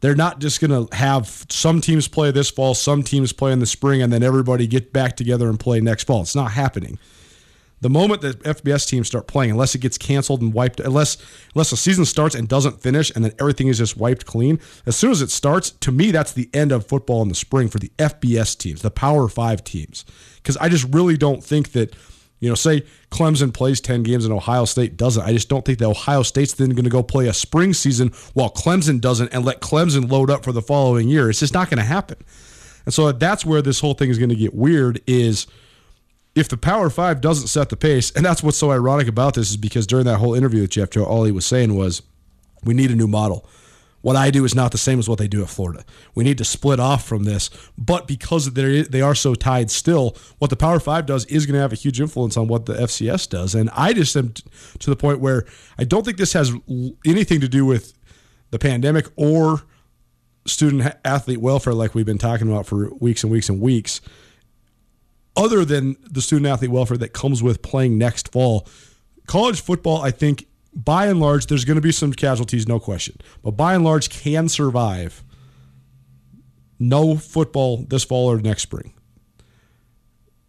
They're 0.02 0.16
not 0.16 0.40
just 0.40 0.60
going 0.60 0.86
to 0.86 0.94
have 0.94 1.46
some 1.48 1.80
teams 1.80 2.08
play 2.08 2.32
this 2.32 2.50
fall, 2.50 2.74
some 2.74 3.04
teams 3.04 3.32
play 3.32 3.52
in 3.52 3.60
the 3.60 3.66
spring, 3.66 4.02
and 4.02 4.12
then 4.12 4.24
everybody 4.24 4.66
get 4.66 4.92
back 4.92 5.16
together 5.16 5.48
and 5.48 5.58
play 5.58 5.80
next 5.80 6.04
fall. 6.04 6.22
It's 6.22 6.34
not 6.34 6.50
happening. 6.50 6.98
The 7.82 7.88
moment 7.88 8.20
that 8.22 8.40
FBS 8.42 8.88
teams 8.88 9.06
start 9.06 9.28
playing, 9.28 9.52
unless 9.52 9.76
it 9.76 9.80
gets 9.80 9.96
canceled 9.98 10.40
and 10.40 10.52
wiped, 10.52 10.80
unless 10.80 11.18
unless 11.54 11.70
the 11.70 11.76
season 11.76 12.04
starts 12.04 12.34
and 12.34 12.48
doesn't 12.48 12.80
finish, 12.80 13.12
and 13.14 13.24
then 13.24 13.32
everything 13.38 13.68
is 13.68 13.78
just 13.78 13.96
wiped 13.96 14.26
clean, 14.26 14.58
as 14.86 14.96
soon 14.96 15.12
as 15.12 15.22
it 15.22 15.30
starts, 15.30 15.70
to 15.70 15.92
me, 15.92 16.10
that's 16.10 16.32
the 16.32 16.50
end 16.52 16.72
of 16.72 16.86
football 16.86 17.22
in 17.22 17.28
the 17.28 17.34
spring 17.34 17.68
for 17.68 17.78
the 17.78 17.90
FBS 17.98 18.58
teams, 18.58 18.82
the 18.82 18.90
Power 18.90 19.28
Five 19.28 19.62
teams, 19.62 20.04
because 20.36 20.56
I 20.56 20.68
just 20.68 20.92
really 20.92 21.16
don't 21.16 21.44
think 21.44 21.72
that 21.72 21.94
you 22.42 22.48
know, 22.48 22.57
say 22.57 22.83
Clemson 23.12 23.55
plays 23.55 23.81
10 23.81 24.02
games 24.02 24.24
and 24.24 24.35
Ohio 24.35 24.64
State 24.64 24.96
doesn't. 24.96 25.22
I 25.22 25.33
just 25.33 25.48
don't 25.48 25.64
think 25.64 25.78
that 25.78 25.87
Ohio 25.87 26.24
State's 26.24 26.55
then 26.55 26.70
going 26.70 26.83
to 26.83 26.90
go 26.90 27.00
play 27.00 27.28
a 27.28 27.33
spring 27.33 27.72
season 27.72 28.09
while 28.35 28.50
Clemson 28.50 29.00
doesn't 29.00 29.33
and 29.33 29.44
let 29.44 29.61
Clemson 29.61 30.11
load 30.11 30.28
up 30.28 30.42
for 30.42 30.50
the 30.50 30.61
following 30.61 31.09
year. 31.09 31.31
It's 31.31 31.38
just 31.38 31.55
not 31.55 31.70
going 31.70 31.78
to 31.78 31.85
happen. 31.85 32.18
And 32.85 32.92
so 32.92 33.12
that's 33.12 33.46
where 33.46 33.62
this 33.62 33.78
whole 33.78 33.94
thing 33.94 34.11
is 34.11 34.18
going 34.18 34.31
to 34.31 34.35
get 34.35 34.55
weird 34.55 35.00
is 35.07 35.46
if 36.35 36.48
the 36.48 36.57
Power 36.57 36.90
Five 36.90 37.20
doesn't 37.20 37.46
set 37.46 37.68
the 37.68 37.76
pace, 37.76 38.11
and 38.11 38.24
that's 38.26 38.42
what's 38.42 38.59
so 38.59 38.72
ironic 38.72 39.07
about 39.07 39.35
this 39.35 39.50
is 39.50 39.57
because 39.57 39.87
during 39.87 40.07
that 40.07 40.18
whole 40.18 40.35
interview 40.35 40.62
with 40.62 40.70
Jeff 40.70 40.90
Choate, 40.90 41.07
all 41.07 41.22
he 41.22 41.31
was 41.31 41.46
saying 41.46 41.76
was, 41.76 42.02
we 42.64 42.74
need 42.74 42.90
a 42.90 42.96
new 42.96 43.07
model. 43.07 43.48
What 44.02 44.16
I 44.16 44.30
do 44.30 44.44
is 44.44 44.54
not 44.54 44.72
the 44.72 44.78
same 44.78 44.98
as 44.98 45.08
what 45.08 45.18
they 45.18 45.28
do 45.28 45.42
at 45.42 45.48
Florida. 45.48 45.84
We 46.14 46.24
need 46.24 46.38
to 46.38 46.44
split 46.44 46.78
off 46.78 47.06
from 47.06 47.24
this. 47.24 47.50
But 47.78 48.06
because 48.06 48.52
they 48.52 49.00
are 49.00 49.14
so 49.14 49.34
tied 49.34 49.70
still, 49.70 50.16
what 50.38 50.50
the 50.50 50.56
Power 50.56 50.80
Five 50.80 51.06
does 51.06 51.24
is 51.26 51.46
going 51.46 51.54
to 51.54 51.60
have 51.60 51.72
a 51.72 51.76
huge 51.76 52.00
influence 52.00 52.36
on 52.36 52.48
what 52.48 52.66
the 52.66 52.74
FCS 52.74 53.28
does. 53.28 53.54
And 53.54 53.70
I 53.72 53.92
just 53.92 54.16
am 54.16 54.34
to 54.78 54.90
the 54.90 54.96
point 54.96 55.20
where 55.20 55.46
I 55.78 55.84
don't 55.84 56.04
think 56.04 56.18
this 56.18 56.32
has 56.34 56.52
anything 57.06 57.40
to 57.40 57.48
do 57.48 57.64
with 57.64 57.94
the 58.50 58.58
pandemic 58.58 59.06
or 59.16 59.62
student 60.46 60.94
athlete 61.04 61.40
welfare 61.40 61.72
like 61.72 61.94
we've 61.94 62.04
been 62.04 62.18
talking 62.18 62.50
about 62.50 62.66
for 62.66 62.92
weeks 62.96 63.22
and 63.22 63.30
weeks 63.32 63.48
and 63.48 63.60
weeks 63.60 64.00
other 65.36 65.64
than 65.64 65.96
the 66.10 66.20
student 66.20 66.46
athlete 66.46 66.70
welfare 66.70 66.96
that 66.98 67.12
comes 67.12 67.42
with 67.42 67.62
playing 67.62 67.98
next 67.98 68.32
fall, 68.32 68.66
college 69.26 69.60
football, 69.60 70.02
I 70.02 70.10
think, 70.10 70.46
by 70.74 71.06
and 71.06 71.20
large, 71.20 71.46
there's 71.46 71.64
going 71.64 71.76
to 71.76 71.82
be 71.82 71.92
some 71.92 72.12
casualties, 72.12 72.66
no 72.66 72.80
question. 72.80 73.16
But 73.42 73.52
by 73.52 73.74
and 73.74 73.85
large, 73.85 74.08
can 74.08 74.48
survive 74.48 75.22
no 76.78 77.16
football 77.16 77.85
this 77.88 78.04
fall 78.04 78.30
or 78.30 78.40
next 78.40 78.62
spring. 78.62 78.94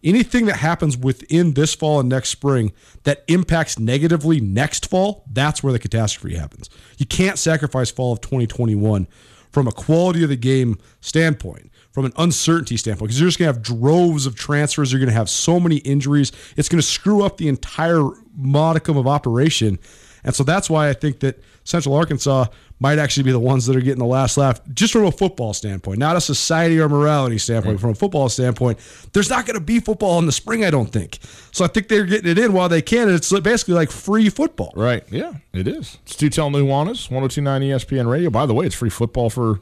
Anything 0.03 0.47
that 0.47 0.57
happens 0.57 0.97
within 0.97 1.53
this 1.53 1.73
fall 1.73 2.01
and 2.01 2.09
next 2.09 2.29
spring 2.29 2.73
that 3.03 3.23
impacts 3.27 3.79
negatively 3.79 4.41
next 4.41 4.89
fall, 4.89 5.23
that's 5.31 5.63
where 5.63 5.71
the 5.71 5.79
catastrophe 5.79 6.36
happens. 6.36 6.69
You 6.97 7.05
can't 7.05 7.39
sacrifice 7.39 7.89
fall 7.89 8.12
of 8.12 8.19
2021 8.19 9.07
from 9.51 9.67
a 9.67 9.71
quality 9.71 10.23
of 10.23 10.29
the 10.29 10.36
game 10.36 10.77
standpoint 10.99 11.71
from 11.93 12.05
an 12.05 12.13
uncertainty 12.17 12.75
standpoint 12.75 13.09
because 13.09 13.19
you're 13.19 13.29
just 13.29 13.38
going 13.38 13.47
to 13.47 13.53
have 13.53 13.62
droves 13.62 14.25
of 14.25 14.36
transfers. 14.36 14.91
You're 14.91 14.99
going 14.99 15.12
to 15.12 15.15
have 15.15 15.29
so 15.29 15.59
many 15.59 15.77
injuries. 15.77 16.31
It's 16.57 16.67
going 16.67 16.81
to 16.81 16.88
screw 16.88 17.23
up 17.23 17.38
the 17.38 17.47
entire 17.47 18.03
modicum 18.36 18.97
of 18.97 19.07
operation. 19.07 19.77
And 20.23 20.33
so 20.33 20.43
that's 20.43 20.69
why 20.69 20.89
I 20.89 20.93
think 20.93 21.19
that 21.19 21.41
Central 21.63 21.95
Arkansas 21.95 22.45
might 22.79 22.99
actually 22.99 23.23
be 23.23 23.31
the 23.31 23.39
ones 23.39 23.65
that 23.65 23.75
are 23.75 23.81
getting 23.81 23.99
the 23.99 24.05
last 24.05 24.38
laugh, 24.38 24.59
just 24.73 24.91
from 24.91 25.05
a 25.05 25.12
football 25.12 25.53
standpoint, 25.53 25.99
not 25.99 26.15
a 26.17 26.21
society 26.21 26.79
or 26.79 26.89
morality 26.89 27.38
standpoint. 27.38 27.79
From 27.79 27.91
a 27.91 27.95
football 27.95 28.27
standpoint, 28.29 28.79
there's 29.13 29.29
not 29.29 29.45
going 29.45 29.55
to 29.55 29.63
be 29.63 29.79
football 29.79 30.19
in 30.19 30.25
the 30.25 30.31
spring, 30.31 30.65
I 30.65 30.69
don't 30.69 30.91
think. 30.91 31.19
So 31.51 31.63
I 31.63 31.67
think 31.67 31.88
they're 31.88 32.05
getting 32.05 32.29
it 32.29 32.38
in 32.38 32.51
while 32.51 32.67
they 32.67 32.81
can. 32.81 33.07
And 33.07 33.15
it's 33.15 33.31
basically 33.39 33.75
like 33.75 33.91
free 33.91 34.29
football. 34.29 34.73
Right. 34.75 35.03
Yeah, 35.09 35.33
it 35.53 35.67
is. 35.67 35.97
It's 36.03 36.15
Tutel 36.15 36.51
Nuanez, 36.51 37.09
1029 37.09 37.62
ESPN 37.62 38.09
Radio. 38.09 38.29
By 38.29 38.45
the 38.45 38.53
way, 38.53 38.65
it's 38.65 38.75
free 38.75 38.89
football 38.89 39.29
for 39.29 39.62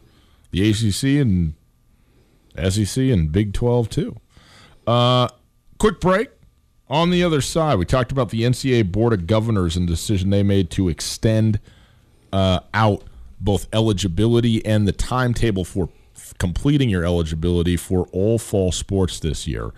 the 0.52 0.70
ACC 0.70 1.22
and 1.22 1.54
SEC 2.58 2.98
and 3.04 3.32
Big 3.32 3.54
12 3.54 3.90
too. 3.90 4.20
Uh, 4.88 5.28
quick 5.78 6.00
break. 6.00 6.30
On 6.92 7.10
the 7.10 7.24
other 7.24 7.40
side, 7.40 7.80
we 7.80 7.86
talked 7.86 8.12
about 8.12 8.32
the 8.32 8.42
NCAA 8.42 8.92
Board 8.92 9.14
of 9.14 9.26
Governors 9.26 9.78
and 9.78 9.88
the 9.88 9.94
decision 9.94 10.30
they 10.30 10.44
made 10.44 10.70
to 10.72 10.90
extend 10.90 11.62
uh, 12.34 12.60
out 12.74 13.06
both 13.40 13.66
eligibility 13.72 14.64
and 14.66 14.86
the 14.86 14.92
timetable 14.92 15.64
for 15.64 15.88
completing 16.38 16.90
your 16.90 17.06
eligibility 17.06 17.78
for 17.78 18.08
all 18.12 18.38
fall 18.38 18.74
sports 18.74 19.22
this 19.22 19.48
year. 19.48 19.72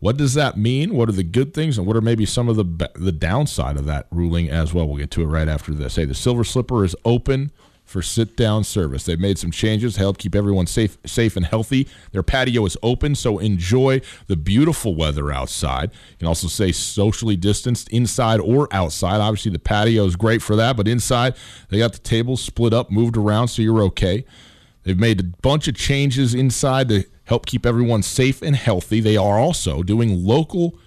What 0.00 0.16
does 0.16 0.32
that 0.32 0.56
mean? 0.56 0.94
What 0.94 1.10
are 1.10 1.12
the 1.12 1.22
good 1.22 1.52
things, 1.52 1.76
and 1.76 1.86
what 1.86 1.96
are 1.96 2.00
maybe 2.00 2.24
some 2.24 2.48
of 2.48 2.56
the 2.56 2.90
the 2.94 3.12
downside 3.12 3.76
of 3.76 3.84
that 3.84 4.06
ruling 4.10 4.48
as 4.48 4.72
well? 4.72 4.88
We'll 4.88 4.96
get 4.96 5.10
to 5.10 5.22
it 5.22 5.26
right 5.26 5.48
after 5.48 5.74
this. 5.74 5.96
Hey, 5.96 6.06
the 6.06 6.14
Silver 6.14 6.44
Slipper 6.44 6.82
is 6.82 6.96
open 7.04 7.52
for 7.84 8.00
sit 8.00 8.36
down 8.36 8.64
service. 8.64 9.04
They've 9.04 9.18
made 9.18 9.38
some 9.38 9.50
changes 9.50 9.94
to 9.94 10.00
help 10.00 10.18
keep 10.18 10.34
everyone 10.34 10.66
safe 10.66 10.96
safe 11.04 11.36
and 11.36 11.44
healthy. 11.44 11.86
Their 12.12 12.22
patio 12.22 12.64
is 12.64 12.76
open, 12.82 13.14
so 13.14 13.38
enjoy 13.38 14.00
the 14.28 14.36
beautiful 14.36 14.94
weather 14.94 15.30
outside. 15.30 15.90
You 16.12 16.18
can 16.18 16.28
also 16.28 16.48
stay 16.48 16.72
socially 16.72 17.36
distanced 17.36 17.88
inside 17.90 18.40
or 18.40 18.68
outside. 18.72 19.20
Obviously, 19.20 19.52
the 19.52 19.58
patio 19.58 20.04
is 20.04 20.16
great 20.16 20.42
for 20.42 20.56
that, 20.56 20.76
but 20.76 20.88
inside, 20.88 21.34
they 21.68 21.78
got 21.78 21.92
the 21.92 21.98
tables 21.98 22.42
split 22.42 22.72
up, 22.72 22.90
moved 22.90 23.16
around, 23.16 23.48
so 23.48 23.62
you're 23.62 23.82
okay. 23.82 24.24
They've 24.84 24.98
made 24.98 25.20
a 25.20 25.24
bunch 25.42 25.68
of 25.68 25.76
changes 25.76 26.34
inside 26.34 26.88
to 26.88 27.04
help 27.24 27.46
keep 27.46 27.64
everyone 27.64 28.02
safe 28.02 28.42
and 28.42 28.56
healthy. 28.56 29.00
They 29.00 29.16
are 29.16 29.38
also 29.38 29.82
doing 29.82 30.24
local 30.24 30.78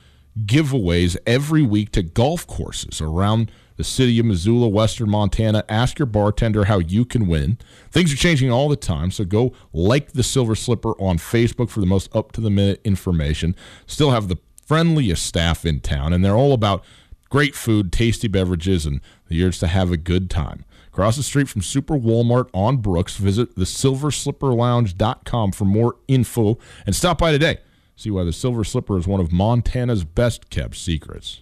giveaways 0.46 1.16
every 1.26 1.62
week 1.62 1.92
to 1.94 2.04
golf 2.04 2.46
courses 2.46 3.00
around 3.00 3.52
the 3.78 3.84
city 3.84 4.20
of 4.20 4.26
Missoula, 4.26 4.68
Western 4.68 5.10
Montana. 5.10 5.64
Ask 5.68 6.00
your 6.00 6.06
bartender 6.06 6.66
how 6.66 6.80
you 6.80 7.06
can 7.06 7.28
win. 7.28 7.58
Things 7.92 8.14
are 8.14 8.18
changing 8.18 8.52
all 8.52 8.70
the 8.70 8.76
time, 8.76 9.12
so 9.12 9.26
go 9.26 9.54
like 9.74 10.14
the 10.14 10.24
Silver 10.24 10.56
Slipper 10.56 10.92
on 11.02 11.18
Facebook 11.18 11.70
for 11.70 11.80
the 11.80 11.86
most 11.86 12.14
up 12.16 12.32
to 12.34 12.42
the 12.42 12.50
minute 12.50 12.82
information. 12.84 13.56
Still 13.86 14.12
have 14.12 14.28
the 14.28 14.38
friendliest 14.66 15.26
staff 15.26 15.66
in 15.66 15.80
town, 15.80 16.14
and 16.14 16.24
they're 16.24 16.36
all 16.36 16.54
about 16.54 16.84
great 17.30 17.56
food, 17.56 17.92
tasty 17.92 18.28
beverages, 18.28 18.86
and 18.86 19.02
the 19.28 19.44
urge 19.44 19.60
to 19.60 19.68
have 19.68 19.92
a 19.92 19.98
good 19.98 20.30
time. 20.30 20.66
Across 20.88 21.18
the 21.18 21.24
street 21.24 21.50
from 21.50 21.62
Super 21.62 21.96
Walmart 21.96 22.50
on 22.54 22.78
Brooks, 22.78 23.18
visit 23.18 23.56
thesilverslipperlounge.com 23.56 25.52
for 25.52 25.66
more 25.66 25.98
info 26.08 26.58
and 26.86 26.96
stop 26.96 27.18
by 27.18 27.34
today. 27.34 27.58
See 27.98 28.12
why 28.12 28.24
the 28.24 28.32
Silver 28.34 28.64
Slipper 28.64 28.98
is 28.98 29.06
one 29.08 29.20
of 29.20 29.32
Montana's 29.32 30.06
best 30.06 30.50
kept 30.50 30.76
secrets. 30.76 31.42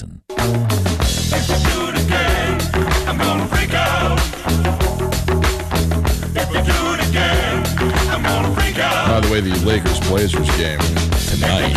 Out. 0.03 0.09
By 9.07 9.19
the 9.19 9.29
way, 9.31 9.41
the 9.41 9.53
Lakers 9.65 9.99
Blazers 10.07 10.49
game 10.57 10.79
tonight 11.29 11.75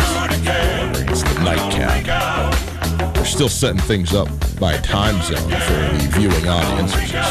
it's 1.09 1.23
the 1.23 1.39
nightcap. 1.43 3.13
They're 3.13 3.25
still 3.25 3.49
setting 3.49 3.81
things 3.81 4.13
up 4.13 4.27
by 4.59 4.77
time 4.77 5.21
zone 5.21 5.37
for 5.37 5.49
the 5.49 6.09
viewing 6.13 6.47
audience, 6.47 6.95
which 6.95 7.13
is 7.13 7.21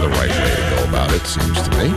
the 0.00 0.08
right 0.08 0.30
way 0.30 0.54
to 0.54 0.76
go 0.76 0.84
about 0.88 1.12
it, 1.12 1.24
seems 1.26 1.62
to 1.62 1.70
me. 1.78 1.88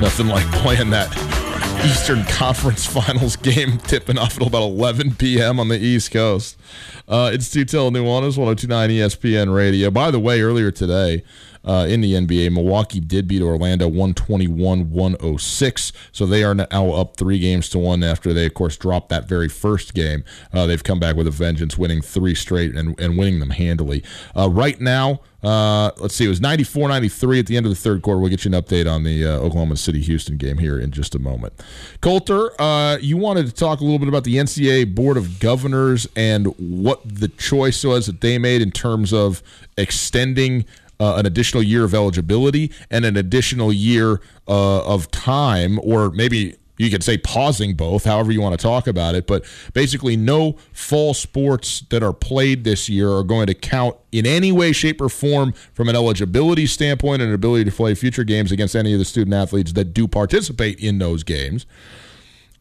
Nothing 0.00 0.28
like 0.28 0.46
playing 0.52 0.90
that 0.90 1.37
Eastern 1.84 2.24
Conference 2.24 2.84
Finals 2.92 3.36
game 3.36 3.78
tipping 3.78 4.18
off 4.18 4.40
at 4.40 4.46
about 4.46 4.62
11 4.62 5.14
p.m. 5.14 5.60
on 5.60 5.68
the 5.68 5.78
East 5.78 6.10
Coast. 6.10 6.58
Uh, 7.06 7.30
it's 7.32 7.48
Tutel 7.48 7.90
Nuanez, 7.90 8.36
1029 8.36 8.90
ESPN 8.90 9.54
Radio. 9.54 9.90
By 9.90 10.10
the 10.10 10.18
way, 10.18 10.40
earlier 10.40 10.70
today, 10.70 11.22
uh, 11.68 11.86
in 11.88 12.00
the 12.00 12.14
NBA. 12.14 12.50
Milwaukee 12.52 12.98
did 12.98 13.28
beat 13.28 13.42
Orlando 13.42 13.86
121 13.86 14.90
106. 14.90 15.92
So 16.10 16.26
they 16.26 16.42
are 16.42 16.54
now 16.54 16.92
up 16.92 17.16
three 17.16 17.38
games 17.38 17.68
to 17.70 17.78
one 17.78 18.02
after 18.02 18.32
they, 18.32 18.46
of 18.46 18.54
course, 18.54 18.76
dropped 18.76 19.10
that 19.10 19.28
very 19.28 19.48
first 19.48 19.94
game. 19.94 20.24
Uh, 20.52 20.66
they've 20.66 20.82
come 20.82 20.98
back 20.98 21.14
with 21.14 21.26
a 21.26 21.30
vengeance, 21.30 21.76
winning 21.76 22.00
three 22.00 22.34
straight 22.34 22.74
and, 22.74 22.98
and 22.98 23.18
winning 23.18 23.38
them 23.38 23.50
handily. 23.50 24.02
Uh, 24.34 24.48
right 24.48 24.80
now, 24.80 25.20
uh, 25.42 25.92
let's 25.98 26.14
see, 26.16 26.24
it 26.24 26.28
was 26.28 26.40
94 26.40 26.88
93 26.88 27.38
at 27.38 27.46
the 27.46 27.56
end 27.56 27.66
of 27.66 27.70
the 27.70 27.76
third 27.76 28.02
quarter. 28.02 28.18
We'll 28.18 28.30
get 28.30 28.44
you 28.44 28.52
an 28.52 28.60
update 28.60 28.90
on 28.90 29.04
the 29.04 29.24
uh, 29.24 29.38
Oklahoma 29.38 29.76
City 29.76 30.00
Houston 30.00 30.36
game 30.36 30.58
here 30.58 30.80
in 30.80 30.90
just 30.90 31.14
a 31.14 31.18
moment. 31.18 31.52
Colter, 32.00 32.60
uh, 32.60 32.96
you 33.00 33.16
wanted 33.16 33.46
to 33.46 33.52
talk 33.52 33.80
a 33.80 33.84
little 33.84 34.00
bit 34.00 34.08
about 34.08 34.24
the 34.24 34.36
NCAA 34.36 34.94
Board 34.94 35.16
of 35.16 35.38
Governors 35.38 36.08
and 36.16 36.46
what 36.58 37.02
the 37.04 37.28
choice 37.28 37.84
was 37.84 38.06
that 38.06 38.20
they 38.20 38.38
made 38.38 38.62
in 38.62 38.72
terms 38.72 39.12
of 39.12 39.42
extending. 39.76 40.64
Uh, 41.00 41.14
an 41.14 41.26
additional 41.26 41.62
year 41.62 41.84
of 41.84 41.94
eligibility 41.94 42.72
and 42.90 43.04
an 43.04 43.16
additional 43.16 43.72
year 43.72 44.20
uh, 44.48 44.84
of 44.84 45.08
time, 45.12 45.78
or 45.84 46.10
maybe 46.10 46.56
you 46.78 46.90
could 46.90 47.04
say 47.04 47.18
pausing 47.18 47.74
both, 47.74 48.04
however 48.04 48.32
you 48.32 48.40
want 48.40 48.58
to 48.58 48.62
talk 48.62 48.86
about 48.86 49.14
it. 49.14 49.26
But 49.26 49.44
basically, 49.74 50.16
no 50.16 50.56
fall 50.72 51.12
sports 51.12 51.80
that 51.90 52.02
are 52.02 52.12
played 52.12 52.64
this 52.64 52.88
year 52.88 53.10
are 53.10 53.24
going 53.24 53.48
to 53.48 53.54
count 53.54 53.96
in 54.12 54.26
any 54.26 54.52
way, 54.52 54.72
shape, 54.72 55.00
or 55.00 55.08
form 55.08 55.52
from 55.74 55.88
an 55.88 55.96
eligibility 55.96 56.66
standpoint 56.66 57.20
and 57.20 57.28
an 57.28 57.34
ability 57.34 57.64
to 57.64 57.72
play 57.72 57.94
future 57.94 58.24
games 58.24 58.52
against 58.52 58.74
any 58.74 58.92
of 58.92 58.98
the 58.98 59.04
student 59.04 59.34
athletes 59.34 59.72
that 59.74 59.92
do 59.92 60.08
participate 60.08 60.78
in 60.78 60.98
those 60.98 61.22
games. 61.22 61.66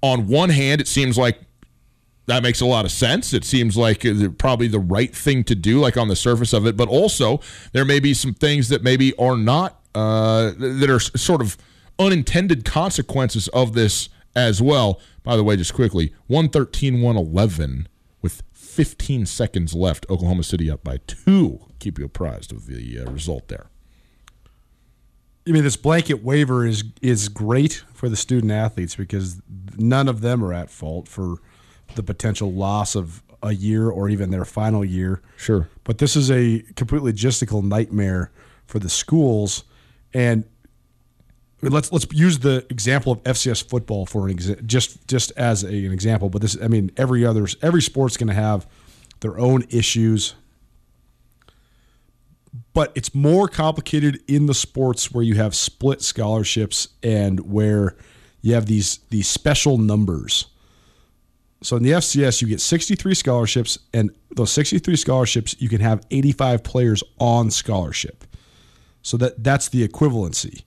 On 0.02 0.28
one 0.28 0.50
hand, 0.50 0.82
it 0.82 0.88
seems 0.88 1.18
like 1.18 1.40
that 2.28 2.44
makes 2.44 2.62
a 2.62 2.66
lot 2.66 2.86
of 2.86 2.92
sense. 2.92 3.34
It 3.34 3.46
seems 3.46 3.76
like 3.78 4.06
probably 4.38 4.68
the 4.68 4.80
right 4.80 5.16
thing 5.16 5.44
to 5.46 5.56
do, 5.56 5.80
like 5.80 5.98
on 5.98 6.10
the 6.10 6.16
surface 6.16 6.54
of 6.54 6.68
it. 6.68 6.76
But 6.78 6.90
also, 6.90 7.40
there 7.72 7.86
may 7.86 8.00
be 8.00 8.14
some 8.14 8.34
things 8.34 8.70
that 8.70 8.84
maybe 8.84 9.16
are 9.18 9.38
not, 9.38 9.80
uh, 9.96 10.52
that 10.58 10.90
are 10.90 11.00
sort 11.00 11.42
of 11.42 11.58
unintended 11.98 12.66
consequences 12.66 13.48
of 13.50 13.74
this 13.74 14.10
as 14.36 14.62
well. 14.62 15.00
By 15.24 15.38
the 15.38 15.44
way, 15.44 15.56
just 15.56 15.74
quickly 15.74 16.14
113 16.28 17.02
111 17.02 17.88
with 18.22 18.44
15 18.54 19.26
seconds 19.26 19.74
left. 19.74 20.06
Oklahoma 20.10 20.44
City 20.44 20.70
up 20.70 20.84
by 20.84 21.00
two. 21.08 21.62
Keep 21.80 21.98
you 21.98 22.06
apprised 22.06 22.52
of 22.52 22.68
the 22.68 23.00
uh, 23.00 23.10
result 23.10 23.48
there. 23.48 23.68
I 25.48 25.52
mean, 25.52 25.64
this 25.64 25.78
blanket 25.78 26.22
waiver 26.22 26.66
is 26.66 26.84
is 27.02 27.30
great 27.30 27.86
for 27.94 28.10
the 28.10 28.18
student 28.18 28.52
athletes 28.52 28.98
because 28.98 29.42
none 29.78 30.10
of 30.10 30.20
them 30.20 30.44
are 30.44 30.52
at 30.52 30.70
fault 30.70 31.08
for 31.08 31.38
the 31.96 32.04
potential 32.04 32.52
loss 32.52 32.96
of 32.96 33.24
a 33.44 33.54
year 33.54 33.90
or 33.90 34.10
even 34.10 34.32
their 34.32 34.46
final 34.46 34.84
year. 34.84 35.22
Sure. 35.38 35.70
But 35.84 36.00
this 36.00 36.16
is 36.16 36.32
a 36.32 36.64
complete 36.76 37.02
logistical 37.02 37.64
nightmare 37.64 38.32
for 38.66 38.80
the 38.80 38.90
schools. 38.90 39.64
And 40.14 40.44
let's 41.62 41.92
let's 41.92 42.08
use 42.12 42.40
the 42.40 42.66
example 42.70 43.14
of 43.14 43.24
FCS 43.24 43.68
football 43.68 44.06
for 44.06 44.28
an 44.28 44.36
exa- 44.36 44.66
just 44.66 45.08
just 45.08 45.32
as 45.32 45.64
a, 45.64 45.68
an 45.68 45.92
example. 45.92 46.30
But 46.30 46.42
this, 46.42 46.58
I 46.62 46.68
mean, 46.68 46.92
every 46.98 47.26
other 47.26 47.48
every 47.62 47.82
sport's 47.82 48.18
going 48.18 48.28
to 48.28 48.34
have 48.34 48.68
their 49.20 49.38
own 49.38 49.64
issues. 49.70 50.36
But 52.74 52.92
it's 52.96 53.14
more 53.16 53.48
complicated 53.48 54.22
in 54.28 54.46
the 54.46 54.54
sports 54.54 55.12
where 55.12 55.24
you 55.24 55.36
have 55.36 55.56
split 55.56 56.02
scholarships 56.02 56.90
and 57.02 57.52
where 57.52 57.96
you 58.42 58.54
have 58.54 58.68
these 58.68 59.00
these 59.10 59.28
special 59.28 59.78
numbers. 59.78 60.48
So 61.62 61.76
in 61.76 61.84
the 61.84 61.92
FCS, 61.92 62.42
you 62.42 62.48
get 62.48 62.62
63 62.62 63.16
scholarships, 63.16 63.80
and 63.94 64.12
those 64.36 64.52
63 64.52 64.96
scholarships, 64.96 65.56
you 65.60 65.70
can 65.70 65.82
have 65.82 66.06
85 66.12 66.64
players 66.64 67.04
on 67.20 67.50
scholarship. 67.50 68.24
So 69.02 69.18
that 69.18 69.44
that's 69.44 69.70
the 69.70 69.88
equivalency. 69.88 70.64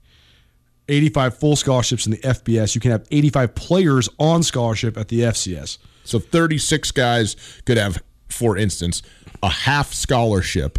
85 0.88 1.38
full 1.38 1.56
scholarships 1.56 2.06
in 2.06 2.12
the 2.12 2.18
FBS. 2.18 2.74
You 2.74 2.80
can 2.80 2.90
have 2.90 3.06
85 3.10 3.54
players 3.54 4.08
on 4.18 4.42
scholarship 4.42 4.96
at 4.96 5.08
the 5.08 5.20
FCS. 5.20 5.78
So 6.04 6.18
36 6.18 6.90
guys 6.90 7.36
could 7.64 7.76
have, 7.76 8.02
for 8.28 8.56
instance, 8.56 9.02
a 9.42 9.48
half 9.48 9.92
scholarship. 9.92 10.78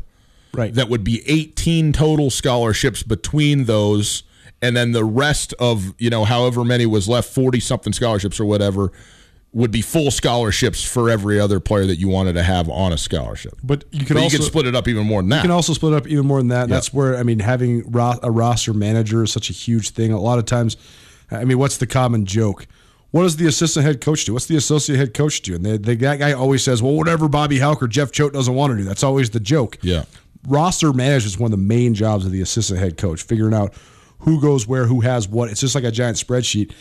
Right. 0.54 0.74
That 0.74 0.90
would 0.90 1.06
be 1.06 1.24
18 1.28 1.94
total 1.94 2.30
scholarships 2.30 3.04
between 3.04 3.66
those. 3.66 4.24
And 4.62 4.76
then 4.76 4.92
the 4.92 5.06
rest 5.06 5.54
of, 5.60 5.96
you 5.98 6.10
know, 6.10 6.26
however 6.26 6.66
many 6.66 6.86
was 6.86 7.08
left, 7.08 7.30
40 7.34 7.62
something 7.62 7.94
scholarships 7.94 8.40
or 8.40 8.46
whatever, 8.46 8.92
would 9.54 9.72
be 9.72 9.82
full 9.82 10.12
scholarships 10.12 10.82
for 10.82 11.10
every 11.10 11.38
other 11.40 11.60
player 11.60 11.86
that 11.86 11.98
you 11.98 12.08
wanted 12.08 12.34
to 12.34 12.44
have 12.44 12.70
on 12.70 12.94
a 12.94 12.98
scholarship. 12.98 13.54
But 13.62 13.84
you 13.92 14.06
can 14.06 14.16
But 14.16 14.24
also 14.24 14.34
you 14.34 14.40
can 14.40 14.48
split 14.48 14.66
it 14.66 14.76
up 14.76 14.88
even 14.88 15.06
more 15.06 15.22
than 15.22 15.30
that. 15.30 15.38
You 15.38 15.42
can 15.44 15.52
also 15.52 15.74
split 15.74 15.92
it 15.94 15.98
up 15.98 16.08
even 16.08 16.26
more 16.26 16.38
than 16.38 16.48
that. 16.50 16.70
Yeah. 16.70 16.76
That's 16.76 16.94
where 16.94 17.18
I 17.18 17.24
mean 17.24 17.40
having 17.40 17.90
ro- 17.92 18.20
a 18.24 18.32
roster 18.32 18.74
manager 18.74 19.24
is 19.24 19.32
such 19.32 19.50
a 19.50 19.54
huge 19.54 19.90
thing. 19.90 20.14
A 20.14 20.20
lot 20.20 20.40
of 20.40 20.46
times, 20.46 20.78
I 21.30 21.44
mean, 21.44 21.58
what's 21.60 21.78
the 21.78 21.88
common 21.88 22.26
joke? 22.26 22.66
What 23.12 23.24
does 23.24 23.36
the 23.36 23.46
assistant 23.46 23.86
head 23.86 24.00
coach 24.00 24.24
do? 24.24 24.32
What's 24.32 24.46
the 24.46 24.56
associate 24.56 24.96
head 24.96 25.14
coach 25.14 25.42
do? 25.42 25.56
And 25.56 25.66
the, 25.66 25.78
the 25.78 25.96
that 25.96 26.20
guy 26.20 26.32
always 26.32 26.64
says, 26.64 26.82
"Well, 26.82 26.94
whatever 26.96 27.28
Bobby 27.28 27.60
Hauck 27.60 27.84
or 27.84 27.90
Jeff 27.90 28.14
Choate 28.14 28.32
doesn't 28.32 28.56
want 28.56 28.72
to 28.72 28.78
do." 28.78 28.84
That's 28.86 29.04
always 29.04 29.32
the 29.32 29.42
joke. 29.42 29.78
Yeah. 29.82 30.06
roster 30.48 30.94
management 30.94 31.26
is 31.34 31.38
one 31.38 31.52
of 31.52 31.60
the 31.60 31.66
main 31.66 31.94
jobs 31.94 32.26
of 32.26 32.32
the 32.32 32.40
assistant 32.40 32.80
head 32.80 32.96
coach, 32.98 33.22
figuring 33.22 33.54
out 33.54 33.74
who 34.20 34.40
goes 34.40 34.66
where, 34.66 34.86
who 34.86 35.02
has 35.02 35.28
what. 35.28 35.50
It's 35.50 35.60
just 35.60 35.76
like 35.76 35.84
a 35.84 35.92
giant 35.92 36.16
spreadsheet. 36.16 36.72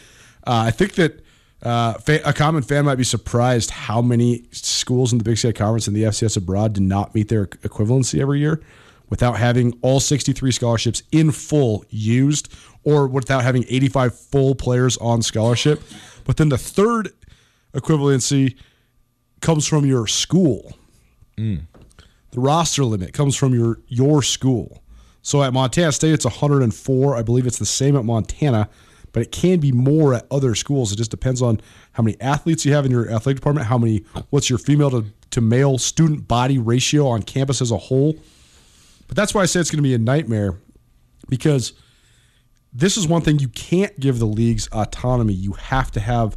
Uh, 0.47 0.67
I 0.67 0.71
think 0.71 0.95
that 0.95 1.25
uh, 1.63 1.95
fa- 1.95 2.21
a 2.25 2.33
common 2.33 2.63
fan 2.63 2.85
might 2.85 2.97
be 2.97 3.05
surprised 3.05 3.71
how 3.71 4.01
many 4.01 4.45
schools 4.51 5.13
in 5.13 5.19
the 5.19 5.25
Big 5.25 5.39
Sky 5.39 5.53
Conference 5.53 5.87
and 5.87 5.95
the 5.97 6.05
FCS 6.05 6.37
abroad 6.37 6.73
do 6.73 6.81
not 6.81 7.15
meet 7.15 7.29
their 7.29 7.47
equivalency 7.47 8.21
every 8.21 8.39
year 8.41 8.63
without 9.09 9.37
having 9.39 9.77
all 9.83 10.01
63 10.01 10.53
scholarships 10.53 11.03
in 11.13 11.31
full 11.33 11.85
used 11.91 12.53
or 12.85 13.07
without 13.09 13.43
having 13.43 13.65
85 13.69 14.19
full 14.19 14.55
players 14.55 14.97
on 14.99 15.21
scholarship. 15.23 15.83
But 16.25 16.37
then 16.37 16.49
the 16.49 16.59
third 16.59 17.11
equivalency 17.75 18.57
comes 19.41 19.67
from 19.67 19.85
your 19.85 20.07
school. 20.07 20.77
The 21.37 22.41
roster 22.41 22.85
limit 22.85 23.13
comes 23.13 23.35
from 23.37 23.55
your 23.55 23.81
your 23.89 24.23
school. 24.23 24.83
So 25.23 25.43
at 25.43 25.53
Montana 25.53 25.93
State, 25.93 26.13
it's 26.13 26.25
104. 26.25 27.17
I 27.17 27.23
believe 27.23 27.47
it's 27.47 27.59
the 27.59 27.67
same 27.67 27.97
at 27.97 28.05
Montana, 28.05 28.69
but 29.13 29.23
it 29.23 29.33
can 29.33 29.61
be 29.61 29.73
more 29.73 30.15
at 30.15 30.27
other 30.31 30.55
schools. 30.55 30.93
It 30.93 30.97
just 30.97 31.11
depends 31.11 31.43
on 31.43 31.61
how 31.93 32.03
many 32.03 32.21
athletes 32.21 32.65
you 32.65 32.73
have 32.73 32.85
in 32.85 32.91
your 32.91 33.11
athletic 33.11 33.37
department, 33.37 33.67
how 33.67 33.79
many, 33.79 34.05
what's 34.31 34.49
your 34.49 34.59
female 34.59 34.91
to, 34.91 35.07
to 35.31 35.41
male 35.41 35.79
student 35.79 36.29
body 36.29 36.59
ratio 36.59 37.07
on 37.07 37.23
campus 37.23 37.61
as 37.61 37.71
a 37.71 37.77
whole. 37.77 38.15
But 39.09 39.17
that's 39.17 39.35
why 39.35 39.43
I 39.43 39.47
say 39.47 39.61
it's 39.61 39.71
going 39.71 39.79
to 39.79 39.83
be 39.83 39.95
a 39.95 39.99
nightmare 39.99 40.57
because 41.29 41.73
this 42.73 42.97
is 42.97 43.09
one 43.09 43.23
thing 43.23 43.39
you 43.39 43.49
can't 43.49 43.99
give 43.99 44.19
the 44.19 44.27
leagues 44.27 44.69
autonomy. 44.73 45.33
You 45.33 45.53
have 45.53 45.91
to 45.93 46.01
have 46.01 46.37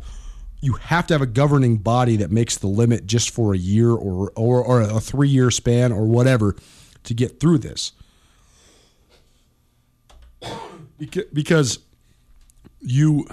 you 0.62 0.74
have 0.74 1.06
to 1.08 1.14
have 1.14 1.22
a 1.22 1.28
governing 1.28 1.78
body 1.78 2.16
that 2.18 2.32
makes 2.32 2.58
the 2.58 2.68
limit 2.68 3.06
just 3.06 3.30
for 3.32 3.54
a 3.54 3.58
year 3.58 3.92
or 3.92 4.32
or, 4.36 4.64
or 4.64 4.82
a 4.82 5.00
three 5.00 5.28
year 5.30 5.52
span 5.52 5.92
or 5.92 6.06
whatever 6.06 6.56
to 7.04 7.14
get 7.14 7.40
through 7.40 7.60
this. 7.60 7.92
Beca- 11.00 11.34
Because 11.34 11.80
you 12.84 13.28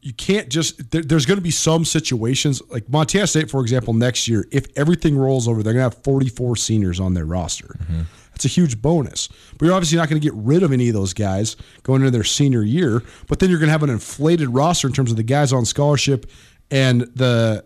you 0.00 0.14
can't 0.14 0.48
just 0.48 0.90
there, 0.90 1.02
there's 1.02 1.26
going 1.26 1.38
to 1.38 1.42
be 1.42 1.50
some 1.50 1.84
situations 1.84 2.62
like 2.70 2.88
Montana 2.88 3.26
State, 3.26 3.50
for 3.50 3.60
example, 3.60 3.92
next 3.92 4.28
year. 4.28 4.46
If 4.50 4.66
everything 4.76 5.16
rolls 5.16 5.48
over, 5.48 5.62
they're 5.62 5.74
going 5.74 5.90
to 5.90 5.96
have 5.96 6.04
44 6.04 6.56
seniors 6.56 7.00
on 7.00 7.14
their 7.14 7.26
roster. 7.26 7.76
Mm-hmm. 7.82 8.02
That's 8.32 8.44
a 8.44 8.48
huge 8.48 8.80
bonus. 8.80 9.28
But 9.58 9.66
you're 9.66 9.74
obviously 9.74 9.98
not 9.98 10.08
going 10.08 10.20
to 10.20 10.24
get 10.24 10.34
rid 10.34 10.62
of 10.62 10.72
any 10.72 10.88
of 10.88 10.94
those 10.94 11.12
guys 11.12 11.56
going 11.82 12.02
into 12.02 12.12
their 12.12 12.24
senior 12.24 12.62
year. 12.62 13.02
But 13.26 13.40
then 13.40 13.50
you're 13.50 13.58
going 13.58 13.68
to 13.68 13.72
have 13.72 13.82
an 13.82 13.90
inflated 13.90 14.48
roster 14.50 14.86
in 14.86 14.94
terms 14.94 15.10
of 15.10 15.16
the 15.16 15.24
guys 15.24 15.52
on 15.52 15.64
scholarship 15.64 16.30
and 16.70 17.00
the 17.00 17.64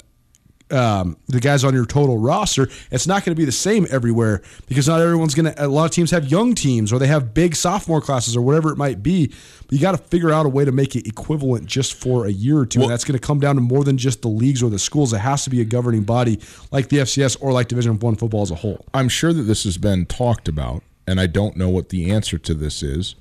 um, 0.70 1.16
the 1.28 1.40
guys 1.40 1.64
on 1.64 1.74
your 1.74 1.84
total 1.86 2.18
roster, 2.18 2.68
it's 2.90 3.06
not 3.06 3.24
going 3.24 3.34
to 3.34 3.38
be 3.38 3.44
the 3.44 3.52
same 3.52 3.86
everywhere 3.90 4.42
because 4.66 4.88
not 4.88 5.00
everyone's 5.00 5.34
going 5.34 5.52
to. 5.52 5.64
A 5.64 5.68
lot 5.68 5.84
of 5.84 5.90
teams 5.90 6.10
have 6.10 6.30
young 6.30 6.54
teams 6.54 6.92
or 6.92 6.98
they 6.98 7.06
have 7.06 7.34
big 7.34 7.54
sophomore 7.54 8.00
classes 8.00 8.36
or 8.36 8.42
whatever 8.42 8.70
it 8.70 8.76
might 8.76 9.02
be. 9.02 9.26
But 9.26 9.72
you 9.72 9.78
got 9.80 9.92
to 9.92 9.98
figure 9.98 10.30
out 10.30 10.46
a 10.46 10.48
way 10.48 10.64
to 10.64 10.72
make 10.72 10.96
it 10.96 11.06
equivalent 11.06 11.66
just 11.66 11.94
for 11.94 12.26
a 12.26 12.30
year 12.30 12.58
or 12.58 12.66
two. 12.66 12.80
Well- 12.80 12.88
and 12.88 12.92
that's 12.92 13.04
going 13.04 13.18
to 13.18 13.26
come 13.26 13.40
down 13.40 13.56
to 13.56 13.60
more 13.60 13.84
than 13.84 13.98
just 13.98 14.22
the 14.22 14.28
leagues 14.28 14.62
or 14.62 14.70
the 14.70 14.78
schools. 14.78 15.12
It 15.12 15.18
has 15.18 15.44
to 15.44 15.50
be 15.50 15.60
a 15.60 15.64
governing 15.64 16.04
body 16.04 16.40
like 16.70 16.88
the 16.88 16.98
FCS 16.98 17.36
or 17.40 17.52
like 17.52 17.68
Division 17.68 17.98
One 17.98 18.16
football 18.16 18.42
as 18.42 18.50
a 18.50 18.56
whole. 18.56 18.84
I'm 18.94 19.08
sure 19.08 19.32
that 19.32 19.42
this 19.42 19.64
has 19.64 19.78
been 19.78 20.06
talked 20.06 20.48
about, 20.48 20.82
and 21.06 21.20
I 21.20 21.26
don't 21.26 21.56
know 21.56 21.68
what 21.68 21.90
the 21.90 22.10
answer 22.10 22.38
to 22.38 22.54
this 22.54 22.82
is. 22.82 23.14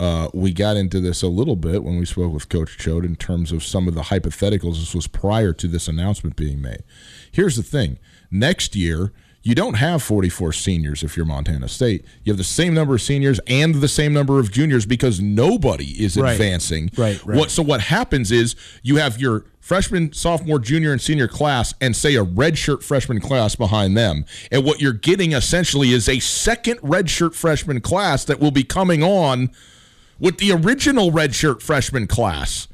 Uh, 0.00 0.28
we 0.32 0.52
got 0.52 0.76
into 0.76 1.00
this 1.00 1.22
a 1.22 1.28
little 1.28 1.56
bit 1.56 1.82
when 1.82 1.98
we 1.98 2.04
spoke 2.06 2.32
with 2.32 2.48
Coach 2.48 2.78
Choate 2.78 3.04
in 3.04 3.16
terms 3.16 3.50
of 3.50 3.64
some 3.64 3.88
of 3.88 3.94
the 3.94 4.02
hypotheticals. 4.02 4.74
This 4.78 4.94
was 4.94 5.06
prior 5.08 5.52
to 5.54 5.66
this 5.66 5.88
announcement 5.88 6.36
being 6.36 6.60
made. 6.62 6.82
Here's 7.32 7.56
the 7.56 7.62
thing: 7.64 7.98
next 8.30 8.76
year, 8.76 9.12
You 9.44 9.54
don't 9.54 9.74
have 9.74 10.02
44 10.02 10.52
seniors 10.52 11.02
if 11.02 11.16
you're 11.16 11.24
Montana 11.24 11.68
State. 11.68 12.04
You 12.22 12.32
have 12.32 12.38
the 12.38 12.44
same 12.44 12.74
number 12.74 12.96
of 12.96 13.00
seniors 13.00 13.40
and 13.46 13.76
the 13.76 13.88
same 13.88 14.12
number 14.12 14.40
of 14.40 14.50
juniors 14.50 14.84
because 14.84 15.20
nobody 15.22 16.04
is 16.04 16.16
Right. 16.18 16.32
advancing. 16.32 16.90
Right, 16.96 17.24
right. 17.24 17.38
What 17.38 17.50
so 17.50 17.62
what 17.62 17.80
happens 17.82 18.30
is 18.30 18.56
you 18.82 18.96
have 18.96 19.18
your 19.20 19.46
freshman, 19.60 20.12
sophomore, 20.12 20.58
junior, 20.58 20.92
and 20.92 21.00
senior 21.00 21.28
class, 21.28 21.72
and 21.80 21.96
say 21.96 22.16
a 22.16 22.24
redshirt 22.24 22.82
freshman 22.82 23.20
class 23.20 23.54
behind 23.54 23.96
them. 23.96 24.24
And 24.50 24.64
what 24.64 24.80
you're 24.82 24.92
getting 24.92 25.32
essentially 25.32 25.92
is 25.92 26.08
a 26.08 26.18
second 26.18 26.78
redshirt 26.80 27.34
freshman 27.34 27.80
class 27.80 28.24
that 28.24 28.40
will 28.40 28.50
be 28.50 28.64
coming 28.64 29.02
on 29.02 29.50
with 30.18 30.38
the 30.38 30.52
original 30.52 31.10
redshirt 31.10 31.62
freshman 31.62 32.06
class. 32.06 32.68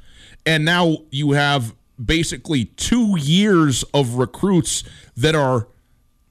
And 0.47 0.64
now 0.64 0.99
you 1.11 1.32
have 1.32 1.74
basically 2.03 2.66
two 2.66 3.18
years 3.18 3.82
of 3.95 4.14
recruits 4.14 4.84
that 5.16 5.34
are 5.34 5.68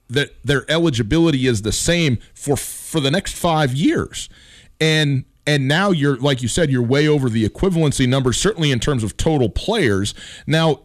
that 0.10 0.30
their 0.44 0.70
eligibility 0.70 1.48
is 1.48 1.64
the 1.64 1.72
same 1.72 2.20
for 2.34 2.56
for 2.56 3.00
the 3.00 3.10
next 3.12 3.36
five 3.36 3.74
years. 3.74 4.30
And 4.80 5.26
and 5.46 5.68
now 5.68 5.92
you're 5.92 6.18
like 6.18 6.42
you 6.42 6.48
said, 6.48 6.70
you're 6.70 6.84
way 6.84 7.08
over 7.08 7.30
the 7.30 7.48
equivalency 7.48 8.08
numbers, 8.08 8.38
certainly 8.38 8.72
in 8.72 8.80
terms 8.80 9.04
of 9.04 9.18
total 9.18 9.50
players. 9.50 10.14
Now 10.46 10.82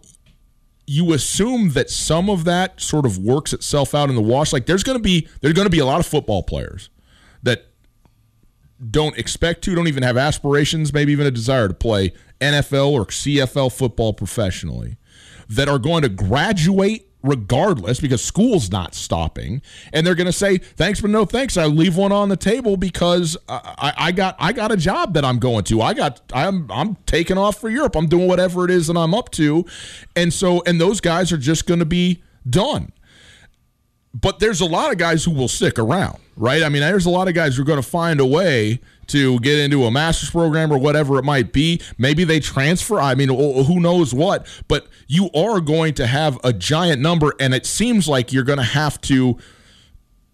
you 0.87 1.13
assume 1.13 1.71
that 1.71 1.91
some 1.91 2.31
of 2.31 2.45
that 2.45 2.81
sort 2.81 3.05
of 3.05 3.19
works 3.19 3.53
itself 3.53 3.95
out 3.95 4.09
in 4.09 4.15
the 4.15 4.23
wash. 4.23 4.53
Like 4.53 4.67
there's 4.67 4.83
gonna 4.83 4.99
be 4.99 5.29
there's 5.41 5.55
gonna 5.55 5.69
be 5.69 5.81
a 5.81 5.87
lot 5.87 6.01
of 6.01 6.07
football 6.07 6.43
players 6.43 6.89
that 7.43 7.67
don't 8.91 9.17
expect 9.19 9.63
to, 9.65 9.75
don't 9.75 9.89
even 9.89 10.03
have 10.03 10.17
aspirations, 10.17 10.93
maybe 10.93 11.13
even 11.13 11.27
a 11.27 11.31
desire 11.31 11.69
to 11.69 11.75
play 11.75 12.13
NFL 12.41 12.91
or 12.91 13.07
CFL 13.07 13.73
football 13.73 14.13
professionally, 14.13 14.97
that 15.49 15.69
are 15.69 15.79
going 15.79 16.03
to 16.03 16.09
graduate 16.09 17.09
regardless 17.23 17.99
because 18.01 18.23
school's 18.23 18.71
not 18.71 18.95
stopping, 18.95 19.61
and 19.93 20.07
they're 20.07 20.15
going 20.15 20.27
to 20.27 20.33
say 20.33 20.59
thanks 20.59 21.01
but 21.01 21.11
no 21.11 21.25
thanks. 21.25 21.57
I 21.57 21.67
leave 21.67 21.97
one 21.97 22.13
on 22.13 22.29
the 22.29 22.37
table 22.37 22.77
because 22.77 23.37
I, 23.49 23.93
I, 23.97 24.13
got 24.13 24.37
I 24.39 24.53
got 24.53 24.71
a 24.71 24.77
job 24.77 25.15
that 25.15 25.25
I'm 25.25 25.39
going 25.39 25.65
to. 25.65 25.83
I 25.83 25.95
got 25.95 26.21
I'm 26.33 26.71
I'm 26.71 26.97
taking 27.07 27.39
off 27.39 27.61
for 27.61 27.69
Europe. 27.69 27.97
I'm 27.97 28.07
doing 28.07 28.29
whatever 28.29 28.65
it 28.65 28.71
is 28.71 28.87
that 28.87 28.97
I'm 28.97 29.15
up 29.15 29.31
to, 29.33 29.67
and 30.15 30.33
so 30.33 30.63
and 30.67 30.81
those 30.81 31.01
guys 31.01 31.33
are 31.33 31.39
just 31.39 31.67
going 31.67 31.81
to 31.81 31.87
be 31.87 32.23
done 32.49 32.93
but 34.21 34.39
there's 34.39 34.61
a 34.61 34.67
lot 34.67 34.91
of 34.91 34.99
guys 34.99 35.25
who 35.25 35.31
will 35.31 35.49
stick 35.49 35.79
around, 35.79 36.19
right? 36.37 36.63
I 36.63 36.69
mean, 36.69 36.83
there's 36.83 37.07
a 37.07 37.11
lot 37.11 37.29
of 37.29 37.35
guys 37.35 37.57
who 37.57 37.63
are 37.63 37.65
going 37.65 37.81
to 37.81 37.89
find 37.89 38.21
a 38.21 38.27
way 38.27 38.81
to 39.09 39.39
get 39.41 39.59
into 39.59 39.85
a 39.85 39.91
master's 39.91 40.31
program 40.31 40.73
or 40.73 40.79
whatever 40.79 41.19
it 41.19 41.25
might 41.25 41.53
be. 41.53 41.81
Maybe 41.99 42.25
they 42.25 42.41
transfer. 42.41 42.99
I 43.01 43.15
mean, 43.15 43.29
who 43.29 43.81
knows 43.81 44.15
what? 44.15 44.47
But 44.67 44.89
you 45.07 45.31
are 45.35 45.61
going 45.61 45.95
to 45.95 46.07
have 46.07 46.39
a 46.43 46.53
giant 46.53 47.01
number, 47.01 47.35
and 47.39 47.55
it 47.55 47.67
seems 47.67 48.09
like 48.09 48.33
you're 48.33 48.45
going 48.45 48.59
to 48.59 48.65
have 48.65 49.01
to 49.03 49.39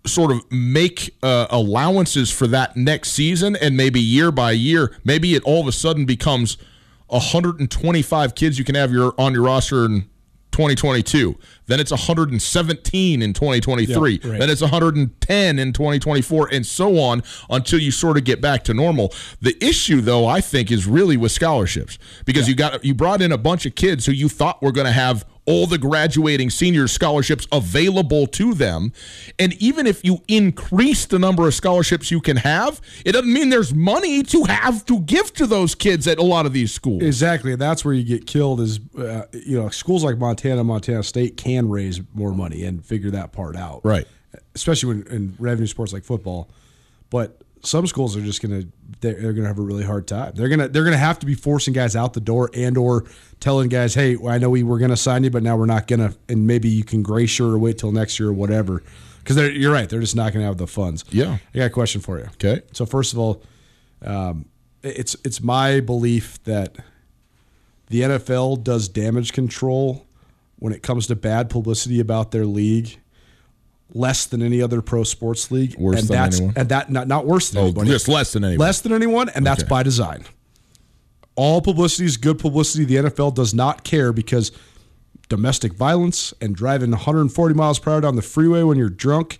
sort 0.07 0.30
of 0.30 0.41
make 0.51 1.14
uh, 1.22 1.47
allowances 1.51 2.30
for 2.30 2.47
that 2.47 2.76
next 2.76 3.12
season 3.12 3.57
and 3.57 3.76
maybe 3.76 3.99
year 3.99 4.30
by 4.30 4.53
year 4.53 4.95
maybe 5.03 5.35
it 5.35 5.43
all 5.45 5.62
of 5.62 5.66
a 5.66 5.72
sudden 5.72 6.05
becomes 6.05 6.59
125 7.07 8.35
kids 8.35 8.59
you 8.59 8.66
can 8.66 8.74
have 8.74 8.93
your 8.93 9.14
on 9.16 9.32
your 9.32 9.45
roster 9.45 9.87
in 9.87 10.07
2022 10.55 11.36
then 11.66 11.80
it's 11.80 11.90
117 11.90 13.22
in 13.22 13.32
2023 13.32 14.20
Yeah, 14.22 14.30
right. 14.30 14.38
then 14.38 14.50
it's 14.50 14.61
110 14.61 15.59
in 15.59 15.72
2024 15.72 16.48
and 16.52 16.64
so 16.66 16.98
on 16.98 17.22
until 17.50 17.78
you 17.80 17.90
sort 17.90 18.16
of 18.16 18.24
get 18.24 18.40
back 18.40 18.64
to 18.64 18.74
normal. 18.74 19.12
The 19.40 19.57
issue 19.64 20.00
though 20.00 20.26
i 20.26 20.40
think 20.40 20.70
is 20.70 20.86
really 20.86 21.16
with 21.16 21.32
scholarships 21.32 21.98
because 22.24 22.48
you 22.48 22.55
got 22.55 22.84
you 22.84 22.94
brought 22.94 23.20
in 23.22 23.32
a 23.32 23.38
bunch 23.38 23.66
of 23.66 23.74
kids 23.74 24.07
who 24.07 24.12
you 24.12 24.28
thought 24.28 24.62
were 24.62 24.72
going 24.72 24.86
to 24.86 24.92
have 24.92 25.24
all 25.47 25.66
the 25.66 25.78
graduating 25.78 26.51
senior 26.51 26.88
scholarships 26.88 27.47
available 27.53 28.26
to 28.26 28.55
them. 28.55 28.92
And 29.38 29.53
even 29.55 29.86
if 29.86 30.05
you 30.05 30.22
increase 30.26 31.07
the 31.07 31.18
number 31.18 31.47
of 31.47 31.55
scholarships 31.55 32.11
you 32.11 32.20
can 32.20 32.38
have, 32.38 32.80
it 33.05 33.12
doesn't 33.12 33.32
mean 33.32 33.51
there's 33.51 33.74
money 33.74 34.22
to 34.24 34.45
have 34.45 34.84
to 34.86 35.01
give 35.01 35.32
to 35.34 35.47
those 35.47 35.74
kids 35.74 36.07
at 36.07 36.18
a 36.18 36.22
lot 36.22 36.47
of 36.47 36.53
these 36.53 36.72
schools. 36.72 37.03
Exactly, 37.03 37.53
and 37.53 37.61
that's 37.61 37.84
where 37.84 37.95
you 37.95 38.05
get 38.05 38.26
killed. 38.26 38.61
Is 38.61 38.80
uh, 38.99 39.26
you 39.32 39.61
know 39.61 39.68
schools 39.68 40.03
like 40.05 40.18
Montana, 40.18 40.64
Montana 40.64 41.03
State 41.03 41.36
can 41.36 41.68
raise 41.68 42.01
more 42.14 42.32
money 42.32 42.64
and 42.64 42.84
figure 42.84 43.11
that 43.11 43.32
part 43.32 43.57
out, 43.57 43.82
Right. 43.84 44.07
Especially 44.55 44.88
when 44.95 45.07
in 45.09 45.36
revenue 45.38 45.66
sports 45.66 45.92
like 45.92 46.05
football, 46.05 46.49
but 47.11 47.40
some 47.65 47.87
schools 47.87 48.17
are 48.17 48.23
just 48.23 48.43
gonna 48.43 48.65
they're, 49.01 49.15
they're 49.15 49.33
gonna 49.33 49.49
have 49.49 49.59
a 49.59 49.62
really 49.62 49.85
hard 49.85 50.07
time. 50.07 50.33
They're 50.35 50.49
gonna 50.49 50.69
they're 50.69 50.85
gonna 50.85 50.97
have 50.97 51.19
to 51.21 51.27
be 51.27 51.35
forcing 51.35 51.75
guys 51.75 51.97
out 51.97 52.12
the 52.12 52.21
door 52.21 52.51
and 52.55 52.77
or 52.77 53.05
telling 53.41 53.69
guys, 53.69 53.95
hey, 53.95 54.17
I 54.27 54.39
know 54.39 54.51
we 54.51 54.62
were 54.62 54.79
gonna 54.79 54.97
sign 54.97 55.25
you, 55.25 55.31
but 55.31 55.43
now 55.43 55.57
we're 55.57 55.67
not 55.67 55.87
gonna, 55.87 56.15
and 56.29 56.47
maybe 56.47 56.69
you 56.69 56.85
can 56.85 57.03
grace 57.03 57.39
year 57.39 57.49
or 57.49 57.59
wait 57.59 57.79
till 57.79 57.93
next 57.93 58.19
year 58.19 58.31
or 58.31 58.33
whatever. 58.33 58.83
Because 59.19 59.37
you're 59.57 59.73
right, 59.73 59.89
they're 59.89 60.01
just 60.01 60.17
not 60.17 60.33
gonna 60.33 60.45
have 60.45 60.59
the 60.59 60.67
funds. 60.67 61.05
Yeah. 61.11 61.39
I 61.55 61.59
got 61.59 61.65
a 61.65 61.71
question 61.71 62.01
for 62.01 62.19
you. 62.19 62.25
Okay. 62.35 62.62
So 62.73 62.85
first 62.87 63.12
of 63.12 63.19
all, 63.19 63.43
um, 64.03 64.47
it's 64.83 65.17
it's 65.25 65.41
my 65.43 65.81
belief 65.81 66.43
that 66.45 66.77
the 67.89 68.03
NFL 68.03 68.62
does 68.62 68.89
damage 68.89 69.33
control 69.33 70.07
when 70.59 70.73
it 70.73 70.83
comes 70.83 71.07
to 71.09 71.17
bad 71.17 71.51
publicity 71.51 72.01
about 72.01 72.31
their 72.31 72.47
league 72.47 72.99
less 73.93 74.26
than 74.26 74.43
any 74.43 74.61
other 74.62 74.80
pro 74.82 75.05
sports 75.05 75.51
league. 75.51 75.76
Worse 75.78 76.01
and 76.01 76.09
than 76.09 76.16
that's 76.16 76.37
anyone? 76.39 76.55
and 76.57 76.68
that 76.70 76.91
not 76.91 77.07
not 77.09 77.26
worse 77.26 77.51
than 77.51 77.61
Oh, 77.61 77.64
anybody. 77.66 77.91
just 77.91 78.09
less 78.09 78.32
than 78.32 78.45
anyone. 78.45 78.66
Less 78.66 78.80
than 78.80 78.93
anyone, 78.93 79.28
and 79.30 79.45
that's 79.47 79.62
Okay. 79.62 79.68
by 79.68 79.82
design. 79.82 80.24
All 81.37 81.61
publicity 81.61 82.05
is 82.05 82.16
good 82.16 82.39
publicity. 82.39 82.85
The 82.85 82.97
NFL 82.97 83.35
does 83.35 83.53
not 83.55 83.82
care 83.85 84.12
because 84.12 84.53
domestic 85.28 85.72
violence 85.74 86.32
and 86.41 86.55
driving 86.55 86.91
140 86.93 87.55
miles 87.55 87.78
per 87.78 87.93
hour 87.93 88.01
down 88.01 88.14
the 88.16 88.22
freeway 88.22 88.62
when 88.62 88.78
you're 88.78 88.89
drunk, 88.91 89.39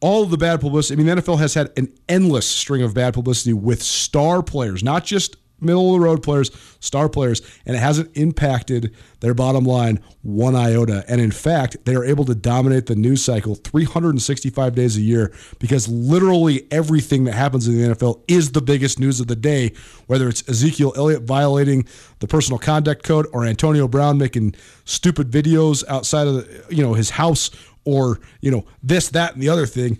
all 0.00 0.22
of 0.24 0.30
the 0.30 0.38
bad 0.38 0.60
publicity. 0.60 0.94
I 0.94 0.96
mean, 1.04 1.06
the 1.14 1.22
NFL 1.22 1.38
has 1.38 1.54
had 1.54 1.70
an 1.76 1.92
endless 2.08 2.46
string 2.46 2.82
of 2.82 2.94
bad 2.94 3.14
publicity 3.14 3.52
with 3.52 3.82
star 3.82 4.42
players, 4.42 4.82
not 4.82 5.04
just 5.04 5.36
middle 5.60 5.94
of 5.94 6.00
the 6.00 6.04
road 6.04 6.22
players, 6.22 6.50
star 6.80 7.08
players, 7.08 7.42
and 7.66 7.76
it 7.76 7.80
hasn't 7.80 8.16
impacted 8.16 8.94
their 9.20 9.34
bottom 9.34 9.64
line 9.64 10.00
one 10.22 10.54
iota. 10.54 11.04
And 11.08 11.20
in 11.20 11.30
fact, 11.30 11.76
they 11.84 11.94
are 11.94 12.04
able 12.04 12.24
to 12.26 12.34
dominate 12.34 12.86
the 12.86 12.96
news 12.96 13.24
cycle 13.24 13.54
365 13.54 14.74
days 14.74 14.96
a 14.96 15.00
year 15.00 15.32
because 15.58 15.88
literally 15.88 16.66
everything 16.70 17.24
that 17.24 17.34
happens 17.34 17.68
in 17.68 17.76
the 17.76 17.94
NFL 17.94 18.22
is 18.28 18.52
the 18.52 18.62
biggest 18.62 18.98
news 18.98 19.20
of 19.20 19.26
the 19.26 19.36
day, 19.36 19.72
whether 20.06 20.28
it's 20.28 20.46
Ezekiel 20.48 20.92
Elliott 20.96 21.22
violating 21.22 21.86
the 22.20 22.28
personal 22.28 22.58
conduct 22.58 23.02
code 23.02 23.26
or 23.32 23.44
Antonio 23.44 23.88
Brown 23.88 24.18
making 24.18 24.54
stupid 24.84 25.30
videos 25.30 25.84
outside 25.88 26.26
of 26.26 26.34
the, 26.34 26.64
you 26.74 26.82
know 26.82 26.94
his 26.94 27.10
house 27.10 27.50
or 27.84 28.20
you 28.40 28.50
know 28.50 28.64
this 28.82 29.08
that 29.10 29.34
and 29.34 29.42
the 29.42 29.48
other 29.48 29.66
thing 29.66 29.98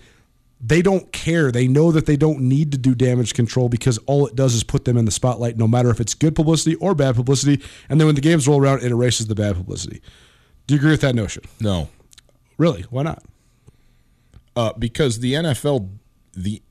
they 0.60 0.82
don't 0.82 1.12
care. 1.12 1.50
They 1.50 1.66
know 1.66 1.90
that 1.92 2.06
they 2.06 2.16
don't 2.16 2.40
need 2.40 2.72
to 2.72 2.78
do 2.78 2.94
damage 2.94 3.34
control 3.34 3.68
because 3.68 3.98
all 4.06 4.26
it 4.26 4.36
does 4.36 4.54
is 4.54 4.62
put 4.62 4.84
them 4.84 4.96
in 4.96 5.06
the 5.06 5.10
spotlight, 5.10 5.56
no 5.56 5.66
matter 5.66 5.90
if 5.90 6.00
it's 6.00 6.14
good 6.14 6.34
publicity 6.34 6.76
or 6.76 6.94
bad 6.94 7.14
publicity. 7.14 7.62
And 7.88 8.00
then 8.00 8.06
when 8.06 8.14
the 8.14 8.20
games 8.20 8.46
roll 8.46 8.60
around, 8.60 8.82
it 8.82 8.90
erases 8.90 9.26
the 9.26 9.34
bad 9.34 9.56
publicity. 9.56 10.02
Do 10.66 10.74
you 10.74 10.80
agree 10.80 10.90
with 10.90 11.00
that 11.00 11.14
notion? 11.14 11.42
No. 11.60 11.88
Really? 12.58 12.82
Why 12.90 13.02
not? 13.02 13.22
uh, 14.56 14.72
because 14.78 15.20
the 15.20 15.34
NFL 15.34 15.88
the 16.34 16.62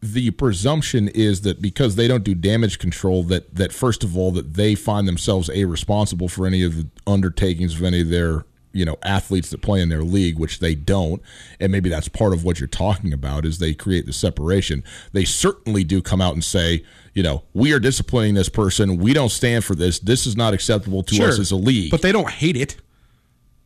the 0.00 0.30
presumption 0.32 1.08
is 1.08 1.40
that 1.42 1.62
because 1.62 1.96
they 1.96 2.06
don't 2.06 2.24
do 2.24 2.34
damage 2.34 2.78
control 2.78 3.22
that 3.24 3.54
that 3.54 3.72
first 3.72 4.04
of 4.04 4.16
all 4.16 4.30
that 4.32 4.54
they 4.54 4.74
find 4.74 5.08
themselves 5.08 5.48
a 5.54 5.64
responsible 5.64 6.28
for 6.28 6.46
any 6.46 6.62
of 6.62 6.76
the 6.76 6.88
undertakings 7.06 7.76
of 7.76 7.82
any 7.82 8.02
of 8.02 8.10
their 8.10 8.44
you 8.74 8.84
know 8.84 8.96
athletes 9.02 9.50
that 9.50 9.62
play 9.62 9.80
in 9.80 9.88
their 9.88 10.02
league 10.02 10.38
which 10.38 10.58
they 10.58 10.74
don't 10.74 11.22
and 11.60 11.70
maybe 11.72 11.88
that's 11.88 12.08
part 12.08 12.32
of 12.32 12.44
what 12.44 12.58
you're 12.60 12.66
talking 12.66 13.12
about 13.12 13.46
is 13.46 13.58
they 13.58 13.72
create 13.72 14.04
the 14.06 14.12
separation 14.12 14.82
they 15.12 15.24
certainly 15.24 15.84
do 15.84 16.02
come 16.02 16.20
out 16.20 16.34
and 16.34 16.42
say 16.44 16.84
you 17.14 17.22
know 17.22 17.44
we 17.54 17.72
are 17.72 17.78
disciplining 17.78 18.34
this 18.34 18.48
person 18.48 18.96
we 18.96 19.12
don't 19.12 19.30
stand 19.30 19.64
for 19.64 19.74
this 19.74 19.98
this 20.00 20.26
is 20.26 20.36
not 20.36 20.52
acceptable 20.52 21.02
to 21.02 21.24
us 21.24 21.38
as 21.38 21.50
a 21.50 21.56
league 21.56 21.90
But 21.90 22.02
they 22.02 22.12
don't 22.12 22.30
hate 22.30 22.56
it. 22.56 22.76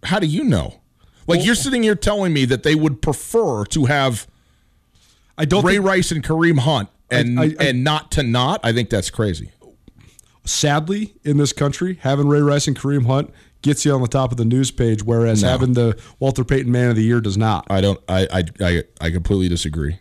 how 0.05 0.19
do 0.19 0.27
you 0.27 0.45
know 0.45 0.81
like 1.27 1.45
you're 1.45 1.55
sitting 1.55 1.83
here 1.83 1.95
telling 1.95 2.33
me 2.33 2.45
that 2.45 2.63
they 2.63 2.75
would 2.75 3.01
prefer 3.03 3.65
to 3.67 3.87
have 3.87 4.27
I 5.37 5.45
don't 5.45 5.65
Ray 5.65 5.75
think, 5.75 5.87
Rice 5.87 6.11
and 6.11 6.23
Kareem 6.25 6.59
Hunt 6.59 6.89
and 7.11 7.39
I- 7.41 7.45
I- 7.45 7.55
and 7.69 7.85
not 7.85 8.11
to 8.13 8.23
not. 8.23 8.61
I 8.65 8.73
think 8.73 8.91
that's 8.91 9.09
crazy. 9.09 9.51
sadly, 10.45 11.15
in 11.25 11.37
this 11.37 11.53
country, 11.53 11.99
having 12.03 12.29
Ray 12.29 12.41
Rice 12.41 12.67
and 12.67 12.79
Kareem 12.79 13.07
Hunt 13.07 13.31
gets 13.63 13.85
you 13.85 13.93
on 13.93 14.01
the 14.03 14.09
top 14.09 14.31
of 14.31 14.37
the 14.37 14.45
news 14.45 14.71
page, 14.71 15.03
whereas 15.03 15.43
No. 15.43 15.49
having 15.51 15.73
the 15.75 16.01
Walter 16.19 16.45
Payton 16.45 16.71
Man 16.71 16.91
of 16.91 16.97
the 16.97 17.03
Year 17.03 17.21
does 17.21 17.37
not. 17.37 17.67
I 17.71 17.81
don't. 17.81 18.01
I 18.09 18.27
I 18.33 18.45
I, 18.67 18.83
I 19.01 19.11
completely 19.11 19.49
disagree. 19.49 19.99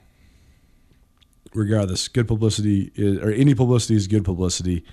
regardless, 1.54 2.08
good 2.08 2.28
publicity 2.28 2.92
is, 2.96 3.18
or 3.20 3.32
any 3.32 3.56
publicity 3.56 3.96
is 3.96 4.08
good 4.08 4.24
publicity. 4.24 4.84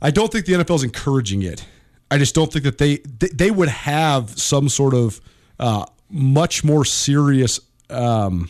I 0.00 0.10
don't 0.10 0.32
think 0.32 0.46
the 0.46 0.54
NFL 0.54 0.76
is 0.76 0.82
encouraging 0.82 1.42
it. 1.42 1.66
I 2.10 2.16
just 2.18 2.34
don't 2.34 2.50
think 2.52 2.64
that 2.64 2.78
they 2.78 2.98
they, 3.18 3.28
they 3.28 3.50
would 3.50 3.68
have 3.68 4.30
some 4.38 4.68
sort 4.68 4.94
of 4.94 5.20
uh, 5.58 5.84
much 6.08 6.64
more 6.64 6.84
serious 6.86 7.60
um, 7.90 8.48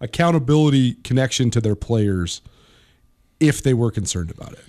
accountability 0.00 0.94
connection 1.04 1.50
to 1.52 1.60
their 1.60 1.74
players 1.74 2.42
if 3.40 3.62
they 3.62 3.74
were 3.74 3.90
concerned 3.90 4.30
about 4.30 4.52
it. 4.52 4.64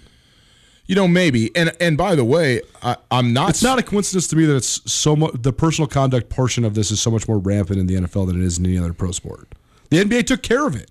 You 0.88 0.96
know, 0.96 1.08
maybe. 1.08 1.54
And 1.56 1.76
and 1.82 1.98
by 1.98 2.16
the 2.16 2.24
way, 2.24 2.62
I, 2.82 2.96
I'm 3.12 3.34
not. 3.34 3.50
It's 3.50 3.64
not 3.64 3.78
a 3.78 3.84
coincidence 3.84 4.28
to 4.30 4.36
me 4.36 4.46
that 4.46 4.56
it's 4.56 4.92
so 4.92 5.16
much. 5.16 5.34
The 5.36 5.54
personal 5.54 5.88
conduct 5.88 6.30
portion 6.30 6.64
of 6.64 6.74
this 6.76 6.92
is 6.92 7.02
so 7.02 7.12
much 7.12 7.28
more 7.28 7.38
rampant 7.38 7.80
in 7.80 7.88
the 7.88 7.96
NFL 7.96 8.28
than 8.28 8.42
it 8.42 8.46
is 8.46 8.58
in 8.58 8.66
any 8.66 8.78
other 8.78 8.94
pro 8.94 9.12
sport. 9.12 9.54
The 9.90 10.04
NBA 10.04 10.26
took 10.28 10.42
care 10.42 10.66
of 10.66 10.76
it. 10.76 10.90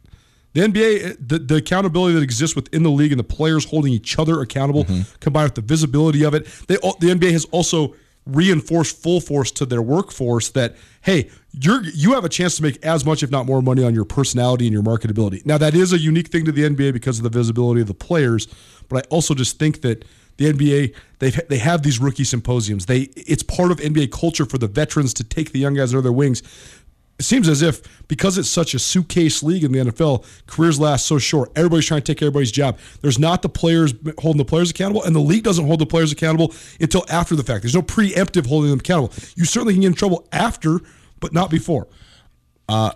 The 0.53 0.63
NBA, 0.63 1.11
uh, 1.11 1.17
the, 1.21 1.39
the 1.39 1.57
accountability 1.57 2.15
that 2.15 2.23
exists 2.23 2.57
within 2.57 2.83
the 2.83 2.91
league 2.91 3.13
and 3.13 3.19
the 3.19 3.25
players 3.25 3.67
holding 3.67 3.93
each 3.93 4.19
other 4.19 4.41
accountable, 4.41 4.85
mm-hmm. 4.85 5.03
combined 5.21 5.49
with 5.49 5.55
the 5.57 5.61
visibility 5.61 6.25
of 6.25 6.33
it, 6.33 6.47
they 6.67 6.77
the 6.77 7.09
NBA 7.15 7.33
has 7.33 7.45
also 7.47 7.95
reinforced 8.27 9.01
full 9.01 9.21
force 9.21 9.51
to 9.53 9.65
their 9.65 9.83
workforce 9.83 10.51
that 10.51 10.75
hey, 11.03 11.31
you're 11.53 11.83
you 11.85 12.13
have 12.15 12.25
a 12.25 12.29
chance 12.29 12.57
to 12.57 12.63
make 12.63 12.85
as 12.85 13.05
much, 13.05 13.23
if 13.23 13.31
not 13.31 13.47
more, 13.47 13.63
money 13.63 13.85
on 13.85 13.95
your 13.95 14.05
personality 14.05 14.67
and 14.67 14.73
your 14.73 14.83
marketability. 14.83 15.45
Now 15.47 15.59
that 15.59 15.75
is 15.75 15.93
a 15.93 15.99
unique 15.99 16.29
thing 16.29 16.45
to 16.45 16.53
the 16.53 16.63
NBA 16.63 16.93
because 16.93 17.19
of 17.19 17.23
the 17.23 17.31
visibility 17.31 17.81
of 17.81 17.87
the 17.87 17.95
players, 17.95 18.49
but 18.89 19.05
I 19.05 19.09
also 19.09 19.35
just 19.35 19.59
think 19.59 19.83
that 19.83 20.05
the 20.37 20.53
NBA 20.53 20.95
they 21.19 21.31
they 21.31 21.59
have 21.59 21.83
these 21.83 21.99
rookie 21.99 22.25
symposiums. 22.25 22.87
They 22.87 23.03
it's 23.17 23.43
part 23.43 23.71
of 23.71 23.79
NBA 23.79 24.11
culture 24.11 24.45
for 24.45 24.59
the 24.59 24.69
veterans 24.69 25.15
to 25.15 25.25
take 25.25 25.53
the 25.53 25.59
young 25.59 25.75
guys 25.75 25.93
under 25.93 26.03
their 26.03 26.13
wings. 26.13 26.43
It 27.19 27.25
seems 27.25 27.49
as 27.49 27.63
if 27.63 28.07
because 28.09 28.37
it's 28.37 28.49
such 28.49 28.75
a 28.75 28.79
suitcase 28.79 29.43
league 29.43 29.65
in 29.65 29.73
the 29.73 29.79
NFL, 29.79 30.25
careers 30.47 30.79
last 30.79 31.07
so 31.07 31.19
short. 31.19 31.51
Everybody's 31.57 31.87
trying 31.87 32.03
to 32.03 32.15
take 32.15 32.21
everybody's 32.23 32.53
job. 32.53 32.79
There's 33.01 33.19
not 33.19 33.43
the 33.43 33.49
players 33.49 33.95
holding 34.19 34.39
the 34.39 34.45
players 34.45 34.71
accountable, 34.71 35.03
and 35.03 35.17
the 35.17 35.21
league 35.21 35.45
doesn't 35.45 35.67
hold 35.67 35.81
the 35.81 35.87
players 35.87 36.13
accountable 36.13 36.55
until 36.79 37.07
after 37.09 37.35
the 37.35 37.43
fact. 37.43 37.63
There's 37.63 37.75
no 37.75 37.83
preemptive 37.83 38.47
holding 38.47 38.71
them 38.71 38.81
accountable. 38.81 39.15
You 39.35 39.47
certainly 39.47 39.73
can 39.75 39.81
get 39.81 39.89
in 39.89 39.95
trouble 39.95 40.29
after, 40.31 40.81
but 41.21 41.33
not 41.33 41.51
before. 41.51 41.89
Uh, 42.69 42.93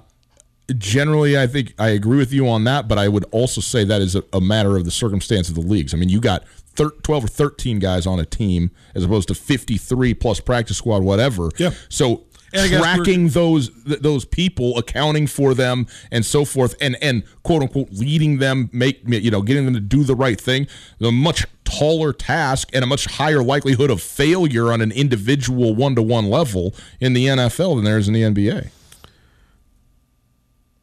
generally, 0.77 1.39
I 1.39 1.47
think 1.47 1.75
I 1.79 1.89
agree 1.89 2.19
with 2.19 2.33
you 2.33 2.49
on 2.49 2.65
that, 2.65 2.89
but 2.89 2.99
I 2.99 3.09
would 3.09 3.25
also 3.31 3.61
say 3.61 3.85
that 3.85 4.03
is 4.03 4.15
a, 4.15 4.23
a 4.33 4.41
matter 4.41 4.77
of 4.77 4.85
the 4.85 4.91
circumstance 4.91 5.49
of 5.49 5.55
the 5.55 5.63
leagues. 5.63 5.95
I 5.95 5.97
mean, 5.97 6.09
you 6.09 6.21
got 6.21 6.45
thir- 6.75 6.91
12 7.03 7.25
or 7.25 7.29
13 7.29 7.79
guys 7.79 8.07
on 8.07 8.21
a 8.21 8.27
team 8.27 8.71
as 8.95 9.05
opposed 9.05 9.29
to 9.29 9.35
53 9.35 10.15
plus 10.15 10.41
practice 10.41 10.77
squad, 10.77 11.03
whatever. 11.03 11.49
Yeah. 11.57 11.71
So 11.89 12.25
And 12.53 12.63
I 12.63 12.69
guess 12.69 12.81
we're- 12.81 12.95
tracking 12.97 13.29
those 13.29 13.71
th- 13.87 14.01
those 14.01 14.25
people, 14.25 14.77
accounting 14.77 15.27
for 15.29 15.55
them, 15.55 15.87
and 16.11 16.25
so 16.27 16.45
forth, 16.45 16.75
and 16.81 16.97
and 17.01 17.23
quote 17.45 17.63
unquote 17.63 17.89
leading 17.93 18.39
them, 18.39 18.69
make 18.73 19.03
you 19.07 19.31
know, 19.31 19.43
getting 19.43 19.65
them 19.67 19.75
to 19.75 19.81
do 19.81 20.03
the 20.05 20.15
right 20.17 20.41
thing, 20.41 20.67
The 20.99 21.13
much 21.13 21.45
taller 21.65 22.13
task 22.13 22.69
and 22.73 22.83
a 22.83 22.87
much 22.87 23.05
higher 23.07 23.43
likelihood 23.45 23.91
of 23.91 24.03
failure 24.03 24.73
on 24.73 24.81
an 24.81 24.91
individual 24.91 25.75
one 25.77 25.95
to 25.95 26.03
one 26.03 26.29
level 26.29 26.75
in 27.01 27.13
the 27.13 27.27
NFL 27.27 27.77
than 27.77 27.85
there 27.85 27.99
is 27.99 28.09
in 28.09 28.15
the 28.15 28.23
NBA. 28.23 28.71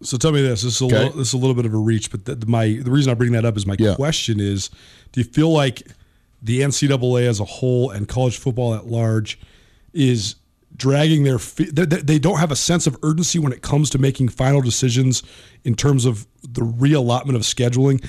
So 0.03 0.18
tell 0.18 0.32
me 0.32 0.41
this: 0.41 0.61
this 0.61 0.76
is 0.76 0.82
a, 0.82 0.86
Okay. 0.86 0.97
little, 1.05 1.18
this 1.18 1.28
is 1.30 1.34
a 1.34 1.38
little 1.38 1.55
bit 1.55 1.65
of 1.65 1.74
a 1.74 1.78
reach, 1.78 2.11
but 2.11 2.26
the, 2.26 2.45
my 2.47 2.80
the 2.84 2.91
reason 2.91 3.11
I 3.11 3.15
bring 3.15 3.32
that 3.32 3.45
up 3.45 3.57
is 3.57 3.65
my 3.65 3.76
Yeah. 3.80 3.95
question 3.95 4.39
is: 4.39 4.70
Do 5.11 5.20
you 5.22 5.26
feel 5.26 5.51
like 5.51 5.84
the 6.41 6.61
NCAA 6.61 7.26
as 7.28 7.39
a 7.39 7.45
whole 7.45 7.89
and 7.89 8.07
college 8.07 8.38
football 8.38 8.76
at 8.76 8.86
large 8.86 9.39
is 9.93 10.36
dragging 10.78 11.23
their 11.23 11.39
feet? 11.39 11.75
They, 11.75 12.19
don't 12.19 12.39
have 12.39 12.51
a 12.51 12.55
sense 12.55 12.88
of 12.88 12.97
urgency 13.03 13.39
when 13.39 13.51
it 13.51 13.61
comes 13.61 13.89
to 13.91 13.97
making 13.97 14.30
final 14.30 14.61
decisions 14.61 15.23
in 15.63 15.75
terms 15.75 16.05
of 16.05 16.28
the 16.43 16.61
reallotment 16.61 17.36
of 17.36 17.41
scheduling. 17.41 18.07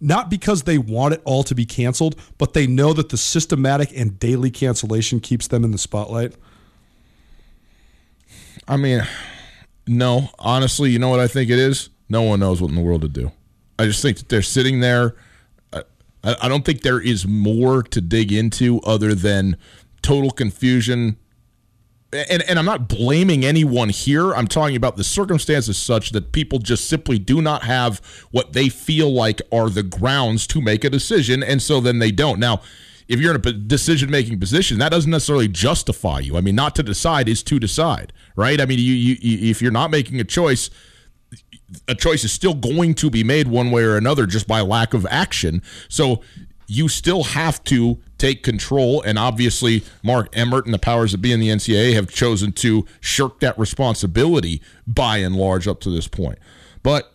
Not 0.00 0.30
because 0.30 0.64
they 0.64 0.78
want 0.78 1.14
it 1.14 1.22
all 1.24 1.44
to 1.44 1.54
be 1.54 1.64
canceled, 1.64 2.20
but 2.36 2.54
they 2.54 2.66
know 2.66 2.92
that 2.92 3.10
the 3.10 3.16
systematic 3.16 3.96
and 3.96 4.18
daily 4.18 4.50
cancellation 4.50 5.20
keeps 5.20 5.46
them 5.46 5.62
in 5.62 5.70
the 5.70 5.78
spotlight. 5.78 6.34
I 8.66 8.76
mean, 8.76 9.06
no. 9.86 10.30
Honestly, 10.38 10.90
you 10.90 10.98
know 10.98 11.08
what 11.08 11.20
I 11.20 11.28
think 11.28 11.50
it 11.50 11.58
is? 11.58 11.88
No 12.08 12.22
one 12.22 12.40
knows 12.40 12.60
what 12.60 12.70
in 12.70 12.76
the 12.76 12.82
world 12.82 13.02
to 13.02 13.08
do. 13.08 13.32
I 13.78 13.86
just 13.86 14.02
think 14.02 14.18
that 14.18 14.28
they're 14.28 14.42
sitting 14.42 14.80
there. 14.80 15.14
I, 15.72 15.82
I 16.42 16.48
don't 16.48 16.64
think 16.64 16.82
there 16.82 17.00
is 17.00 17.26
more 17.26 17.82
to 17.82 18.00
dig 18.00 18.32
into 18.32 18.80
other 18.80 19.14
than 19.14 19.56
total 20.02 20.30
confusion. 20.30 21.16
And, 22.12 22.42
and 22.42 22.58
I'm 22.58 22.66
not 22.66 22.88
blaming 22.88 23.42
anyone 23.42 23.88
here. 23.88 24.34
I'm 24.34 24.46
talking 24.46 24.76
about 24.76 24.96
the 24.96 25.04
circumstances 25.04 25.78
such 25.78 26.10
that 26.10 26.32
people 26.32 26.58
just 26.58 26.86
simply 26.86 27.18
do 27.18 27.40
not 27.40 27.62
have 27.62 28.02
what 28.30 28.52
they 28.52 28.68
feel 28.68 29.10
like 29.10 29.40
are 29.50 29.70
the 29.70 29.82
grounds 29.82 30.46
to 30.48 30.60
make 30.60 30.84
a 30.84 30.90
decision, 30.90 31.42
and 31.42 31.62
so 31.62 31.80
then 31.80 32.00
they 32.00 32.10
don't. 32.10 32.38
Now, 32.38 32.60
if 33.08 33.18
you're 33.20 33.34
in 33.34 33.40
a 33.46 33.52
decision 33.52 34.10
making 34.10 34.38
position, 34.40 34.78
that 34.78 34.90
doesn't 34.90 35.10
necessarily 35.10 35.48
justify 35.48 36.20
you. 36.20 36.36
I 36.36 36.40
mean, 36.40 36.54
not 36.54 36.74
to 36.76 36.82
decide 36.82 37.28
is 37.28 37.42
to 37.44 37.58
decide, 37.58 38.12
right? 38.36 38.60
I 38.60 38.66
mean, 38.66 38.78
you, 38.78 38.92
you, 38.92 39.16
you 39.20 39.50
if 39.50 39.62
you're 39.62 39.70
not 39.70 39.90
making 39.90 40.20
a 40.20 40.24
choice, 40.24 40.70
a 41.88 41.94
choice 41.94 42.24
is 42.24 42.32
still 42.32 42.54
going 42.54 42.94
to 42.94 43.10
be 43.10 43.24
made 43.24 43.48
one 43.48 43.70
way 43.70 43.82
or 43.84 43.96
another 43.96 44.26
just 44.26 44.46
by 44.46 44.60
lack 44.60 44.94
of 44.94 45.06
action. 45.10 45.62
So 45.88 46.22
you 46.72 46.88
still 46.88 47.22
have 47.22 47.62
to 47.64 47.98
take 48.16 48.42
control. 48.42 49.02
And 49.02 49.18
obviously, 49.18 49.84
Mark 50.02 50.28
Emmert 50.32 50.64
and 50.64 50.72
the 50.72 50.78
powers 50.78 51.12
that 51.12 51.18
be 51.18 51.30
in 51.30 51.38
the 51.38 51.48
NCAA 51.48 51.92
have 51.94 52.10
chosen 52.10 52.52
to 52.52 52.86
shirk 53.00 53.40
that 53.40 53.58
responsibility 53.58 54.62
by 54.86 55.18
and 55.18 55.36
large 55.36 55.68
up 55.68 55.80
to 55.80 55.90
this 55.90 56.08
point. 56.08 56.38
But 56.82 57.11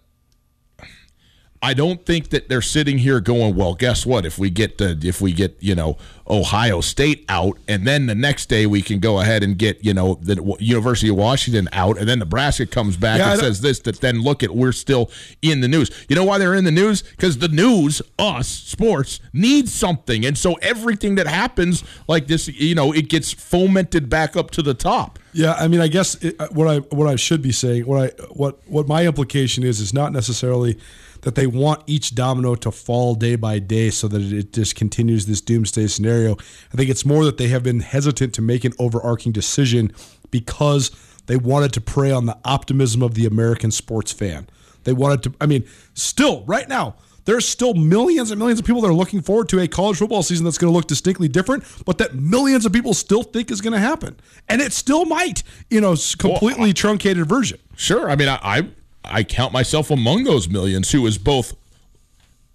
I 1.61 1.73
don't 1.73 2.05
think 2.05 2.29
that 2.29 2.49
they're 2.49 2.61
sitting 2.61 2.99
here 2.99 3.19
going, 3.19 3.55
well, 3.55 3.73
guess 3.73 4.05
what? 4.05 4.25
If 4.25 4.37
we 4.37 4.49
get 4.49 4.77
the, 4.77 4.99
if 5.03 5.21
we 5.21 5.33
get 5.33 5.57
you 5.59 5.73
know 5.73 5.97
Ohio 6.29 6.81
State 6.81 7.25
out, 7.29 7.57
and 7.67 7.85
then 7.85 8.05
the 8.05 8.15
next 8.15 8.47
day 8.47 8.65
we 8.65 8.81
can 8.81 8.99
go 8.99 9.19
ahead 9.19 9.43
and 9.43 9.57
get 9.57 9.83
you 9.83 9.93
know 9.93 10.19
the 10.21 10.55
University 10.59 11.09
of 11.09 11.15
Washington 11.15 11.67
out, 11.71 11.97
and 11.97 12.07
then 12.07 12.19
Nebraska 12.19 12.65
comes 12.67 12.95
back 12.95 13.19
Yeah, 13.19 13.31
and 13.31 13.39
says 13.39 13.61
this. 13.61 13.79
That 13.79 14.01
then 14.01 14.21
look 14.21 14.43
at 14.43 14.51
we're 14.51 14.71
still 14.71 15.09
in 15.41 15.61
the 15.61 15.67
news. 15.67 15.89
You 16.07 16.15
know 16.15 16.23
why 16.23 16.37
they're 16.37 16.53
in 16.53 16.63
the 16.63 16.71
news? 16.71 17.01
Because 17.01 17.39
the 17.39 17.47
news, 17.47 18.01
us 18.19 18.47
sports, 18.47 19.19
needs 19.33 19.73
something, 19.73 20.25
and 20.25 20.37
so 20.37 20.55
everything 20.55 21.15
that 21.15 21.27
happens 21.27 21.83
like 22.07 22.27
this, 22.27 22.47
you 22.47 22.75
know, 22.75 22.91
it 22.93 23.09
gets 23.09 23.33
fomented 23.33 24.09
back 24.09 24.35
up 24.35 24.51
to 24.51 24.61
the 24.61 24.73
top. 24.73 25.17
Yeah, 25.33 25.53
I 25.53 25.67
mean, 25.67 25.81
I 25.81 25.87
guess 25.87 26.15
it, 26.23 26.35
uh, 26.39 26.47
what 26.49 26.67
I 26.67 26.77
what 26.95 27.07
I 27.07 27.15
should 27.15 27.41
be 27.41 27.51
saying, 27.51 27.85
what 27.87 28.03
I 28.19 28.23
what 28.31 28.59
what 28.67 28.87
my 28.87 29.05
implication 29.07 29.63
is, 29.63 29.79
is 29.79 29.93
not 29.93 30.13
necessarily 30.13 30.77
that 31.21 31.35
they 31.35 31.47
want 31.47 31.83
each 31.87 32.15
domino 32.15 32.55
to 32.55 32.71
fall 32.71 33.15
day 33.15 33.35
by 33.35 33.59
day 33.59 33.89
so 33.89 34.07
that 34.07 34.21
it 34.21 34.53
just 34.53 34.75
continues 34.75 35.25
this 35.25 35.41
doomsday 35.41 35.87
scenario. 35.87 36.33
I 36.73 36.77
think 36.77 36.89
it's 36.89 37.05
more 37.05 37.25
that 37.25 37.37
they 37.37 37.47
have 37.49 37.63
been 37.63 37.79
hesitant 37.79 38.33
to 38.35 38.41
make 38.41 38.63
an 38.63 38.73
overarching 38.79 39.31
decision 39.31 39.91
because 40.31 40.91
they 41.27 41.37
wanted 41.37 41.73
to 41.73 41.81
prey 41.81 42.11
on 42.11 42.25
the 42.25 42.37
optimism 42.45 43.01
of 43.01 43.13
the 43.13 43.25
American 43.25 43.71
sports 43.71 44.11
fan. 44.11 44.47
They 44.83 44.93
wanted 44.93 45.23
to. 45.23 45.33
I 45.41 45.45
mean, 45.45 45.65
still 45.93 46.43
right 46.45 46.67
now. 46.67 46.95
There's 47.25 47.45
still 47.45 47.73
millions 47.73 48.31
and 48.31 48.39
millions 48.39 48.57
of 48.57 48.65
people 48.65 48.79
that 48.79 48.87
are 48.87 48.93
looking 48.93 49.21
forward 49.21 49.49
to 49.49 49.59
a 49.59 49.67
college 49.67 49.97
football 49.97 50.23
season 50.23 50.45
that's 50.45 50.57
going 50.57 50.71
to 50.71 50.73
look 50.73 50.87
distinctly 50.87 51.27
different, 51.27 51.65
but 51.85 51.97
that 51.97 52.15
millions 52.15 52.65
of 52.65 52.71
people 52.71 52.93
still 52.93 53.21
think 53.21 53.51
is 53.51 53.59
going 53.59 53.73
to 53.73 53.79
happen, 53.79 54.15
and 54.47 54.61
it 54.61 54.71
still 54.71 55.03
might, 55.03 55.43
you 55.69 55.81
know, 55.81 55.93
completely 56.17 56.71
truncated 56.71 57.27
version. 57.27 57.59
Sure. 57.75 58.09
I 58.09 58.15
mean, 58.15 58.29
I, 58.29 58.39
I 58.41 58.69
I 59.09 59.23
count 59.23 59.53
myself 59.53 59.89
among 59.89 60.23
those 60.23 60.47
millions 60.49 60.91
who 60.91 61.05
is 61.05 61.17
both 61.17 61.55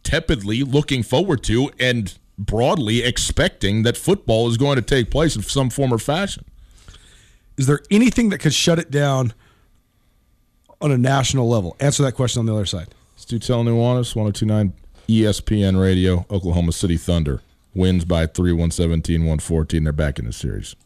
tepidly 0.03 0.63
looking 0.63 1.03
forward 1.03 1.43
to 1.45 1.71
and 1.79 2.17
broadly 2.39 3.03
expecting 3.03 3.83
that 3.83 3.97
football 3.97 4.49
is 4.49 4.57
going 4.57 4.77
to 4.77 4.83
take 4.83 5.11
place 5.11 5.37
in 5.37 5.43
some 5.43 5.71
form 5.71 5.93
or 5.93 5.99
fashion. 5.99 6.45
Is 7.57 7.67
there 7.67 7.81
anything 7.91 8.31
that 8.31 8.39
could 8.39 8.55
shut 8.55 8.79
it 8.79 8.91
down 8.91 9.35
on 10.81 10.91
a 10.91 10.99
national 10.99 11.49
level? 11.49 11.77
Answer 11.81 12.03
that 12.05 12.13
question 12.13 12.41
on 12.41 12.47
the 12.47 12.55
other 12.55 12.67
side. 12.67 12.89
Stu 13.17 13.39
Tell 13.39 13.63
Nuanez, 13.63 14.17
1029 14.17 14.73
ESPN 15.09 15.81
Radio, 15.81 16.27
Oklahoma 16.31 16.73
City 16.73 16.97
Thunder. 16.97 17.41
Wins 17.75 18.05
by 18.05 18.27
3 18.27 18.53
117 18.53 19.21
114. 19.21 19.85
They're 19.85 19.93
back 19.93 20.19
in 20.19 20.27
the 20.27 20.33
series. 20.33 20.77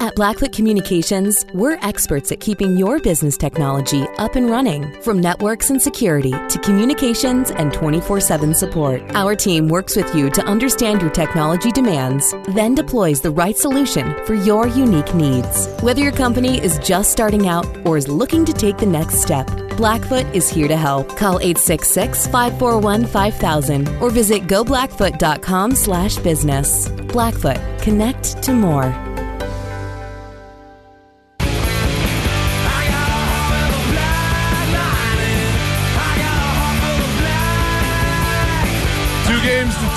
At 0.00 0.14
Blackfoot 0.14 0.52
Communications, 0.52 1.44
we're 1.52 1.78
experts 1.82 2.32
at 2.32 2.40
keeping 2.40 2.74
your 2.76 2.98
business 2.98 3.36
technology 3.36 4.06
up 4.18 4.34
and 4.36 4.50
running. 4.50 5.00
From 5.02 5.20
networks 5.20 5.68
and 5.70 5.82
security 5.82 6.30
to 6.30 6.58
communications 6.62 7.50
and 7.50 7.72
24 7.72 8.20
7 8.20 8.54
support, 8.54 9.02
our 9.10 9.34
team 9.34 9.68
works 9.68 9.96
with 9.96 10.14
you 10.14 10.30
to 10.30 10.44
understand 10.44 11.02
your 11.02 11.10
technology 11.10 11.70
demands, 11.70 12.34
then 12.48 12.74
deploys 12.74 13.20
the 13.20 13.30
right 13.30 13.56
solution 13.56 14.14
for 14.24 14.34
your 14.34 14.66
unique 14.68 15.14
needs. 15.14 15.68
Whether 15.82 16.02
your 16.02 16.12
company 16.12 16.62
is 16.62 16.78
just 16.78 17.12
starting 17.12 17.48
out 17.48 17.66
or 17.86 17.96
is 17.96 18.08
looking 18.08 18.44
to 18.44 18.52
take 18.52 18.78
the 18.78 18.86
next 18.86 19.22
step, 19.22 19.46
Blackfoot 19.76 20.26
is 20.34 20.48
here 20.48 20.68
to 20.68 20.76
help. 20.76 21.16
Call 21.16 21.38
866-541-5000 21.38 24.00
or 24.00 24.10
visit 24.10 24.42
goblackfoot.com 24.42 25.74
slash 25.74 26.16
business. 26.16 26.88
Blackfoot, 26.88 27.58
connect 27.80 28.42
to 28.42 28.52
more. 28.52 29.07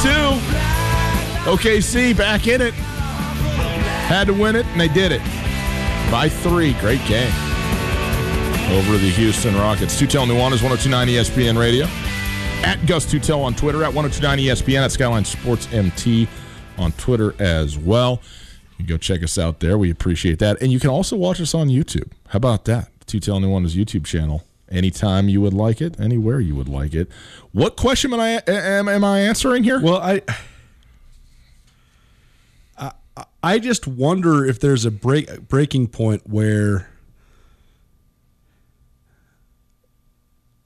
Two. 0.01 0.39
OKC 1.49 2.15
back 2.17 2.47
in 2.47 2.61
it. 2.61 2.73
Had 2.73 4.27
to 4.27 4.33
win 4.33 4.55
it, 4.55 4.65
and 4.67 4.81
they 4.81 4.87
did 4.87 5.11
it. 5.11 5.21
By 6.11 6.27
three. 6.29 6.73
Great 6.73 7.03
game. 7.07 7.31
Over 8.71 8.97
the 8.97 9.11
Houston 9.15 9.55
Rockets. 9.55 9.95
Oh 9.95 9.99
two 9.99 10.07
Tell 10.07 10.25
Nuanez, 10.25 10.63
1029 10.63 11.07
ESPN 11.07 11.59
Radio. 11.59 11.85
At 12.63 12.85
Gus 12.85 13.05
Tutel 13.05 13.43
on 13.43 13.53
Twitter, 13.55 13.83
at 13.83 13.93
1029 13.93 14.39
ESPN, 14.39 14.83
at 14.83 14.91
Skyline 14.91 15.25
Sports 15.25 15.67
MT 15.73 16.27
on 16.77 16.91
Twitter 16.93 17.33
as 17.39 17.77
well. 17.77 18.21
You 18.77 18.85
go 18.85 18.97
check 18.97 19.23
us 19.23 19.37
out 19.37 19.59
there. 19.59 19.77
We 19.77 19.89
appreciate 19.91 20.39
that. 20.39 20.61
And 20.61 20.71
you 20.71 20.79
can 20.79 20.89
also 20.89 21.15
watch 21.15 21.39
us 21.41 21.53
on 21.53 21.69
YouTube. 21.69 22.11
How 22.29 22.37
about 22.37 22.65
that? 22.65 22.89
Tutel 23.05 23.39
Nuanez 23.41 23.75
YouTube 23.75 24.05
channel. 24.05 24.43
Anytime 24.71 25.27
you 25.27 25.41
would 25.41 25.53
like 25.53 25.81
it, 25.81 25.99
anywhere 25.99 26.39
you 26.39 26.55
would 26.55 26.69
like 26.69 26.93
it. 26.93 27.09
What 27.51 27.75
question 27.75 28.13
am 28.13 28.19
I 28.21 28.41
am, 28.47 28.87
am 28.87 29.03
I 29.03 29.19
answering 29.19 29.63
here? 29.63 29.81
Well, 29.81 30.01
I, 30.01 30.21
I 32.77 32.91
I 33.43 33.59
just 33.59 33.85
wonder 33.85 34.45
if 34.45 34.59
there's 34.59 34.85
a 34.85 34.91
break 34.91 35.47
breaking 35.49 35.87
point 35.87 36.21
where 36.25 36.87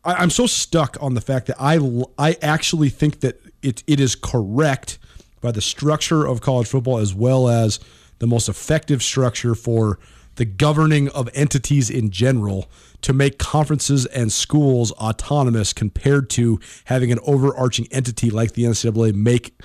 I, 0.03 0.22
am 0.22 0.30
so 0.30 0.45
stuck 0.45 0.97
on 1.01 1.16
the 1.16 1.22
fact 1.22 1.47
that 1.47 1.58
I 1.60 1.80
I 2.18 2.38
actually 2.41 2.89
think 2.89 3.22
that 3.22 3.41
it 3.64 3.84
it 3.88 3.99
is 3.99 4.16
correct 4.16 4.99
by 5.41 5.51
the 5.51 5.62
structure 5.62 6.26
of 6.26 6.41
college 6.41 6.68
football 6.68 6.99
as 6.99 7.14
well 7.14 7.49
as 7.49 7.80
the 8.20 8.28
most 8.28 8.47
effective 8.47 9.01
structure 9.01 9.56
for 9.56 9.99
the 10.36 10.45
governing 10.45 11.09
of 11.09 11.29
entities 11.33 11.89
in 11.89 12.09
general 12.09 12.69
to 13.01 13.13
make 13.13 13.38
conferences 13.38 14.05
and 14.07 14.31
schools 14.31 14.91
autonomous 14.93 15.73
compared 15.73 16.29
to 16.31 16.59
having 16.86 17.11
an 17.11 17.19
overarching 17.23 17.88
entity 17.91 18.29
like 18.29 18.53
the 18.53 18.63
NCAA 18.63 19.13
make 19.13 19.55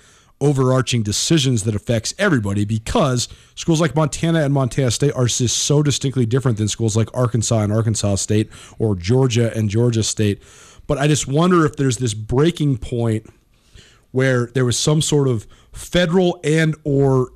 overarching 0.40 1.02
decisions 1.02 1.64
that 1.64 1.74
affects 1.74 2.14
everybody 2.18 2.64
because 2.64 3.28
schools 3.54 3.80
like 3.80 3.94
Montana 3.94 4.42
and 4.42 4.54
Montana 4.54 4.90
State 4.90 5.12
are 5.14 5.26
just 5.26 5.58
so 5.58 5.82
distinctly 5.82 6.24
different 6.24 6.56
than 6.56 6.68
schools 6.68 6.96
like 6.96 7.14
Arkansas 7.14 7.60
and 7.60 7.72
Arkansas 7.72 8.16
State 8.16 8.50
or 8.78 8.96
Georgia 8.96 9.54
and 9.54 9.68
Georgia 9.68 10.02
State. 10.02 10.42
But 10.86 10.98
I 10.98 11.08
just 11.08 11.28
wonder 11.28 11.66
if 11.66 11.76
there's 11.76 11.98
this 11.98 12.14
breaking 12.14 12.78
point 12.78 13.26
where 14.12 14.46
there 14.46 14.64
was 14.64 14.78
some 14.78 15.02
sort 15.02 15.28
of 15.28 15.46
federal 15.72 16.40
and 16.42 16.74
or 16.84 17.30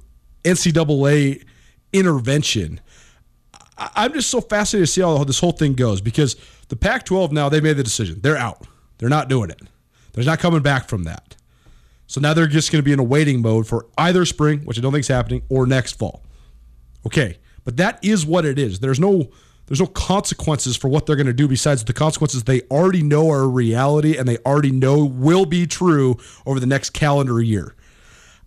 NCAA 0.45 1.45
intervention. 1.93 2.81
I'm 3.77 4.13
just 4.13 4.31
so 4.31 4.41
fascinated 4.41 4.87
to 4.87 4.93
see 4.93 5.01
how 5.01 5.25
this 5.25 5.41
whole 5.41 5.53
thing 5.53 5.75
goes 5.75 6.01
because 6.01 6.37
the 6.69 6.77
Pac-12 6.77 7.33
now 7.33 7.49
they 7.49 7.61
made 7.61 7.77
the 7.77 7.83
decision. 7.83 8.21
They're 8.21 8.37
out. 8.37 8.67
They're 8.99 9.09
not 9.09 9.29
doing 9.29 9.51
it. 9.51 9.61
They're 10.13 10.25
not 10.25 10.39
coming 10.39 10.63
back 10.63 10.89
from 10.89 11.05
that. 11.05 11.37
So 12.07 12.21
now 12.21 12.35
they're 12.35 12.47
just 12.47 12.71
going 12.71 12.81
to 12.81 12.85
be 12.85 12.93
in 12.93 13.01
a 13.01 13.05
waiting 13.05 13.43
mode 13.43 13.67
for 13.67 13.87
either 13.99 14.25
spring, 14.25 14.61
which 14.61 14.79
I 14.79 14.81
don't 14.81 14.93
think 14.93 15.01
is 15.01 15.09
happening, 15.09 15.43
or 15.49 15.67
next 15.67 15.99
fall. 15.99 16.23
Okay, 17.07 17.39
but 17.65 17.77
that 17.79 17.99
is 18.05 18.25
what 18.25 18.45
it 18.45 18.59
is. 18.59 18.81
There's 18.81 19.01
no 19.01 19.29
there's 19.67 19.81
no 19.81 19.87
consequences 19.87 20.77
for 20.77 20.89
what 20.89 21.07
they're 21.07 21.17
going 21.17 21.27
to 21.27 21.33
do 21.33 21.49
besides 21.49 21.85
the 21.85 21.95
consequences 21.95 22.45
they 22.45 22.61
already 22.63 23.03
know 23.03 23.31
are 23.31 23.43
a 23.43 23.49
reality 23.49 24.17
and 24.17 24.29
they 24.29 24.37
already 24.39 24.71
know 24.71 25.05
will 25.05 25.47
be 25.47 25.67
true 25.67 26.19
over 26.45 26.61
the 26.61 26.67
next 26.67 26.91
calendar 26.91 27.41
year. 27.41 27.75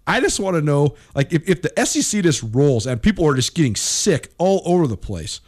I 0.08 0.22
just 0.22 0.40
want 0.40 0.56
to 0.56 0.62
know, 0.62 0.96
like, 1.14 1.34
if, 1.34 1.48
if 1.48 1.62
the 1.62 1.86
SEC 1.86 2.24
just 2.24 2.44
rolls 2.52 2.88
and 2.88 3.02
people 3.02 3.28
are 3.28 3.36
just 3.36 3.54
getting 3.54 3.76
sick 3.76 4.32
all 4.38 4.62
over 4.66 4.88
the 4.88 4.98
place, 4.98 5.42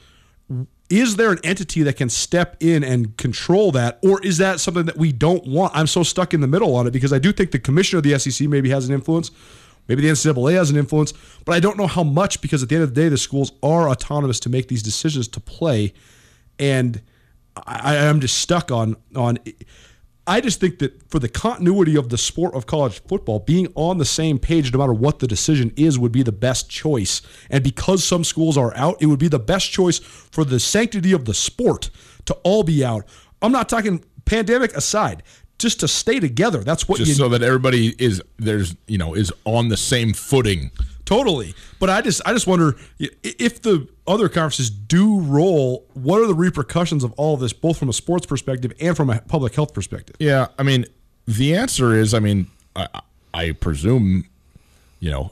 is 0.89 1.15
there 1.15 1.31
an 1.31 1.39
entity 1.43 1.83
that 1.83 1.95
can 1.95 2.09
step 2.09 2.57
in 2.59 2.83
and 2.83 3.15
control 3.15 3.71
that, 3.71 3.99
or 4.03 4.21
is 4.21 4.37
that 4.39 4.59
something 4.59 4.85
that 4.85 4.97
we 4.97 5.11
don't 5.11 5.45
want? 5.47 5.75
I'm 5.75 5.87
so 5.87 6.03
stuck 6.03 6.33
in 6.33 6.41
the 6.41 6.47
middle 6.47 6.75
on 6.75 6.87
it 6.87 6.91
because 6.91 7.13
I 7.13 7.19
do 7.19 7.31
think 7.31 7.51
the 7.51 7.59
commissioner 7.59 7.99
of 7.99 8.03
the 8.03 8.17
SEC 8.19 8.47
maybe 8.49 8.69
has 8.71 8.87
an 8.87 8.93
influence. 8.93 9.31
Maybe 9.87 10.01
the 10.01 10.09
NCAA 10.09 10.53
has 10.53 10.69
an 10.69 10.77
influence, 10.77 11.13
but 11.45 11.53
I 11.53 11.59
don't 11.59 11.77
know 11.77 11.87
how 11.87 12.03
much 12.03 12.41
because 12.41 12.61
at 12.61 12.69
the 12.69 12.75
end 12.75 12.83
of 12.83 12.93
the 12.93 13.01
day, 13.01 13.09
the 13.09 13.17
schools 13.17 13.53
are 13.63 13.89
autonomous 13.89 14.39
to 14.41 14.49
make 14.49 14.67
these 14.67 14.83
decisions 14.83 15.27
to 15.29 15.39
play. 15.39 15.93
And 16.59 17.01
I, 17.65 17.95
am 17.95 18.19
just 18.19 18.37
stuck 18.37 18.71
on 18.71 18.97
on 19.15 19.39
I 20.29 20.41
just 20.41 20.59
think 20.59 20.77
that 20.77 21.09
for 21.09 21.17
the 21.17 21.27
continuity 21.27 21.97
of 21.97 22.09
the 22.09 22.17
sport 22.17 22.53
of 22.53 22.67
college 22.67 23.01
football, 23.01 23.39
being 23.39 23.67
on 23.73 23.97
the 23.97 24.05
same 24.05 24.37
page 24.37 24.71
no 24.71 24.77
matter 24.77 24.93
what 24.93 25.17
the 25.17 25.27
decision 25.27 25.73
is 25.75 25.97
would 25.97 26.11
be 26.11 26.21
the 26.21 26.31
best 26.31 26.69
choice. 26.69 27.23
And 27.49 27.63
because 27.63 28.03
some 28.03 28.23
schools 28.23 28.55
are 28.55 28.71
out, 28.77 29.01
it 29.01 29.07
would 29.07 29.17
be 29.17 29.27
the 29.27 29.39
best 29.39 29.71
choice 29.71 29.97
for 29.97 30.45
the 30.45 30.59
sanctity 30.59 31.13
of 31.13 31.25
the 31.25 31.33
sport 31.33 31.89
to 32.25 32.35
all 32.43 32.61
be 32.61 32.85
out. 32.85 33.05
I'm 33.41 33.51
not 33.51 33.69
talking 33.69 34.05
pandemic 34.25 34.75
aside 34.75 35.23
just 35.57 35.79
to 35.79 35.87
stay 35.87 36.19
together. 36.19 36.59
That's 36.59 36.87
what 36.87 36.99
just 36.99 37.09
you 37.09 37.15
so 37.15 37.29
that 37.29 37.41
everybody 37.41 37.95
is 37.97 38.21
there's 38.37 38.75
you 38.85 38.99
know 38.99 39.15
is 39.15 39.33
on 39.45 39.69
the 39.69 39.77
same 39.77 40.13
footing. 40.13 40.69
Totally, 41.05 41.55
but 41.79 41.89
I 41.89 42.01
just 42.01 42.21
I 42.23 42.33
just 42.33 42.45
wonder 42.45 42.75
if 42.99 43.63
the 43.63 43.87
other 44.09 44.27
conferences 44.27 44.69
do 44.69 45.21
roll, 45.21 45.85
what 45.93 46.19
are 46.19 46.27
the 46.27 46.33
repercussions 46.33 47.03
of 47.03 47.13
all 47.13 47.35
of 47.35 47.39
this, 47.39 47.53
both 47.53 47.77
from 47.77 47.89
a 47.89 47.93
sports 47.93 48.25
perspective 48.25 48.73
and 48.81 48.97
from 48.97 49.09
a 49.09 49.21
public 49.21 49.55
health 49.55 49.73
perspective? 49.73 50.15
Yeah, 50.19 50.47
I 50.57 50.63
mean, 50.63 50.85
the 51.27 51.55
answer 51.55 51.93
is, 51.93 52.13
I 52.13 52.19
mean, 52.19 52.47
I, 52.75 52.87
I 53.33 53.51
presume, 53.51 54.25
you 54.99 55.11
know, 55.11 55.31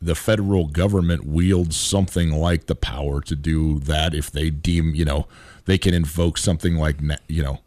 the 0.00 0.14
federal 0.14 0.66
government 0.66 1.24
wields 1.24 1.74
something 1.76 2.30
like 2.30 2.66
the 2.66 2.76
power 2.76 3.20
to 3.22 3.34
do 3.34 3.80
that 3.80 4.14
if 4.14 4.30
they 4.30 4.50
deem, 4.50 4.94
you 4.94 5.04
know, 5.04 5.26
they 5.64 5.78
can 5.78 5.94
invoke 5.94 6.38
something 6.38 6.76
like, 6.76 6.96
you 7.26 7.42
know, 7.42 7.60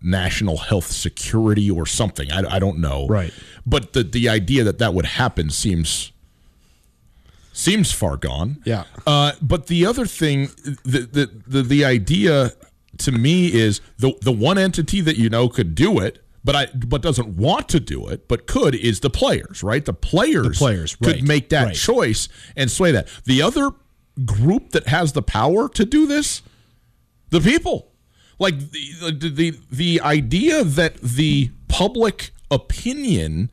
national 0.00 0.58
health 0.58 0.86
security 0.86 1.70
or 1.70 1.86
something. 1.86 2.30
I, 2.30 2.56
I 2.56 2.58
don't 2.58 2.78
know. 2.78 3.06
Right. 3.08 3.32
But 3.66 3.94
the 3.94 4.02
the 4.02 4.28
idea 4.28 4.62
that 4.64 4.78
that 4.78 4.94
would 4.94 5.06
happen 5.06 5.50
seems 5.50 6.12
seems 7.54 7.92
far 7.92 8.16
gone. 8.16 8.60
Yeah. 8.64 8.84
Uh, 9.06 9.32
but 9.40 9.68
the 9.68 9.86
other 9.86 10.04
thing, 10.04 10.50
the, 10.84 11.08
the 11.10 11.30
the 11.46 11.62
the 11.62 11.84
idea 11.84 12.52
to 12.98 13.12
me 13.12 13.52
is 13.52 13.80
the 13.98 14.12
the 14.20 14.32
one 14.32 14.58
entity 14.58 15.00
that 15.00 15.16
you 15.16 15.30
know 15.30 15.48
could 15.48 15.74
do 15.74 15.98
it, 16.00 16.22
but 16.44 16.56
I 16.56 16.66
but 16.74 17.00
doesn't 17.00 17.36
want 17.36 17.68
to 17.70 17.80
do 17.80 18.08
it, 18.08 18.28
but 18.28 18.46
could 18.46 18.74
is 18.74 19.00
the 19.00 19.10
players, 19.10 19.62
right? 19.62 19.84
The 19.84 19.94
players, 19.94 20.48
the 20.48 20.54
players 20.54 20.96
could 20.96 21.06
right. 21.06 21.22
make 21.22 21.48
that 21.50 21.64
right. 21.64 21.74
choice 21.74 22.28
and 22.56 22.70
sway 22.70 22.90
that. 22.90 23.08
The 23.24 23.40
other 23.40 23.70
group 24.24 24.70
that 24.70 24.88
has 24.88 25.12
the 25.12 25.22
power 25.22 25.68
to 25.70 25.84
do 25.84 26.06
this, 26.06 26.42
the 27.30 27.40
people. 27.40 27.92
Like 28.38 28.58
the 28.58 29.12
the 29.12 29.28
the, 29.28 29.58
the 29.70 30.00
idea 30.00 30.64
that 30.64 30.96
the 31.00 31.52
public 31.68 32.32
opinion 32.50 33.50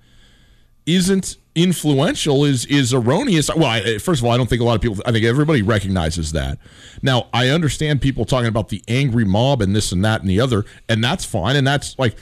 isn't 0.96 1.38
influential 1.56 2.46
is 2.46 2.66
is 2.66 2.94
erroneous. 2.94 3.54
Well, 3.54 3.66
I, 3.66 3.80
eh, 3.80 3.98
first 3.98 4.22
of 4.22 4.26
all, 4.26 4.32
I 4.32 4.38
don't 4.38 4.50
think 4.50 4.62
a 4.62 4.66
lot 4.66 4.76
of 4.76 4.82
people. 4.82 5.02
I 5.06 5.12
think 5.12 5.26
everybody 5.26 5.62
recognizes 5.62 6.32
that. 6.32 6.58
Now, 7.02 7.28
I 7.34 7.50
understand 7.50 8.02
people 8.02 8.26
talking 8.26 8.48
about 8.48 8.70
the 8.70 8.84
angry 8.88 9.26
mob 9.26 9.62
and 9.62 9.76
this 9.76 9.92
and 9.92 10.04
that 10.06 10.22
and 10.22 10.30
the 10.30 10.40
other, 10.40 10.66
and 10.88 11.04
that's 11.04 11.26
fine. 11.26 11.56
And 11.56 11.66
that's 11.66 11.98
like, 12.00 12.16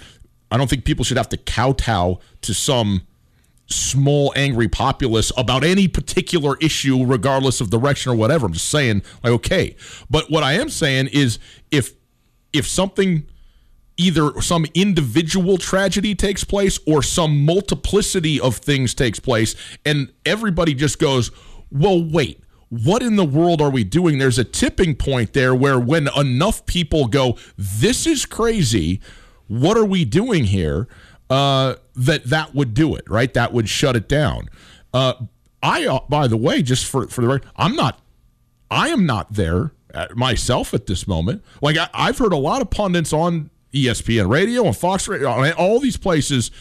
I 0.52 0.58
don't 0.58 0.70
think 0.70 0.86
people 0.86 1.06
should 1.06 1.18
have 1.18 1.30
to 1.30 1.38
kowtow 1.38 2.20
to 2.42 2.54
some 2.54 3.04
small 3.68 4.34
angry 4.36 4.68
populace 4.68 5.32
about 5.38 5.64
any 5.64 5.88
particular 5.88 6.58
issue, 6.60 7.06
regardless 7.06 7.62
of 7.62 7.70
direction 7.70 8.12
or 8.12 8.16
whatever. 8.16 8.48
I'm 8.48 8.54
just 8.54 8.70
saying, 8.70 9.04
like, 9.24 9.34
okay. 9.34 9.76
But 10.10 10.32
what 10.32 10.44
I 10.44 10.54
am 10.54 10.70
saying 10.70 11.10
is, 11.14 11.40
if 11.72 11.94
if 12.52 12.68
something 12.68 13.28
either 14.00 14.42
some 14.42 14.66
individual 14.74 15.58
tragedy 15.58 16.16
takes 16.16 16.44
place 16.44 16.80
or 16.88 17.04
some 17.04 17.46
multiplicity 17.46 18.40
of 18.40 18.56
things 18.56 18.94
takes 18.94 19.20
place 19.20 19.56
and 19.86 20.12
everybody 20.26 20.74
just 20.74 21.00
goes 21.00 21.32
well 21.72 22.04
wait 22.04 22.42
what 22.70 23.02
in 23.02 23.16
the 23.16 23.26
world 23.26 23.64
are 23.64 23.72
we 23.72 23.84
doing? 23.84 24.20
There's 24.20 24.38
a 24.38 24.44
tipping 24.44 24.94
point 24.94 25.34
there 25.34 25.56
where 25.56 25.80
when 25.80 26.08
enough 26.16 26.68
people 26.68 27.08
go 27.08 27.36
this 27.58 28.06
is 28.06 28.26
crazy 28.26 29.02
what 29.48 29.76
are 29.76 29.86
we 29.86 30.06
doing 30.06 30.44
here? 30.44 30.88
Uh, 31.32 31.76
that 31.96 32.26
that 32.26 32.56
would 32.56 32.74
do 32.74 32.96
it 32.96 33.10
right? 33.10 33.34
That 33.34 33.54
would 33.54 33.68
shut 33.68 33.96
it 33.96 34.08
down. 34.08 34.50
Uh, 34.94 35.14
i 35.62 35.86
uh, 35.86 36.00
by 36.08 36.28
the 36.28 36.38
way 36.38 36.62
just 36.62 36.86
for 36.86 37.06
for 37.08 37.20
the 37.20 37.28
record 37.28 37.46
i'm 37.58 37.76
not 37.76 38.00
i 38.72 38.88
am 38.88 39.06
not 39.06 39.34
there 39.34 39.74
myself 40.16 40.74
at 40.74 40.86
this 40.86 41.08
moment. 41.08 41.44
Like 41.62 41.78
I, 41.78 41.90
i've 41.94 42.18
heard 42.18 42.34
a 42.34 42.38
lot 42.38 42.62
of 42.62 42.70
pundits 42.70 43.14
on 43.14 43.50
ESPN 43.74 44.30
radio 44.30 44.66
and 44.66 44.76
Fox 44.76 45.08
Radio, 45.08 45.54
all 45.54 45.80
these 45.80 45.98
places 45.98 46.52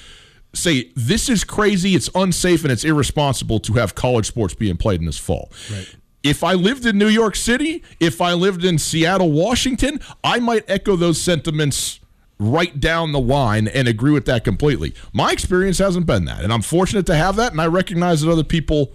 say 0.55 0.91
this 0.95 1.29
is 1.29 1.45
crazy, 1.45 1.95
it's 1.95 2.11
unsafe, 2.15 2.63
and 2.63 2.73
it's 2.73 2.85
irresponsible 2.85 3.61
to 3.61 3.75
have 3.75 3.95
college 3.95 4.27
sports 4.27 4.55
being 4.55 4.77
played 4.77 5.01
in 5.01 5.07
this 5.07 5.19
fall. 5.19 5.51
Right. 5.71 5.95
If 6.23 6.43
I 6.43 6.55
lived 6.55 6.85
in 6.85 6.99
New 6.99 7.09
York 7.09 7.37
City, 7.37 7.83
if 8.01 8.21
I 8.21 8.33
lived 8.33 8.65
in 8.65 8.79
Seattle, 8.79 9.31
Washington, 9.31 10.01
I 10.25 10.41
might 10.41 10.65
echo 10.69 10.97
those 10.97 11.21
sentiments 11.21 12.01
right 12.41 12.79
down 12.79 13.13
the 13.13 13.21
line 13.21 13.69
and 13.69 13.89
agree 13.89 14.13
with 14.13 14.27
that 14.27 14.45
completely. 14.45 14.95
My 15.13 15.33
experience 15.33 15.79
hasn't 15.79 16.07
been 16.07 16.25
that, 16.27 16.43
and 16.43 16.53
I'm 16.53 16.63
fortunate 16.63 17.07
to 17.07 17.15
have 17.15 17.37
that, 17.37 17.53
and 17.53 17.61
I 17.61 17.67
recognize 17.67 18.23
that 18.23 18.31
other 18.31 18.45
people, 18.45 18.93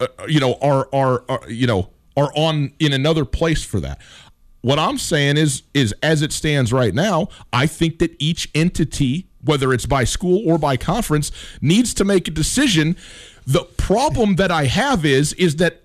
uh, 0.00 0.06
you 0.28 0.40
know, 0.40 0.54
are, 0.60 0.88
are 0.92 1.24
are 1.28 1.50
you 1.50 1.66
know 1.66 1.90
are 2.16 2.30
on 2.34 2.72
in 2.78 2.92
another 2.92 3.24
place 3.24 3.64
for 3.64 3.80
that. 3.80 4.00
What 4.62 4.78
I'm 4.78 4.98
saying 4.98 5.36
is, 5.36 5.62
is 5.72 5.94
as 6.02 6.22
it 6.22 6.32
stands 6.32 6.72
right 6.72 6.94
now, 6.94 7.28
I 7.52 7.66
think 7.66 7.98
that 7.98 8.14
each 8.18 8.50
entity, 8.54 9.26
whether 9.42 9.72
it's 9.72 9.86
by 9.86 10.04
school 10.04 10.42
or 10.46 10.58
by 10.58 10.76
conference, 10.76 11.32
needs 11.60 11.94
to 11.94 12.04
make 12.04 12.28
a 12.28 12.30
decision. 12.30 12.96
The 13.46 13.64
problem 13.64 14.36
that 14.36 14.50
I 14.50 14.66
have 14.66 15.04
is, 15.04 15.32
is 15.34 15.56
that 15.56 15.82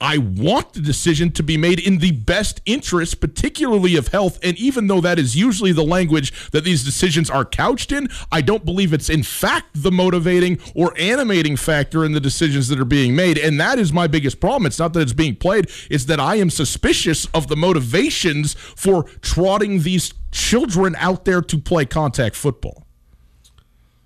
I 0.00 0.18
want 0.18 0.74
the 0.74 0.80
decision 0.80 1.32
to 1.32 1.42
be 1.42 1.56
made 1.56 1.80
in 1.80 1.98
the 1.98 2.12
best 2.12 2.60
interest, 2.64 3.20
particularly 3.20 3.96
of 3.96 4.08
health. 4.08 4.38
And 4.44 4.56
even 4.56 4.86
though 4.86 5.00
that 5.00 5.18
is 5.18 5.34
usually 5.34 5.72
the 5.72 5.82
language 5.82 6.50
that 6.50 6.62
these 6.62 6.84
decisions 6.84 7.28
are 7.28 7.44
couched 7.44 7.90
in, 7.90 8.08
I 8.30 8.40
don't 8.40 8.64
believe 8.64 8.92
it's 8.92 9.10
in 9.10 9.24
fact 9.24 9.82
the 9.82 9.90
motivating 9.90 10.60
or 10.74 10.94
animating 10.96 11.56
factor 11.56 12.04
in 12.04 12.12
the 12.12 12.20
decisions 12.20 12.68
that 12.68 12.78
are 12.78 12.84
being 12.84 13.16
made. 13.16 13.38
And 13.38 13.58
that 13.60 13.78
is 13.80 13.92
my 13.92 14.06
biggest 14.06 14.38
problem. 14.38 14.66
It's 14.66 14.78
not 14.78 14.92
that 14.92 15.00
it's 15.00 15.12
being 15.12 15.34
played, 15.34 15.68
it's 15.90 16.04
that 16.04 16.20
I 16.20 16.36
am 16.36 16.50
suspicious 16.50 17.26
of 17.34 17.48
the 17.48 17.56
motivations 17.56 18.54
for 18.54 19.02
trotting 19.20 19.82
these 19.82 20.14
children 20.30 20.94
out 20.98 21.24
there 21.24 21.42
to 21.42 21.58
play 21.58 21.84
contact 21.84 22.36
football. 22.36 22.86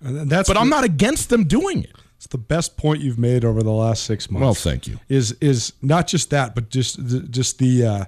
And 0.00 0.30
that's 0.30 0.48
But 0.48 0.56
I'm 0.56 0.70
not 0.70 0.84
against 0.84 1.28
them 1.28 1.44
doing 1.44 1.84
it. 1.84 1.92
It's 2.22 2.28
the 2.28 2.38
best 2.38 2.76
point 2.76 3.00
you've 3.00 3.18
made 3.18 3.44
over 3.44 3.64
the 3.64 3.72
last 3.72 4.04
six 4.04 4.30
months. 4.30 4.42
Well, 4.44 4.54
thank 4.54 4.86
you. 4.86 5.00
Is 5.08 5.32
is 5.40 5.72
not 5.82 6.06
just 6.06 6.30
that, 6.30 6.54
but 6.54 6.70
just 6.70 7.08
the, 7.08 7.18
just 7.18 7.58
the 7.58 7.84
uh, 7.84 8.04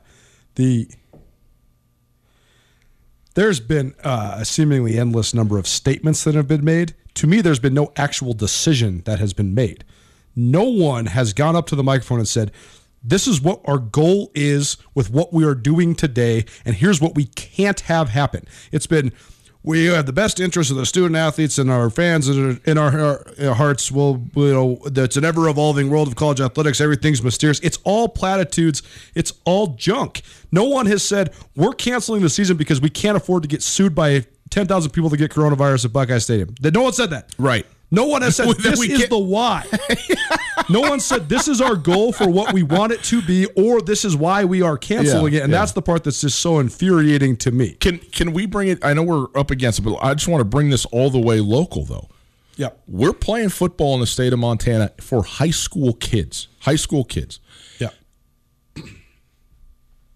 the. 0.55 0.89
There's 3.35 3.59
been 3.59 3.93
uh, 4.05 4.37
a 4.39 4.45
seemingly 4.45 4.99
endless 4.99 5.35
number 5.35 5.59
of 5.59 5.67
statements 5.67 6.23
that 6.23 6.37
have 6.37 6.47
been 6.47 6.65
made. 6.65 6.95
To 7.15 7.27
me, 7.27 7.41
there's 7.41 7.59
been 7.59 7.75
no 7.75 7.93
actual 7.97 8.35
decision 8.35 9.03
that 9.05 9.19
has 9.19 9.33
been 9.33 9.53
made. 9.53 9.83
No 10.37 10.63
one 10.63 11.07
has 11.07 11.33
gone 11.33 11.57
up 11.57 11.67
to 11.67 11.75
the 11.75 11.83
microphone 11.83 12.21
and 12.21 12.29
said, 12.29 12.53
"This 13.03 13.27
is 13.27 13.41
what 13.41 13.63
our 13.65 13.79
goal 13.79 14.31
is 14.33 14.77
with 14.95 15.11
what 15.11 15.33
we 15.33 15.45
are 15.45 15.57
doing 15.57 15.97
today, 15.97 16.45
and 16.65 16.77
here's 16.77 17.01
what 17.01 17.17
we 17.17 17.25
can't 17.25 17.81
have 17.81 18.11
happen." 18.11 18.47
It's 18.71 18.87
been 18.87 19.11
we 19.65 19.87
have 19.87 20.05
the 20.05 20.13
best 20.13 20.39
interest 20.39 20.71
of 20.71 20.77
the 20.77 20.85
student 20.85 21.17
athletes 21.17 21.59
and 21.59 21.71
our 21.71 21.89
fans 21.89 22.29
in 22.29 22.79
our, 22.79 23.01
our 23.01 23.27
uh, 23.41 23.55
hearts. 23.55 23.91
Will 23.91 24.23
you 24.37 24.53
know 24.53 24.79
it's 24.85 25.17
an 25.17 25.25
ever 25.25 25.49
evolving 25.49 25.91
world 25.91 26.07
of 26.07 26.17
college 26.17 26.41
athletics. 26.41 26.81
Everything's 26.81 27.23
mysterious. 27.23 27.59
It's 27.61 27.79
all 27.83 28.09
platitudes. 28.09 28.83
It's 29.15 29.33
all 29.45 29.69
junk. 29.69 30.23
No 30.53 30.65
one 30.65 30.87
has 30.87 31.03
said 31.03 31.35
we're 31.57 31.73
canceling 31.73 32.21
the 32.23 32.29
season 32.29 32.57
because 32.57 32.81
we 32.81 32.91
can't 32.91 33.17
afford 33.17 33.43
to 33.43 33.49
get 33.49 33.63
sued 33.63 33.95
by 33.95 34.27
ten 34.51 34.67
thousand 34.67 34.93
people 34.93 35.09
to 35.11 35.17
get 35.17 35.31
coronavirus 35.31 35.87
at 35.87 35.93
Buckeye 35.93 36.19
Stadium. 36.19 36.55
No 36.63 36.83
one 36.83 36.93
said 36.93 37.11
that. 37.11 37.35
Right. 37.39 37.67
No 37.95 38.07
one 38.07 38.23
has 38.23 38.37
said 38.37 38.49
this 38.59 38.81
is 38.83 39.09
the 39.09 39.19
why. 39.19 39.65
no 40.69 40.81
one 40.81 41.01
said 41.01 41.29
this 41.29 41.49
is 41.49 41.61
our 41.61 41.77
goal 41.77 42.13
for 42.13 42.29
what 42.29 42.53
we 42.53 42.63
want 42.63 42.93
it 42.93 43.03
to 43.05 43.23
be, 43.23 43.47
or 43.57 43.81
this 43.81 44.05
is 44.05 44.17
why 44.17 44.45
we 44.45 44.63
are 44.63 44.77
canceling 44.77 45.33
Yeah, 45.33 45.41
it. 45.41 45.43
And 45.45 45.53
yeah. 45.53 45.61
that's 45.61 45.73
the 45.73 45.83
part 45.83 46.05
that's 46.05 46.21
just 46.21 46.39
so 46.41 46.59
infuriating 46.59 47.37
to 47.39 47.51
me. 47.51 47.73
Can 47.75 47.99
can 47.99 48.33
we 48.33 48.47
bring 48.47 48.69
it? 48.69 48.85
I 48.85 48.95
know 48.95 49.03
we're 49.03 49.27
up 49.35 49.51
against 49.51 49.79
it, 49.79 49.83
but 49.83 49.97
I 50.03 50.15
just 50.15 50.29
want 50.29 50.41
to 50.41 50.45
bring 50.45 50.71
this 50.71 50.85
all 50.87 51.11
the 51.11 51.21
way 51.21 51.41
local, 51.41 51.85
though. 51.85 52.09
Yeah, 52.57 52.69
We're 52.87 53.13
playing 53.13 53.49
football 53.49 53.95
in 53.95 54.01
the 54.01 54.07
state 54.07 54.33
of 54.33 54.39
Montana 54.39 54.93
for 55.01 55.25
high 55.25 55.51
school 55.51 55.93
kids. 55.95 56.47
High 56.61 56.77
school 56.77 57.03
kids. 57.05 57.41
Yeah. 57.81 57.89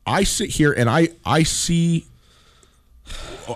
I 0.07 0.23
sit 0.25 0.51
here 0.51 0.73
and 0.73 0.89
I 0.89 1.09
I 1.25 1.43
see. 1.43 2.07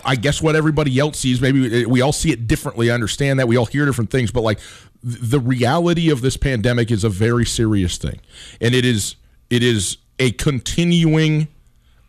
I 0.05 0.17
guess 0.17 0.43
what 0.43 0.57
everybody 0.57 0.99
else 0.99 1.19
sees. 1.19 1.41
Maybe 1.41 1.87
we 1.87 2.01
all 2.01 2.13
see 2.13 2.31
it 2.33 2.47
differently. 2.47 2.91
I 2.91 2.95
understand 2.95 3.39
that 3.39 3.49
we 3.49 3.57
all 3.57 3.67
hear 3.67 3.85
different 3.85 4.11
things, 4.11 4.31
but 4.31 4.43
like 4.43 4.59
the 5.03 5.41
reality 5.41 6.11
of 6.11 6.21
this 6.21 6.37
pandemic 6.37 6.91
is 6.91 7.05
a 7.05 7.09
very 7.09 7.45
serious 7.45 7.97
thing, 7.99 8.21
and 8.61 8.75
it 8.75 8.85
is 8.85 9.17
it 9.51 9.63
is 9.63 9.99
a 10.19 10.33
continuing 10.33 11.49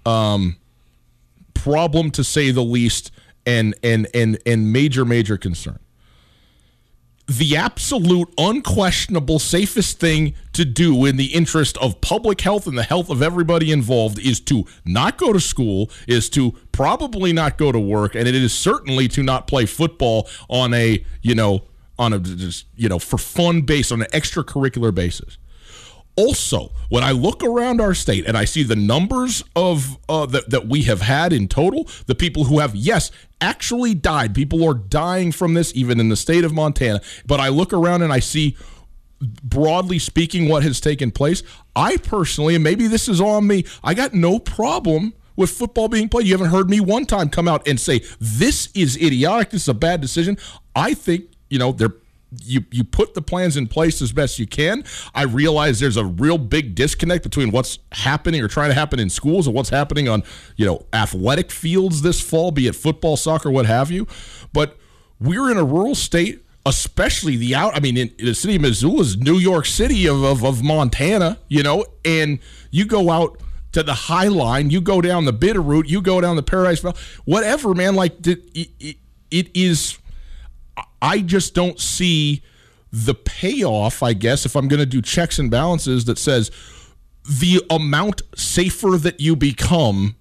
um, 0.05 0.57
problem 1.53 2.11
to 2.11 2.23
say 2.23 2.51
the 2.51 2.63
least, 2.63 3.11
and 3.45 3.75
and 3.83 4.07
and 4.13 4.37
and 4.45 4.71
major 4.71 5.05
major 5.05 5.37
concern 5.37 5.79
the 7.27 7.55
absolute 7.55 8.31
unquestionable 8.37 9.39
safest 9.39 9.99
thing 9.99 10.35
to 10.51 10.65
do 10.65 11.05
in 11.05 11.15
the 11.15 11.27
interest 11.27 11.77
of 11.77 12.01
public 12.01 12.41
health 12.41 12.67
and 12.67 12.77
the 12.77 12.83
health 12.83 13.09
of 13.09 13.21
everybody 13.21 13.71
involved 13.71 14.19
is 14.19 14.39
to 14.41 14.65
not 14.83 15.17
go 15.17 15.31
to 15.31 15.39
school 15.39 15.89
is 16.07 16.29
to 16.29 16.53
probably 16.73 17.31
not 17.31 17.57
go 17.57 17.71
to 17.71 17.79
work 17.79 18.15
and 18.15 18.27
it 18.27 18.35
is 18.35 18.53
certainly 18.53 19.07
to 19.07 19.23
not 19.23 19.47
play 19.47 19.65
football 19.65 20.27
on 20.49 20.73
a 20.73 21.03
you 21.21 21.33
know 21.33 21.63
on 21.97 22.11
a 22.11 22.19
just 22.19 22.65
you 22.75 22.89
know 22.89 22.99
for 22.99 23.17
fun 23.17 23.61
base 23.61 23.91
on 23.91 24.01
an 24.01 24.07
extracurricular 24.11 24.93
basis 24.93 25.37
also, 26.15 26.71
when 26.89 27.03
I 27.03 27.11
look 27.11 27.43
around 27.43 27.81
our 27.81 27.95
state 27.95 28.25
and 28.27 28.37
I 28.37 28.45
see 28.45 28.61
the 28.61 28.75
numbers 28.75 29.43
of 29.55 29.97
uh, 30.07 30.27
that 30.27 30.51
that 30.51 30.67
we 30.67 30.83
have 30.83 31.01
had 31.01 31.33
in 31.33 31.47
total, 31.47 31.87
the 32.05 32.13
people 32.13 32.43
who 32.43 32.59
have 32.59 32.75
yes 32.75 33.09
actually 33.41 33.95
died, 33.95 34.35
people 34.35 34.67
are 34.67 34.75
dying 34.75 35.31
from 35.31 35.55
this, 35.55 35.73
even 35.75 35.99
in 35.99 36.09
the 36.09 36.15
state 36.15 36.43
of 36.43 36.53
Montana. 36.53 37.01
But 37.25 37.39
I 37.39 37.49
look 37.49 37.73
around 37.73 38.03
and 38.03 38.13
I 38.13 38.19
see, 38.19 38.55
broadly 39.19 39.97
speaking, 39.97 40.47
what 40.47 40.61
has 40.61 40.79
taken 40.79 41.09
place. 41.09 41.41
I 41.75 41.97
personally, 41.97 42.53
and 42.53 42.63
maybe 42.63 42.85
this 42.85 43.09
is 43.09 43.19
on 43.19 43.47
me, 43.47 43.65
I 43.83 43.95
got 43.95 44.13
no 44.13 44.37
problem 44.37 45.13
with 45.35 45.49
football 45.49 45.87
being 45.87 46.09
played. 46.09 46.27
You 46.27 46.33
haven't 46.33 46.51
heard 46.51 46.69
me 46.69 46.79
one 46.79 47.05
time 47.05 47.29
come 47.29 47.47
out 47.47 47.67
and 47.67 47.79
say 47.79 48.01
this 48.19 48.69
is 48.73 48.95
idiotic. 48.97 49.49
This 49.51 49.63
is 49.63 49.69
a 49.69 49.73
bad 49.73 50.01
decision. 50.01 50.37
I 50.75 50.93
think 50.93 51.25
you 51.49 51.59
know 51.59 51.71
they're 51.71 51.93
you 52.41 52.65
you 52.71 52.83
put 52.83 53.13
the 53.13 53.21
plans 53.21 53.57
in 53.57 53.67
place 53.67 54.01
as 54.01 54.11
best 54.11 54.39
you 54.39 54.47
can. 54.47 54.83
I 55.13 55.23
realize 55.23 55.79
there's 55.79 55.97
a 55.97 56.05
real 56.05 56.37
big 56.37 56.75
disconnect 56.75 57.23
between 57.23 57.51
what's 57.51 57.79
happening 57.91 58.41
or 58.41 58.47
trying 58.47 58.69
to 58.69 58.73
happen 58.73 58.99
in 58.99 59.09
schools 59.09 59.47
and 59.47 59.55
what's 59.55 59.69
happening 59.69 60.07
on 60.09 60.23
you 60.55 60.65
know 60.65 60.85
athletic 60.93 61.51
fields 61.51 62.01
this 62.01 62.21
fall, 62.21 62.51
be 62.51 62.67
it 62.67 62.75
football, 62.75 63.17
soccer, 63.17 63.51
what 63.51 63.65
have 63.65 63.91
you. 63.91 64.07
But 64.51 64.77
we're 65.19 65.51
in 65.51 65.57
a 65.57 65.63
rural 65.63 65.95
state, 65.95 66.43
especially 66.65 67.37
the 67.37 67.55
out. 67.55 67.75
I 67.75 67.79
mean, 67.79 67.97
in, 67.97 68.11
in 68.17 68.25
the 68.25 68.35
city 68.35 68.55
of 68.55 68.61
Missoula 68.61 69.01
is 69.01 69.17
New 69.17 69.37
York 69.37 69.65
City 69.65 70.07
of, 70.07 70.23
of 70.23 70.43
of 70.43 70.63
Montana, 70.63 71.39
you 71.47 71.63
know, 71.63 71.85
and 72.03 72.39
you 72.71 72.85
go 72.85 73.09
out 73.09 73.39
to 73.73 73.83
the 73.83 73.93
High 73.93 74.27
Line, 74.27 74.69
you 74.69 74.81
go 74.81 75.01
down 75.01 75.25
the 75.25 75.33
Bitter 75.33 75.61
Bitterroot, 75.61 75.89
you 75.89 76.01
go 76.01 76.21
down 76.21 76.35
the 76.35 76.43
Paradise 76.43 76.79
Valley, 76.79 76.97
whatever, 77.25 77.73
man. 77.73 77.95
Like 77.95 78.25
it, 78.25 78.43
it, 78.53 78.97
it 79.29 79.55
is. 79.55 79.97
I 81.01 81.19
just 81.19 81.53
don't 81.53 81.79
see 81.79 82.41
the 82.91 83.13
payoff, 83.13 84.01
I 84.01 84.13
guess, 84.13 84.45
if 84.45 84.55
I'm 84.55 84.67
going 84.67 84.79
to 84.79 84.85
do 84.85 85.01
checks 85.01 85.39
and 85.39 85.51
balances 85.51 86.05
that 86.05 86.17
says 86.17 86.51
the 87.25 87.63
amount 87.69 88.21
safer 88.35 88.97
that 88.97 89.19
you 89.19 89.35
become 89.35 90.15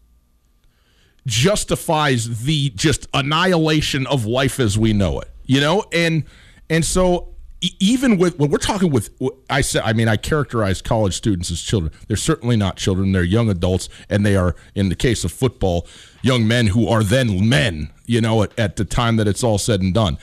justifies 1.26 2.44
the 2.44 2.70
just 2.70 3.06
annihilation 3.14 4.06
of 4.06 4.26
life 4.26 4.58
as 4.58 4.78
we 4.78 4.92
know 4.92 5.20
it. 5.20 5.28
You 5.44 5.60
know, 5.60 5.84
and 5.92 6.24
and 6.70 6.84
so 6.84 7.31
even 7.78 8.18
with 8.18 8.38
when 8.38 8.50
we're 8.50 8.58
talking 8.58 8.90
with 8.90 9.10
I 9.48 9.60
said 9.60 9.82
I 9.84 9.92
mean 9.92 10.08
I 10.08 10.16
characterize 10.16 10.82
college 10.82 11.14
students 11.14 11.50
as 11.50 11.60
children. 11.60 11.92
They're 12.08 12.16
certainly 12.16 12.56
not 12.56 12.76
children. 12.76 13.12
They're 13.12 13.22
young 13.22 13.48
adults 13.48 13.88
and 14.08 14.26
they 14.26 14.36
are 14.36 14.54
in 14.74 14.88
the 14.88 14.96
case 14.96 15.24
of 15.24 15.32
football, 15.32 15.86
young 16.22 16.46
men 16.46 16.68
who 16.68 16.88
are 16.88 17.02
then 17.02 17.48
men, 17.48 17.92
you 18.06 18.20
know, 18.20 18.42
at, 18.42 18.58
at 18.58 18.76
the 18.76 18.84
time 18.84 19.16
that 19.16 19.28
it's 19.28 19.44
all 19.44 19.58
said 19.58 19.80
and 19.80 19.94
done. 19.94 20.18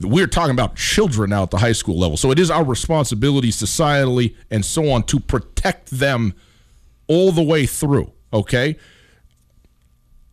We're 0.00 0.26
talking 0.26 0.52
about 0.52 0.76
children 0.76 1.30
now 1.30 1.44
at 1.44 1.50
the 1.50 1.58
high 1.58 1.72
school 1.72 1.98
level. 1.98 2.16
So 2.16 2.30
it 2.30 2.38
is 2.38 2.50
our 2.50 2.64
responsibility 2.64 3.50
societally 3.50 4.34
and 4.50 4.64
so 4.64 4.90
on 4.90 5.04
to 5.04 5.20
protect 5.20 5.90
them 5.90 6.34
all 7.06 7.32
the 7.32 7.42
way 7.42 7.66
through, 7.66 8.12
okay? 8.32 8.76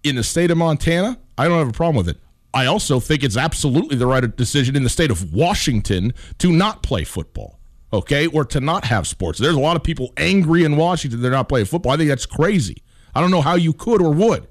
in 0.04 0.16
the 0.16 0.24
state 0.24 0.52
of 0.52 0.58
Montana, 0.58 1.18
I 1.38 1.48
don't 1.48 1.60
have 1.60 1.70
a 1.70 1.74
problem 1.74 1.96
with 1.96 2.10
it. 2.10 2.18
I 2.54 2.66
also 2.66 3.00
think 3.00 3.24
it's 3.24 3.38
absolutely 3.38 3.96
the 3.96 4.08
right 4.08 4.36
decision 4.36 4.76
in 4.76 4.84
the 4.84 4.90
state 4.90 5.12
of 5.12 5.34
Washington 5.34 6.14
to 6.40 6.52
not 6.52 6.84
play 6.84 7.04
football, 7.04 7.60
okay, 7.94 8.28
or 8.28 8.44
to 8.46 8.60
not 8.60 8.86
have 8.86 9.08
sports. 9.08 9.40
There's 9.40 9.56
a 9.56 9.60
lot 9.60 9.78
of 9.78 9.84
people 9.84 10.12
angry 10.18 10.64
in 10.64 10.76
Washington 10.76 11.22
they're 11.22 11.32
not 11.32 11.48
playing 11.50 11.68
football. 11.68 11.94
I 11.94 11.98
think 11.98 12.10
that's 12.10 12.26
crazy. 12.26 12.84
I 13.16 13.22
don't 13.22 13.32
know 13.32 13.42
how 13.42 13.56
you 13.56 13.74
could 13.74 14.02
or 14.02 14.14
would. 14.14 14.48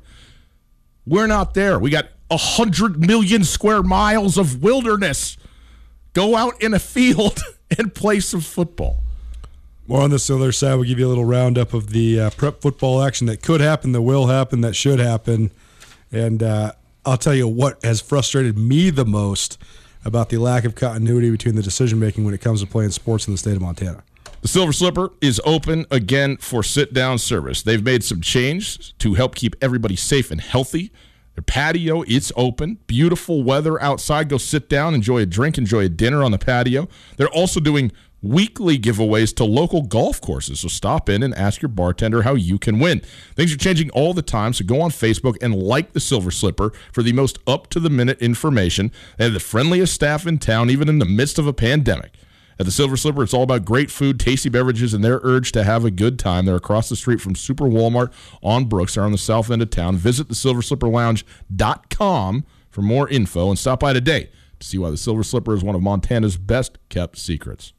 We're 1.07 1.27
not 1.27 1.55
there. 1.55 1.79
We 1.79 1.91
got 1.91 2.09
a 2.31 2.37
hundred 2.37 3.01
million 3.01 3.45
square 3.45 3.83
miles 3.83 4.39
of 4.39 4.63
wilderness. 4.63 5.37
Go 6.13 6.37
out 6.37 6.61
in 6.63 6.75
a 6.75 6.79
field 6.79 7.41
and 7.79 7.95
play 7.95 8.21
some 8.21 8.41
football. 8.41 9.03
More 9.87 10.03
on 10.03 10.11
this 10.11 10.31
other 10.31 10.53
side, 10.53 10.77
we'll 10.77 10.85
give 10.85 11.01
you 11.01 11.07
a 11.07 11.09
little 11.09 11.25
roundup 11.25 11.75
of 11.75 11.91
the 11.91 12.21
uh, 12.21 12.31
prep 12.31 12.61
football 12.61 13.03
action 13.03 13.27
that 13.27 13.43
could 13.43 13.61
happen, 13.61 13.93
that 13.93 14.03
will 14.03 14.29
happen, 14.29 14.61
that 14.61 14.77
should 14.77 15.01
happen. 15.01 15.51
And 16.13 16.43
uh, 16.43 16.73
I'll 17.05 17.17
tell 17.17 17.35
you 17.35 17.49
what 17.49 17.83
has 17.83 18.01
frustrated 18.01 18.59
me 18.59 18.91
the 18.91 19.07
most 19.07 19.59
about 20.05 20.29
the 20.29 20.39
lack 20.39 20.65
of 20.65 20.75
continuity 20.75 21.31
between 21.31 21.55
the 21.55 21.63
decision 21.63 21.99
making 21.99 22.25
when 22.25 22.35
it 22.35 22.41
comes 22.41 22.61
to 22.61 22.67
playing 22.67 22.91
sports 22.91 23.27
in 23.27 23.35
the 23.35 23.39
state 23.39 23.57
of 23.57 23.63
Montana. 23.63 24.03
The 24.43 24.49
Silver 24.49 24.73
Slipper 24.73 25.11
is 25.21 25.41
open 25.45 25.87
again 25.91 26.37
for 26.39 26.63
sit 26.63 26.95
down 26.95 27.19
service. 27.19 27.63
They've 27.63 27.83
made 27.83 28.03
some 28.03 28.21
change 28.21 28.97
to 28.99 29.15
help 29.15 29.35
keep 29.35 29.55
everybody 29.61 29.97
safe 29.97 30.31
and 30.31 30.41
healthy. 30.41 30.93
Their 31.35 31.43
patio, 31.43 32.03
it's 32.03 32.33
open. 32.37 32.79
Beautiful 32.87 33.43
weather 33.43 33.81
outside. 33.83 34.29
Go 34.29 34.39
sit 34.39 34.69
down, 34.69 34.95
enjoy 34.95 35.19
a 35.19 35.27
drink, 35.27 35.59
enjoy 35.59 35.85
a 35.85 35.89
dinner 35.89 36.23
on 36.23 36.33
the 36.33 36.39
patio. 36.39 36.89
They're 37.17 37.29
also 37.29 37.61
doing 37.61 37.93
weekly 38.23 38.79
giveaways 38.79 39.35
to 39.37 39.45
local 39.45 39.83
golf 39.83 40.21
courses. 40.21 40.61
So 40.61 40.69
stop 40.69 41.09
in 41.09 41.23
and 41.23 41.35
ask 41.35 41.63
your 41.63 41.71
bartender 41.71 42.23
how 42.23 42.35
you 42.35 42.59
can 42.59 42.79
win. 42.79 43.01
Things 43.35 43.53
are 43.53 43.59
changing 43.59 43.91
all 43.91 44.13
the 44.13 44.23
time, 44.23 44.53
so 44.53 44.65
go 44.65 44.81
on 44.81 44.91
Facebook 44.91 45.37
and 45.43 45.55
like 45.55 45.93
the 45.93 46.01
Silver 46.01 46.31
Slipper 46.31 46.73
for 46.93 47.03
the 47.03 47.13
most 47.13 47.39
up 47.47 47.69
to 47.71 47.81
the 47.81 47.91
minute 47.91 48.21
information. 48.21 48.93
They 49.17 49.25
have 49.25 49.33
the 49.33 49.41
friendliest 49.41 49.95
staff 49.95 50.27
in 50.27 50.39
town, 50.39 50.71
even 50.71 50.89
in 50.89 50.99
the 50.99 51.07
midst 51.07 51.39
of 51.39 51.47
a 51.47 51.53
pandemic. 51.53 52.13
At 52.61 52.67
the 52.67 52.73
Silver 52.73 52.97
Slipper, 52.99 53.23
it's 53.23 53.33
all 53.33 53.45
about 53.45 53.65
great 53.65 53.91
food, 53.91 54.21
tasty 54.21 54.51
beverages, 54.51 54.93
and 54.93 55.03
their 55.03 55.19
urge 55.23 55.51
to 55.53 55.65
have 55.65 55.87
a 55.87 55.91
good 55.91 56.19
time. 56.19 56.45
They're 56.45 56.57
across 56.57 56.91
the 56.91 56.97
street 56.97 57.19
from 57.19 57.35
Super 57.35 57.65
Walmart 57.65 58.13
on 58.43 58.67
Brooks. 58.67 58.97
They're 58.97 59.05
on 59.05 59.13
the 59.13 59.19
south 59.19 59.51
end 59.51 59.63
of 59.63 59.71
town. 59.71 59.97
Visit 59.97 60.29
the 60.29 60.35
silverslipperlounge.com 60.35 62.45
for 62.69 62.83
more 62.83 63.09
info 63.09 63.49
and 63.49 63.59
stop 63.59 63.81
by 63.81 63.95
today 63.95 64.29
to 64.59 64.67
see 64.67 64.77
why 64.77 64.91
the 64.91 64.99
Silver 64.99 65.23
Slipper 65.23 65.55
is 65.55 65.65
one 65.65 65.75
of 65.75 65.81
Montana's 65.81 66.37
best 66.37 66.77
kept 66.91 67.17
secrets. 67.17 67.73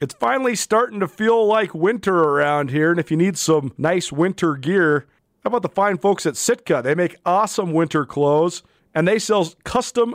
It's 0.00 0.14
finally 0.18 0.56
starting 0.56 1.00
to 1.00 1.08
feel 1.08 1.46
like 1.46 1.74
winter 1.74 2.16
around 2.16 2.70
here, 2.70 2.90
and 2.90 2.98
if 2.98 3.10
you 3.10 3.18
need 3.18 3.36
some 3.36 3.74
nice 3.76 4.10
winter 4.10 4.56
gear, 4.56 5.06
how 5.44 5.48
about 5.48 5.60
the 5.60 5.68
fine 5.68 5.98
folks 5.98 6.24
at 6.24 6.38
Sitka? 6.38 6.80
They 6.82 6.94
make 6.94 7.16
awesome 7.26 7.74
winter 7.74 8.06
clothes, 8.06 8.62
and 8.94 9.06
they 9.06 9.18
sell 9.18 9.52
custom 9.64 10.14